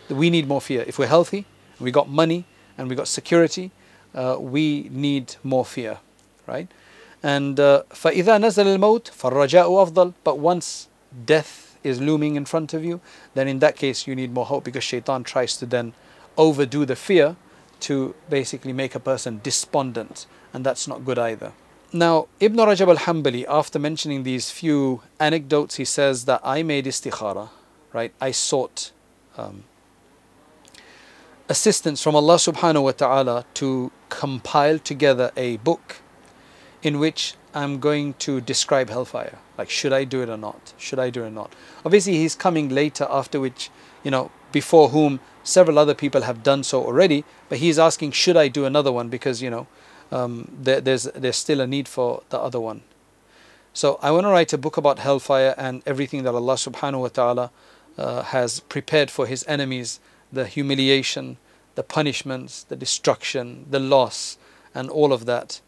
We 0.10 0.30
need 0.30 0.48
more 0.48 0.62
fear. 0.62 0.84
If 0.88 0.98
we're 1.00 1.08
healthy, 1.08 1.46
we 1.80 1.92
got 1.92 2.10
money 2.10 2.46
and 2.78 2.90
we 2.90 2.96
got 2.96 3.08
security, 3.08 3.72
uh, 4.16 4.38
we 4.40 4.90
need 4.92 5.36
more 5.44 5.64
fear, 5.66 6.00
right? 6.48 6.68
And 7.22 7.60
uh, 7.60 7.84
فإذا 7.90 8.38
نزل 8.38 8.68
الموت 8.68 9.08
فالرجاء 9.08 9.68
أفضل. 9.68 10.14
But 10.24 10.40
once 10.40 10.88
death 11.26 11.78
is 11.84 12.02
looming 12.02 12.36
in 12.36 12.46
front 12.46 12.74
of 12.74 12.84
you, 12.84 13.00
then 13.36 13.48
in 13.48 13.60
that 13.60 13.76
case 13.76 14.08
you 14.08 14.16
need 14.16 14.34
more 14.34 14.46
hope 14.46 14.64
because 14.64 14.84
shaitan 14.84 15.24
tries 15.24 15.56
to 15.58 15.66
then 15.66 15.94
overdo 16.38 16.86
the 16.86 16.96
fear 16.96 17.36
to 17.85 18.15
basically 18.31 18.73
make 18.73 18.95
a 18.95 19.01
person 19.01 19.41
despondent, 19.43 20.27
and 20.53 20.65
that's 20.65 20.89
not 20.89 21.05
good 21.05 21.19
either. 21.19 21.53
Now, 21.93 22.27
Ibn 22.41 22.59
Rajab 22.59 22.89
al 22.89 22.97
Hanbali, 22.97 23.45
after 23.49 23.79
mentioning 23.79 24.25
these 24.25 24.51
few 24.51 25.03
anecdotes, 25.21 25.77
he 25.77 25.85
says 25.85 26.25
that 26.25 26.41
I 26.43 26.63
made 26.63 26.87
istikhara, 26.87 27.51
right? 27.93 28.13
I 28.21 28.31
sought 28.33 28.91
um, 29.37 29.65
assistance 31.49 32.03
from 32.03 32.17
Allah 32.17 32.37
subhanahu 32.37 32.83
wa 32.83 32.93
ta'ala 32.93 33.45
to 33.55 33.93
compile 34.09 34.79
together 34.79 35.31
a 35.37 35.59
book 35.59 36.01
in 36.83 36.99
which 36.99 37.35
I'm 37.55 37.79
going 37.79 38.15
to 38.27 38.41
describe 38.41 38.91
hellfire. 38.91 39.39
Like, 39.57 39.71
should 39.71 39.93
I 39.93 40.03
do 40.05 40.23
it 40.23 40.29
or 40.29 40.37
not? 40.37 40.73
Should 40.79 40.99
I 40.99 41.11
do 41.11 41.23
it 41.23 41.29
or 41.29 41.31
not? 41.31 41.53
Obviously, 41.85 42.17
he's 42.17 42.35
coming 42.35 42.71
later, 42.71 43.07
after 43.09 43.39
which, 43.39 43.71
you 44.03 44.11
know, 44.11 44.31
before 44.51 44.89
whom 44.89 45.21
several 45.45 45.79
other 45.79 45.95
people 45.95 46.23
have 46.23 46.43
done 46.43 46.65
so 46.65 46.85
already. 46.85 47.25
But 47.49 47.59
he's 47.59 47.79
asking, 47.79 48.13
should 48.13 48.37
I 48.37 48.49
do 48.49 48.65
another 48.65 48.91
one? 48.91 49.09
Because, 49.09 49.41
you 49.41 49.51
know, 49.51 49.67
um, 50.11 50.51
there, 50.61 50.81
there's, 50.81 51.05
there's 51.05 51.37
still 51.37 51.61
a 51.61 51.67
need 51.67 51.87
for 51.87 52.23
the 52.31 52.39
other 52.41 52.61
one. 52.61 52.83
So 53.73 53.99
I 54.03 54.11
want 54.11 54.25
to 54.25 54.31
write 54.31 54.53
a 54.53 54.59
book 54.59 54.77
about 54.77 54.99
hellfire 55.01 55.55
and 55.57 55.83
everything 55.87 56.23
that 56.25 56.35
Allah 56.35 56.55
subhanahu 56.55 57.01
wa 57.01 57.09
ta'ala 57.09 57.51
uh, 57.99 58.23
has 58.23 58.61
prepared 58.61 59.11
for 59.11 59.27
His 59.27 59.45
enemies 59.47 60.01
the 60.33 60.47
humiliation, 60.47 61.37
the 61.75 61.83
punishments, 61.83 62.65
the 62.65 62.77
destruction, 62.77 63.67
the 63.71 63.81
loss, 63.81 64.39
and 64.75 64.91
all 64.91 65.13
of 65.13 65.27
that. 65.27 65.61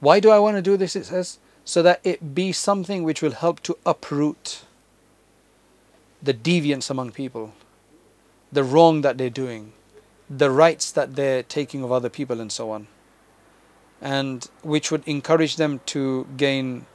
Why 0.00 0.20
do 0.20 0.30
I 0.30 0.38
want 0.38 0.56
to 0.56 0.62
do 0.62 0.76
this? 0.76 0.94
It 0.96 1.06
says, 1.06 1.38
so 1.64 1.82
that 1.82 2.00
it 2.04 2.34
be 2.34 2.52
something 2.52 3.02
which 3.02 3.22
will 3.22 3.32
help 3.32 3.60
to 3.64 3.76
uproot 3.84 4.62
the 6.22 6.34
deviance 6.34 6.90
among 6.90 7.12
people, 7.12 7.52
the 8.52 8.64
wrong 8.64 9.00
that 9.02 9.18
they're 9.18 9.30
doing, 9.30 9.72
the 10.28 10.50
rights 10.50 10.92
that 10.92 11.16
they're 11.16 11.42
taking 11.42 11.82
of 11.82 11.92
other 11.92 12.08
people, 12.08 12.40
and 12.40 12.50
so 12.50 12.70
on. 12.70 12.86
And 14.00 14.48
which 14.62 14.90
would 14.90 15.06
encourage 15.06 15.56
them 15.56 15.80
to 15.86 16.26
gain 16.36 16.86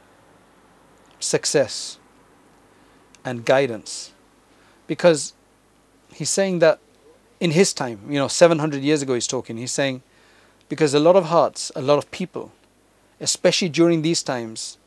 success 1.18 1.98
and 3.24 3.44
guidance. 3.44 4.12
Because 4.86 5.34
he's 6.12 6.30
saying 6.30 6.58
that 6.60 6.78
in 7.40 7.52
his 7.52 7.72
time, 7.72 8.00
you 8.08 8.18
know, 8.18 8.28
700 8.28 8.82
years 8.82 9.02
ago, 9.02 9.14
he's 9.14 9.26
talking, 9.26 9.56
he's 9.56 9.72
saying, 9.72 10.02
because 10.68 10.94
a 10.94 11.00
lot 11.00 11.16
of 11.16 11.26
hearts, 11.26 11.72
a 11.74 11.82
lot 11.82 11.98
of 11.98 12.10
people, 12.10 12.52
especially 13.20 13.68
during 13.68 14.02
these 14.02 14.22
times, 14.22 14.78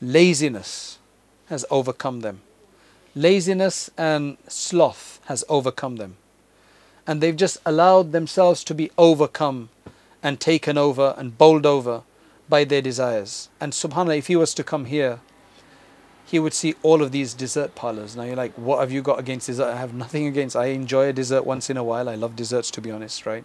laziness 0.00 0.98
has 1.46 1.64
overcome 1.70 2.20
them. 2.20 2.40
Laziness 3.14 3.90
and 3.96 4.36
sloth 4.48 5.20
has 5.26 5.44
overcome 5.48 5.96
them. 5.96 6.16
And 7.06 7.20
they've 7.20 7.36
just 7.36 7.58
allowed 7.64 8.12
themselves 8.12 8.64
to 8.64 8.74
be 8.74 8.90
overcome 8.98 9.68
and 10.22 10.40
taken 10.40 10.78
over 10.78 11.14
and 11.16 11.36
bowled 11.36 11.66
over 11.66 12.02
by 12.48 12.64
their 12.64 12.82
desires. 12.82 13.48
And 13.60 13.72
subhanAllah, 13.72 14.18
if 14.18 14.26
he 14.26 14.36
was 14.36 14.54
to 14.54 14.64
come 14.64 14.86
here, 14.86 15.20
he 16.26 16.38
would 16.38 16.54
see 16.54 16.74
all 16.82 17.02
of 17.02 17.12
these 17.12 17.34
dessert 17.34 17.74
parlors. 17.74 18.16
Now 18.16 18.22
you're 18.24 18.36
like, 18.36 18.54
what 18.54 18.80
have 18.80 18.90
you 18.90 19.02
got 19.02 19.18
against 19.20 19.46
dessert? 19.46 19.72
I 19.72 19.76
have 19.76 19.94
nothing 19.94 20.26
against. 20.26 20.56
I 20.56 20.66
enjoy 20.66 21.08
a 21.08 21.12
dessert 21.12 21.44
once 21.44 21.68
in 21.70 21.76
a 21.76 21.84
while. 21.84 22.08
I 22.08 22.14
love 22.14 22.34
desserts 22.34 22.70
to 22.72 22.80
be 22.80 22.90
honest, 22.90 23.26
right? 23.26 23.44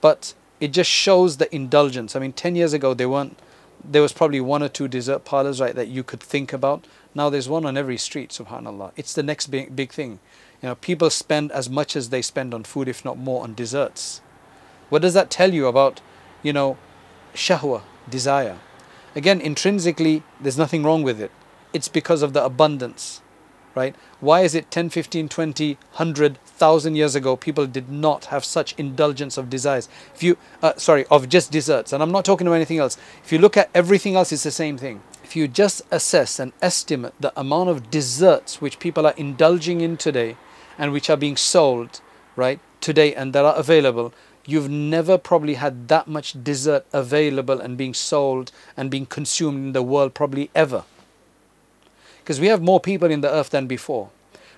But 0.00 0.34
it 0.60 0.68
just 0.68 0.90
shows 0.90 1.36
the 1.36 1.52
indulgence. 1.54 2.14
I 2.14 2.20
mean, 2.20 2.32
10 2.32 2.54
years 2.54 2.72
ago, 2.72 2.94
they 2.94 3.06
weren't 3.06 3.38
there 3.84 4.02
was 4.02 4.12
probably 4.12 4.40
one 4.40 4.62
or 4.62 4.68
two 4.68 4.88
dessert 4.88 5.24
parlors 5.24 5.60
right 5.60 5.74
that 5.74 5.88
you 5.88 6.02
could 6.02 6.20
think 6.20 6.52
about. 6.52 6.86
Now 7.14 7.30
there's 7.30 7.48
one 7.48 7.66
on 7.66 7.76
every 7.76 7.98
street 7.98 8.30
subhanallah. 8.30 8.92
It's 8.96 9.12
the 9.12 9.22
next 9.22 9.48
big, 9.48 9.74
big 9.74 9.92
thing. 9.92 10.20
You 10.62 10.68
know 10.68 10.74
people 10.76 11.10
spend 11.10 11.52
as 11.52 11.68
much 11.68 11.96
as 11.96 12.10
they 12.10 12.22
spend 12.22 12.54
on 12.54 12.64
food 12.64 12.88
if 12.88 13.04
not 13.04 13.18
more 13.18 13.42
on 13.42 13.54
desserts. 13.54 14.20
What 14.88 15.02
does 15.02 15.14
that 15.14 15.30
tell 15.30 15.52
you 15.52 15.66
about 15.66 16.00
you 16.42 16.52
know 16.52 16.78
shahwa 17.34 17.82
desire? 18.08 18.58
Again 19.14 19.40
intrinsically 19.40 20.22
there's 20.40 20.58
nothing 20.58 20.84
wrong 20.84 21.02
with 21.02 21.20
it. 21.20 21.30
It's 21.72 21.88
because 21.88 22.22
of 22.22 22.32
the 22.32 22.44
abundance 22.44 23.22
right? 23.74 23.94
Why 24.20 24.42
is 24.42 24.54
it 24.54 24.70
10 24.70 24.90
15 24.90 25.28
20 25.28 25.74
100 25.74 26.38
thousand 26.38 26.96
years 26.96 27.14
ago 27.14 27.36
people 27.36 27.66
did 27.66 27.88
not 27.88 28.26
have 28.26 28.44
such 28.44 28.74
indulgence 28.78 29.36
of 29.36 29.50
desires? 29.50 29.88
If 30.14 30.22
you 30.22 30.36
uh, 30.62 30.74
sorry 30.76 31.06
of 31.10 31.28
just 31.28 31.50
desserts 31.50 31.92
and 31.92 32.02
i'm 32.02 32.12
not 32.12 32.24
talking 32.24 32.46
about 32.46 32.56
anything 32.56 32.78
else. 32.78 32.96
If 33.24 33.32
you 33.32 33.38
look 33.38 33.56
at 33.56 33.70
everything 33.74 34.16
else 34.16 34.32
it's 34.32 34.42
the 34.42 34.50
same 34.50 34.78
thing. 34.78 35.02
If 35.24 35.36
you 35.36 35.48
just 35.48 35.82
assess 35.90 36.38
and 36.38 36.52
estimate 36.60 37.14
the 37.20 37.32
amount 37.38 37.70
of 37.70 37.90
desserts 37.90 38.60
which 38.60 38.78
people 38.78 39.06
are 39.06 39.14
indulging 39.16 39.80
in 39.80 39.96
today 39.96 40.36
and 40.78 40.92
which 40.92 41.08
are 41.08 41.16
being 41.16 41.36
sold 41.36 42.00
right 42.36 42.60
today 42.80 43.14
and 43.14 43.32
that 43.32 43.44
are 43.44 43.56
available 43.56 44.12
you've 44.44 44.68
never 44.68 45.16
probably 45.16 45.54
had 45.54 45.88
that 45.88 46.08
much 46.08 46.42
dessert 46.42 46.84
available 46.92 47.60
and 47.60 47.76
being 47.76 47.94
sold 47.94 48.50
and 48.76 48.90
being 48.90 49.06
consumed 49.06 49.66
in 49.66 49.72
the 49.72 49.82
world 49.82 50.14
probably 50.14 50.50
ever 50.54 50.84
because 52.22 52.40
we 52.40 52.46
have 52.46 52.62
more 52.62 52.80
people 52.80 53.10
in 53.10 53.20
the 53.20 53.30
earth 53.30 53.50
than 53.50 53.66
before 53.66 54.10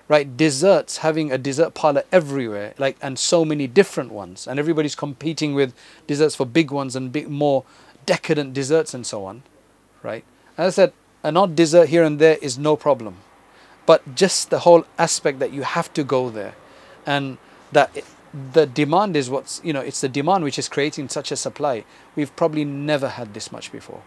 right? 0.07 0.37
Desserts 0.37 0.97
having 0.97 1.31
a 1.31 1.37
dessert 1.37 1.73
parlor 1.73 2.03
everywhere 2.11 2.73
like 2.77 2.97
and 3.01 3.17
so 3.17 3.43
many 3.43 3.67
different 3.67 4.11
ones 4.11 4.47
and 4.47 4.59
everybody's 4.59 4.95
competing 4.95 5.55
with 5.55 5.73
desserts 6.07 6.35
for 6.35 6.45
big 6.45 6.71
ones 6.71 6.95
and 6.95 7.11
big 7.11 7.29
more 7.29 7.63
decadent 8.05 8.53
desserts 8.53 8.93
and 8.93 9.05
so 9.05 9.25
on 9.25 9.43
right? 10.03 10.23
As 10.57 10.73
i 10.77 10.83
said 10.83 10.93
an 11.23 11.37
odd 11.37 11.55
dessert 11.55 11.89
here 11.89 12.03
and 12.03 12.19
there 12.19 12.37
is 12.41 12.57
no 12.57 12.75
problem 12.75 13.17
but 13.85 14.15
just 14.15 14.49
the 14.49 14.59
whole 14.59 14.85
aspect 14.97 15.39
that 15.39 15.51
you 15.51 15.63
have 15.63 15.91
to 15.93 16.03
go 16.03 16.29
there 16.29 16.55
and 17.05 17.37
that 17.71 17.89
it, 17.95 18.05
the 18.53 18.65
demand 18.65 19.15
is 19.15 19.29
what's 19.29 19.61
you 19.63 19.73
know 19.73 19.81
it's 19.81 20.01
the 20.01 20.09
demand 20.09 20.43
which 20.43 20.59
is 20.59 20.67
creating 20.67 21.07
such 21.07 21.31
a 21.31 21.35
supply. 21.35 21.83
We've 22.15 22.35
probably 22.35 22.65
never 22.65 23.09
had 23.09 23.33
this 23.33 23.51
much 23.51 23.71
before. 23.71 24.01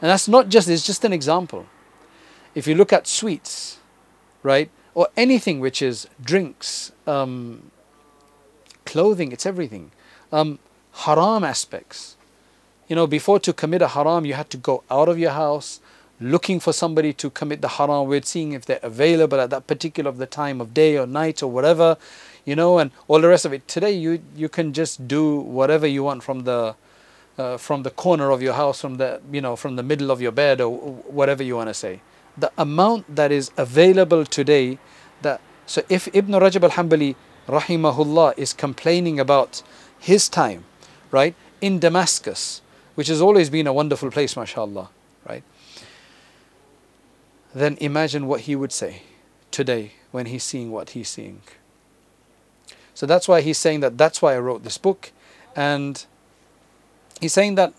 And 0.00 0.10
that's 0.10 0.26
not 0.26 0.48
just 0.48 0.68
it's 0.68 0.86
just 0.86 1.04
an 1.04 1.12
example 1.12 1.66
if 2.54 2.66
you 2.66 2.74
look 2.74 2.92
at 2.92 3.06
sweets 3.06 3.78
right 4.42 4.70
or 4.94 5.08
anything 5.16 5.60
which 5.60 5.82
is 5.82 6.08
drinks, 6.22 6.92
um, 7.06 7.70
clothing, 8.84 9.32
it's 9.32 9.46
everything. 9.46 9.90
Um, 10.32 10.58
haram 10.92 11.42
aspects. 11.42 12.16
You 12.88 12.96
know, 12.96 13.06
before 13.06 13.40
to 13.40 13.52
commit 13.52 13.82
a 13.82 13.88
haram, 13.88 14.24
you 14.24 14.34
had 14.34 14.50
to 14.50 14.56
go 14.56 14.84
out 14.90 15.08
of 15.08 15.18
your 15.18 15.32
house 15.32 15.80
looking 16.20 16.60
for 16.60 16.72
somebody 16.72 17.12
to 17.12 17.28
commit 17.28 17.60
the 17.60 17.68
haram 17.68 18.06
with, 18.06 18.24
seeing 18.24 18.52
if 18.52 18.64
they're 18.66 18.78
available 18.82 19.40
at 19.40 19.50
that 19.50 19.66
particular 19.66 20.08
of 20.08 20.18
the 20.18 20.26
time 20.26 20.60
of 20.60 20.72
day 20.72 20.96
or 20.96 21.06
night 21.06 21.42
or 21.42 21.50
whatever, 21.50 21.96
you 22.44 22.54
know, 22.54 22.78
and 22.78 22.92
all 23.08 23.20
the 23.20 23.28
rest 23.28 23.44
of 23.44 23.52
it. 23.52 23.66
Today, 23.66 23.90
you 23.90 24.22
you 24.36 24.48
can 24.48 24.72
just 24.72 25.08
do 25.08 25.36
whatever 25.40 25.86
you 25.86 26.04
want 26.04 26.22
from 26.22 26.44
the 26.44 26.76
uh, 27.36 27.56
from 27.56 27.82
the 27.82 27.90
corner 27.90 28.30
of 28.30 28.42
your 28.42 28.52
house, 28.54 28.80
from 28.80 28.96
the 28.96 29.20
you 29.32 29.40
know 29.40 29.56
from 29.56 29.74
the 29.74 29.82
middle 29.82 30.12
of 30.12 30.20
your 30.20 30.32
bed 30.32 30.60
or 30.60 30.70
whatever 30.70 31.42
you 31.42 31.56
want 31.56 31.68
to 31.68 31.74
say 31.74 32.00
the 32.36 32.52
amount 32.58 33.14
that 33.14 33.30
is 33.30 33.50
available 33.56 34.24
today 34.24 34.78
that 35.22 35.40
so 35.66 35.82
if 35.88 36.08
Ibn 36.12 36.34
Rajab 36.34 36.64
al-Hanbali 36.64 37.16
rahimahullah 37.48 38.36
is 38.36 38.52
complaining 38.52 39.20
about 39.20 39.62
his 39.98 40.28
time 40.28 40.64
right 41.10 41.34
in 41.60 41.78
Damascus 41.78 42.60
which 42.94 43.08
has 43.08 43.20
always 43.20 43.50
been 43.50 43.66
a 43.66 43.72
wonderful 43.72 44.10
place 44.10 44.36
mashallah 44.36 44.90
right 45.28 45.42
then 47.54 47.78
imagine 47.80 48.26
what 48.26 48.42
he 48.42 48.56
would 48.56 48.72
say 48.72 49.02
today 49.50 49.92
when 50.10 50.26
he's 50.26 50.42
seeing 50.42 50.72
what 50.72 50.90
he's 50.90 51.08
seeing. 51.08 51.40
So 52.92 53.06
that's 53.06 53.28
why 53.28 53.40
he's 53.40 53.58
saying 53.58 53.80
that 53.80 53.96
that's 53.96 54.20
why 54.20 54.34
I 54.34 54.38
wrote 54.38 54.64
this 54.64 54.78
book. 54.78 55.12
And 55.54 56.04
he's 57.20 57.32
saying 57.32 57.54
that 57.54 57.72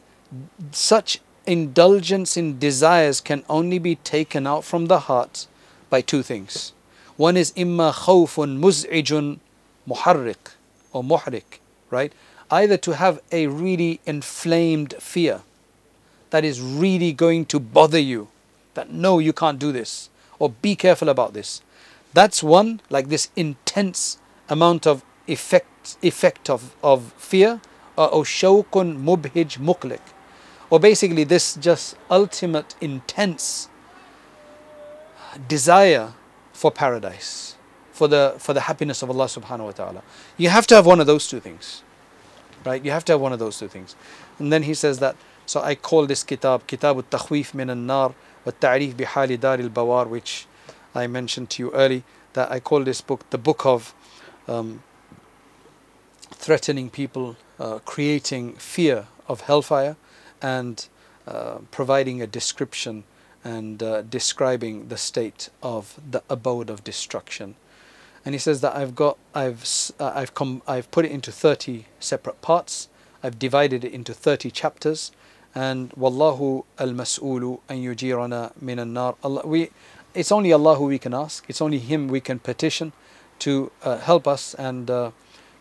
such 0.72 1.20
indulgence 1.48 2.38
in 2.38 2.60
desires 2.60 3.22
can 3.22 3.44
only 3.50 3.80
be 3.80 3.96
taken 3.96 4.48
out 4.48 4.64
from 4.64 4.88
the 4.88 5.00
heart 5.02 5.48
by 5.90 6.02
two 6.02 6.24
things. 6.24 6.74
One 7.18 7.38
is 7.38 7.54
imma 7.56 7.92
khawfun 7.92 8.60
muz'ijun 8.60 9.40
muharrik 9.88 10.54
or 10.92 11.04
muhrik, 11.04 11.60
right? 11.90 12.14
Either 12.52 12.78
to 12.78 12.96
have 12.96 13.22
a 13.32 13.48
really 13.48 14.00
inflamed 14.06 14.96
fear 15.00 15.42
that 16.30 16.44
is 16.44 16.62
really 16.62 17.14
going 17.14 17.46
to 17.46 17.60
bother 17.60 18.00
you, 18.00 18.28
that 18.74 18.92
no, 18.92 19.20
you 19.20 19.34
can't 19.34 19.60
do 19.60 19.72
this, 19.72 20.10
or 20.40 20.50
be 20.50 20.76
careful 20.76 21.10
about 21.10 21.34
this. 21.34 21.62
That's 22.14 22.44
one, 22.44 22.82
like 22.90 23.10
this 23.10 23.30
intense 23.36 24.18
amount 24.50 24.86
of 24.86 25.04
effect, 25.28 25.98
effect 26.02 26.50
of, 26.50 26.76
of 26.84 27.14
fear, 27.18 27.62
or 27.98 28.24
shawkun 28.24 29.04
mubhij 29.04 29.58
muklik 29.58 30.02
or 30.70 30.80
basically 30.80 31.24
this 31.24 31.56
just 31.56 31.96
ultimate 32.10 32.76
intense 32.82 33.70
desire 35.48 36.14
for 36.54 36.72
paradise 36.72 37.56
for 37.92 38.08
the 38.08 38.36
for 38.40 38.54
the 38.54 38.62
happiness 38.62 39.02
of 39.02 39.10
Allah 39.10 39.26
subhanahu 39.26 39.66
wa 39.66 39.72
ta'ala. 39.72 40.04
You 40.38 40.50
have 40.50 40.68
to 40.68 40.76
have 40.76 40.86
one 40.86 41.00
of 41.00 41.08
those 41.08 41.28
two 41.28 41.40
things 41.40 41.84
right? 42.66 42.84
You 42.84 42.92
have 42.92 43.06
to 43.06 43.14
have 43.14 43.22
one 43.22 43.32
of 43.32 43.40
those 43.40 43.58
two 43.58 43.68
things. 43.68 43.96
And 44.40 44.52
then 44.52 44.64
he 44.64 44.74
says 44.74 45.00
that 45.00 45.16
so 45.46 45.62
I 45.62 45.76
call 45.76 46.08
this 46.08 46.24
kitab 46.24 46.66
kitab 46.68 46.98
al-takhwif 46.98 47.54
min 47.54 47.70
al-nar 47.70 48.16
wa 48.46 48.52
ta'rif 48.60 48.96
bihali 48.96 49.40
dar 49.40 49.60
al-bawar 49.60 50.08
which 50.08 50.48
I 50.96 51.08
mentioned 51.08 51.52
to 51.52 51.64
you 51.64 51.72
early 51.72 52.04
that 52.34 52.52
I 52.52 52.60
call 52.60 52.84
this 52.84 53.02
book 53.02 53.30
the 53.30 53.38
book 53.38 53.66
of 53.66 53.94
um, 54.48 54.82
threatening 56.32 56.90
people 56.90 57.36
uh, 57.60 57.80
creating 57.86 58.54
fear 58.54 59.08
of 59.28 59.42
hellfire 59.42 59.96
and 60.42 60.88
uh, 61.28 61.60
providing 61.72 62.22
a 62.22 62.28
description 62.28 63.04
and 63.44 63.82
uh, 63.84 64.02
describing 64.02 64.88
the 64.88 64.98
state 64.98 65.50
of 65.62 66.00
the 66.10 66.24
abode 66.30 66.70
of 66.70 66.84
destruction. 66.84 67.56
And 68.26 68.34
he 68.34 68.40
says 68.40 68.62
that 68.62 68.76
I've 68.76 68.96
got, 68.96 69.18
I've, 69.36 69.64
uh, 70.00 70.12
I've, 70.16 70.34
come, 70.34 70.64
I've 70.68 70.90
put 70.90 71.06
it 71.06 71.12
into 71.12 71.32
30 71.32 71.86
separate 72.00 72.42
parts. 72.42 72.90
I've 73.24 73.38
divided 73.38 73.84
it 73.84 73.94
into 73.94 74.14
30 74.14 74.50
chapters, 74.50 75.12
and 75.56 75.90
wallahu 75.92 76.66
al-mas'ulu 76.78 77.60
an 77.70 77.78
yujirana 77.78 78.52
min 78.62 78.78
an-nar 78.78 79.16
Allah 79.24 79.42
we 79.46 79.72
it's 80.14 80.32
only 80.32 80.52
Allah 80.52 80.76
who 80.76 80.86
we 80.86 81.00
can 81.00 81.14
ask 81.14 81.46
it's 81.48 81.62
only 81.62 81.80
him 81.80 82.10
we 82.10 82.20
can 82.20 82.40
petition 82.40 82.92
to 83.40 83.72
uh, 83.84 83.98
help 83.98 84.28
us 84.28 84.54
and 84.56 84.92
uh, 84.92 85.12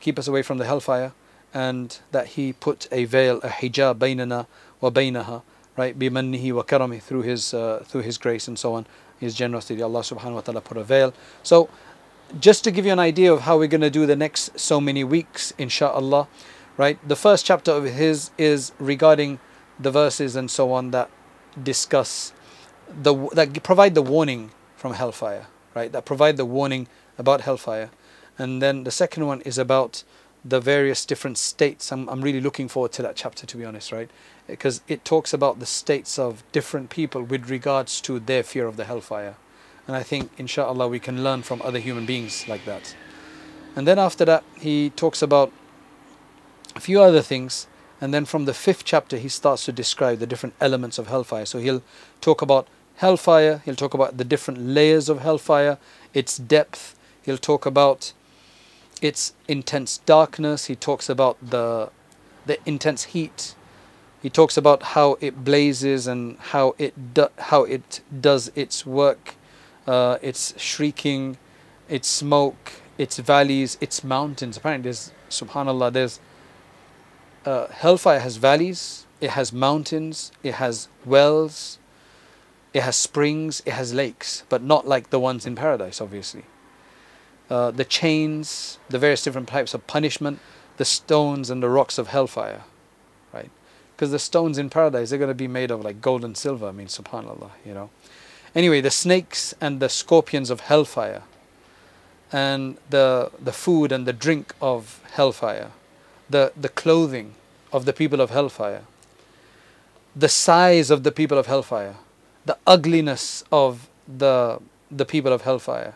keep 0.01 0.19
us 0.19 0.27
away 0.27 0.43
from 0.43 0.59
the 0.59 0.65
hellfire 0.65 1.13
and 1.55 2.01
that 2.11 2.29
he 2.29 2.53
put 2.53 2.89
a 2.91 3.05
veil 3.05 3.39
a 3.39 3.49
hijab 3.49 3.99
bainana 3.99 4.47
wa 4.81 4.91
bainaha 4.91 5.43
right 5.77 5.99
bimannihi 5.99 6.53
wa 6.53 6.63
karami 6.63 7.01
through 7.01 7.23
his 7.23 7.55
uh, 7.55 7.83
through 7.87 8.03
his 8.03 8.19
grace 8.19 8.49
and 8.49 8.59
so 8.59 8.75
on 8.75 8.85
his 9.19 9.35
generosity 9.35 9.81
Allah 9.81 10.01
subhanahu 10.01 10.35
wa 10.35 10.41
ta'ala 10.41 10.61
put 10.61 10.77
a 10.77 10.85
veil 10.85 11.15
so 11.43 11.71
just 12.41 12.65
to 12.65 12.71
give 12.71 12.87
you 12.87 12.93
an 12.93 12.99
idea 12.99 13.33
of 13.33 13.43
how 13.43 13.59
we're 13.59 13.69
going 13.69 13.81
to 13.81 13.91
do 13.91 14.07
the 14.07 14.17
next 14.17 14.59
so 14.59 14.81
many 14.81 15.05
weeks, 15.05 15.53
inshallah, 15.59 16.29
right? 16.77 16.99
The 17.07 17.17
first 17.17 17.47
chapter 17.47 17.71
of 17.71 17.85
his 17.85 18.31
is 18.39 18.73
regarding 18.79 19.39
the 19.79 19.91
verses 19.91 20.37
and 20.37 20.51
so 20.51 20.73
on 20.73 20.91
that 20.93 21.11
discuss 21.63 22.33
the 22.89 23.15
that 23.31 23.63
provide 23.63 23.95
the 23.95 24.03
warning 24.03 24.51
from 24.77 24.95
hellfire, 24.95 25.47
right? 25.75 25.91
That 25.93 26.05
provide 26.05 26.37
the 26.37 26.45
warning 26.45 26.89
about 27.19 27.43
hellfire, 27.43 27.91
and 28.39 28.61
then 28.61 28.85
the 28.85 28.91
second 28.91 29.27
one 29.27 29.41
is 29.43 29.59
about 29.59 30.05
the 30.45 30.61
various 30.61 31.07
different 31.07 31.39
states. 31.39 31.91
I'm 31.93 32.09
I'm 32.09 32.23
really 32.23 32.41
looking 32.41 32.69
forward 32.69 32.93
to 32.93 33.03
that 33.03 33.17
chapter, 33.17 33.47
to 33.47 33.57
be 33.57 33.65
honest, 33.65 33.93
right? 33.93 34.11
Because 34.47 34.83
it 34.89 35.05
talks 35.05 35.33
about 35.33 35.59
the 35.59 35.67
states 35.67 36.19
of 36.19 36.43
different 36.53 36.91
people 36.91 37.23
with 37.23 37.49
regards 37.49 38.01
to 38.03 38.21
their 38.21 38.43
fear 38.43 38.67
of 38.67 38.77
the 38.77 38.85
hellfire 38.85 39.37
and 39.87 39.97
I 39.97 40.03
think, 40.03 40.31
inshallah, 40.39 40.89
we 40.89 40.99
can 40.99 41.23
learn 41.23 41.43
from 41.43 41.61
other 41.63 41.79
human 41.79 42.07
beings 42.07 42.49
like 42.49 42.65
that. 42.65 42.97
And 43.77 43.87
then 43.87 43.99
after 43.99 44.25
that, 44.25 44.45
he 44.57 44.91
talks 44.91 45.21
about 45.21 45.53
a 46.75 46.81
few 46.81 47.03
other 47.03 47.21
things. 47.21 47.67
And 48.01 48.15
then 48.15 48.25
from 48.25 48.47
the 48.47 48.55
fifth 48.55 48.85
chapter, 48.85 49.19
he 49.19 49.29
starts 49.29 49.65
to 49.67 49.73
describe 49.73 50.19
the 50.19 50.27
different 50.27 50.55
elements 50.61 50.99
of 50.99 51.09
hellfire. 51.09 51.45
So 51.45 51.59
he'll 51.59 51.83
talk 52.21 52.41
about 52.41 52.67
hellfire, 52.97 53.61
he'll 53.65 53.75
talk 53.75 53.93
about 53.93 54.17
the 54.17 54.25
different 54.25 54.61
layers 54.61 55.09
of 55.09 55.21
hellfire, 55.21 55.79
its 56.15 56.39
depth, 56.39 56.97
he'll 57.23 57.39
talk 57.39 57.67
about 57.67 58.13
its 59.05 59.35
intense 59.47 59.99
darkness, 59.99 60.67
he 60.67 60.75
talks 60.75 61.09
about 61.09 61.37
the, 61.41 61.91
the 62.47 62.59
intense 62.65 63.05
heat. 63.15 63.55
He 64.23 64.31
talks 64.31 64.57
about 64.57 64.83
how 64.95 65.19
it 65.21 65.45
blazes 65.45 66.07
and 66.07 66.39
how 66.39 66.75
it 66.79 67.15
do, 67.15 67.29
how 67.39 67.65
it 67.65 68.01
does 68.21 68.51
its 68.55 68.87
work 68.87 69.37
uh, 69.87 70.19
its 70.23 70.55
shrieking, 70.61 71.37
its 71.89 72.09
smoke, 72.09 72.73
its 72.99 73.19
valleys, 73.19 73.77
its 73.81 74.03
mountains. 74.03 74.57
Apparently, 74.57 74.85
there's 74.85 75.13
subhanallah. 75.31 75.93
There's 75.93 76.21
uh, 77.45 77.69
hellfire 77.69 78.21
has 78.21 78.37
valleys, 78.37 79.07
it 79.21 79.31
has 79.31 79.53
mountains, 79.53 80.33
it 80.43 80.55
has 80.55 80.89
wells, 81.05 81.79
it 82.73 82.83
has 82.83 82.97
springs, 82.97 83.63
it 83.67 83.73
has 83.73 83.93
lakes, 83.93 84.45
but 84.49 84.63
not 84.63 84.89
like 84.89 85.11
the 85.11 85.21
ones 85.21 85.45
in 85.45 85.55
paradise, 85.55 86.01
obviously. 86.01 86.45
Uh, 87.51 87.71
the 87.71 87.85
chains, 87.85 88.79
the 88.89 88.99
various 88.99 89.23
different 89.23 89.49
types 89.49 89.75
of 89.75 89.87
punishment, 89.87 90.39
the 90.77 90.85
stones 90.85 91.51
and 91.51 91.63
the 91.63 91.69
rocks 91.69 91.99
of 91.99 92.09
hellfire, 92.09 92.63
right? 93.33 93.51
Because 93.95 94.11
the 94.11 94.19
stones 94.19 94.59
in 94.59 94.71
paradise, 94.71 95.11
they're 95.11 95.19
going 95.19 95.29
to 95.29 95.35
be 95.35 95.47
made 95.49 95.71
of 95.71 95.85
like 95.85 96.01
gold 96.01 96.25
and 96.25 96.37
silver. 96.37 96.67
I 96.67 96.73
mean, 96.73 96.87
subhanallah, 96.87 97.51
you 97.65 97.75
know. 97.75 97.91
Anyway, 98.55 98.81
the 98.81 98.91
snakes 98.91 99.55
and 99.61 99.79
the 99.79 99.89
scorpions 99.89 100.49
of 100.49 100.61
hellfire, 100.61 101.23
and 102.33 102.77
the, 102.91 103.31
the 103.41 103.53
food 103.53 103.93
and 103.93 104.07
the 104.07 104.13
drink 104.13 104.55
of 104.61 105.01
hellfire, 105.13 105.71
the, 106.29 106.53
the 106.61 106.69
clothing 106.69 107.35
of 107.73 107.85
the 107.85 107.93
people 107.93 108.21
of 108.21 108.31
hellfire, 108.31 108.83
the 110.17 110.29
size 110.29 110.91
of 110.91 111.03
the 111.03 111.13
people 111.13 111.39
of 111.39 111.47
hellfire, 111.47 111.97
the 112.47 112.57
ugliness 112.67 113.45
of 113.53 113.89
the, 114.09 114.61
the 114.91 115.05
people 115.05 115.33
of 115.33 115.43
hellfire, 115.43 115.95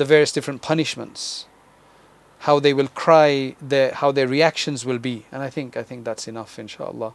the 0.00 0.06
various 0.06 0.32
different 0.32 0.62
punishments, 0.62 1.44
how 2.48 2.58
they 2.58 2.72
will 2.72 2.88
cry, 2.88 3.54
their, 3.60 3.92
how 3.92 4.10
their 4.10 4.26
reactions 4.26 4.86
will 4.86 4.98
be. 4.98 5.26
And 5.30 5.42
I 5.42 5.50
think, 5.50 5.76
I 5.76 5.82
think 5.82 6.06
that's 6.06 6.26
enough, 6.26 6.58
inshallah. 6.58 7.12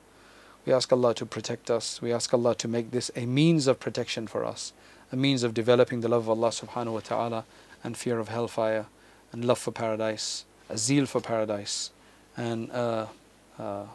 We 0.68 0.72
ask 0.72 0.94
Allah 0.94 1.16
to 1.16 1.26
protect 1.26 1.72
us. 1.72 2.00
We 2.00 2.14
ask 2.14 2.32
Allah 2.32 2.54
to 2.54 2.68
make 2.68 2.92
this 2.92 3.10
a 3.16 3.26
means 3.26 3.66
of 3.66 3.80
protection 3.80 4.28
for 4.28 4.46
us, 4.46 4.72
a 5.12 5.16
means 5.16 5.42
of 5.42 5.56
developing 5.56 6.02
the 6.02 6.08
love 6.08 6.30
of 6.30 6.38
Allah 6.38 6.50
subhanahu 6.50 6.94
wa 6.94 7.00
ta'ala 7.00 7.46
and 7.84 7.98
fear 7.98 8.20
of 8.20 8.28
hellfire 8.28 8.86
and 9.32 9.44
love 9.44 9.58
for 9.58 9.72
paradise, 9.72 10.46
a 10.70 10.78
zeal 10.78 11.08
for 11.08 11.22
paradise. 11.22 11.90
And 12.38 12.72
uh, 12.72 13.08
uh, 13.58 13.86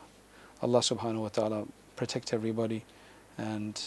Allah 0.61 0.81
subhanahu 0.81 1.23
wa 1.23 1.29
ta'ala 1.29 1.65
protect 1.95 2.35
everybody 2.35 2.83
and 3.39 3.81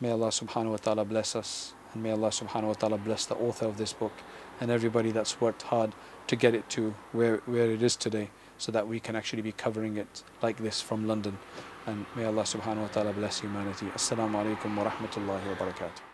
may 0.00 0.10
Allah 0.10 0.30
subhanahu 0.30 0.72
wa 0.72 0.76
ta'ala 0.78 1.04
bless 1.04 1.36
us 1.36 1.74
and 1.94 2.02
may 2.02 2.10
Allah 2.10 2.30
subhanahu 2.30 2.68
wa 2.68 2.72
ta'ala 2.72 2.98
bless 2.98 3.24
the 3.24 3.36
author 3.36 3.66
of 3.66 3.78
this 3.78 3.92
book 3.92 4.12
and 4.60 4.70
everybody 4.70 5.10
that's 5.10 5.40
worked 5.40 5.62
hard 5.62 5.94
to 6.26 6.36
get 6.36 6.54
it 6.54 6.68
to 6.70 6.94
where, 7.12 7.38
where 7.46 7.70
it 7.70 7.82
is 7.82 7.96
today 7.96 8.30
so 8.58 8.72
that 8.72 8.86
we 8.88 9.00
can 9.00 9.16
actually 9.16 9.42
be 9.42 9.52
covering 9.52 9.96
it 9.96 10.22
like 10.42 10.58
this 10.58 10.80
from 10.80 11.06
London. 11.06 11.38
And 11.86 12.04
may 12.16 12.24
Allah 12.24 12.42
subhanahu 12.42 12.82
wa 12.82 12.88
ta'ala 12.88 13.12
bless 13.12 13.40
humanity. 13.40 13.86
Assalamu 13.94 14.44
alaikum 14.44 14.76
wa 14.76 14.90
rahmatullahi 14.90 15.46
wa 15.46 15.54
barakatuh. 15.54 16.07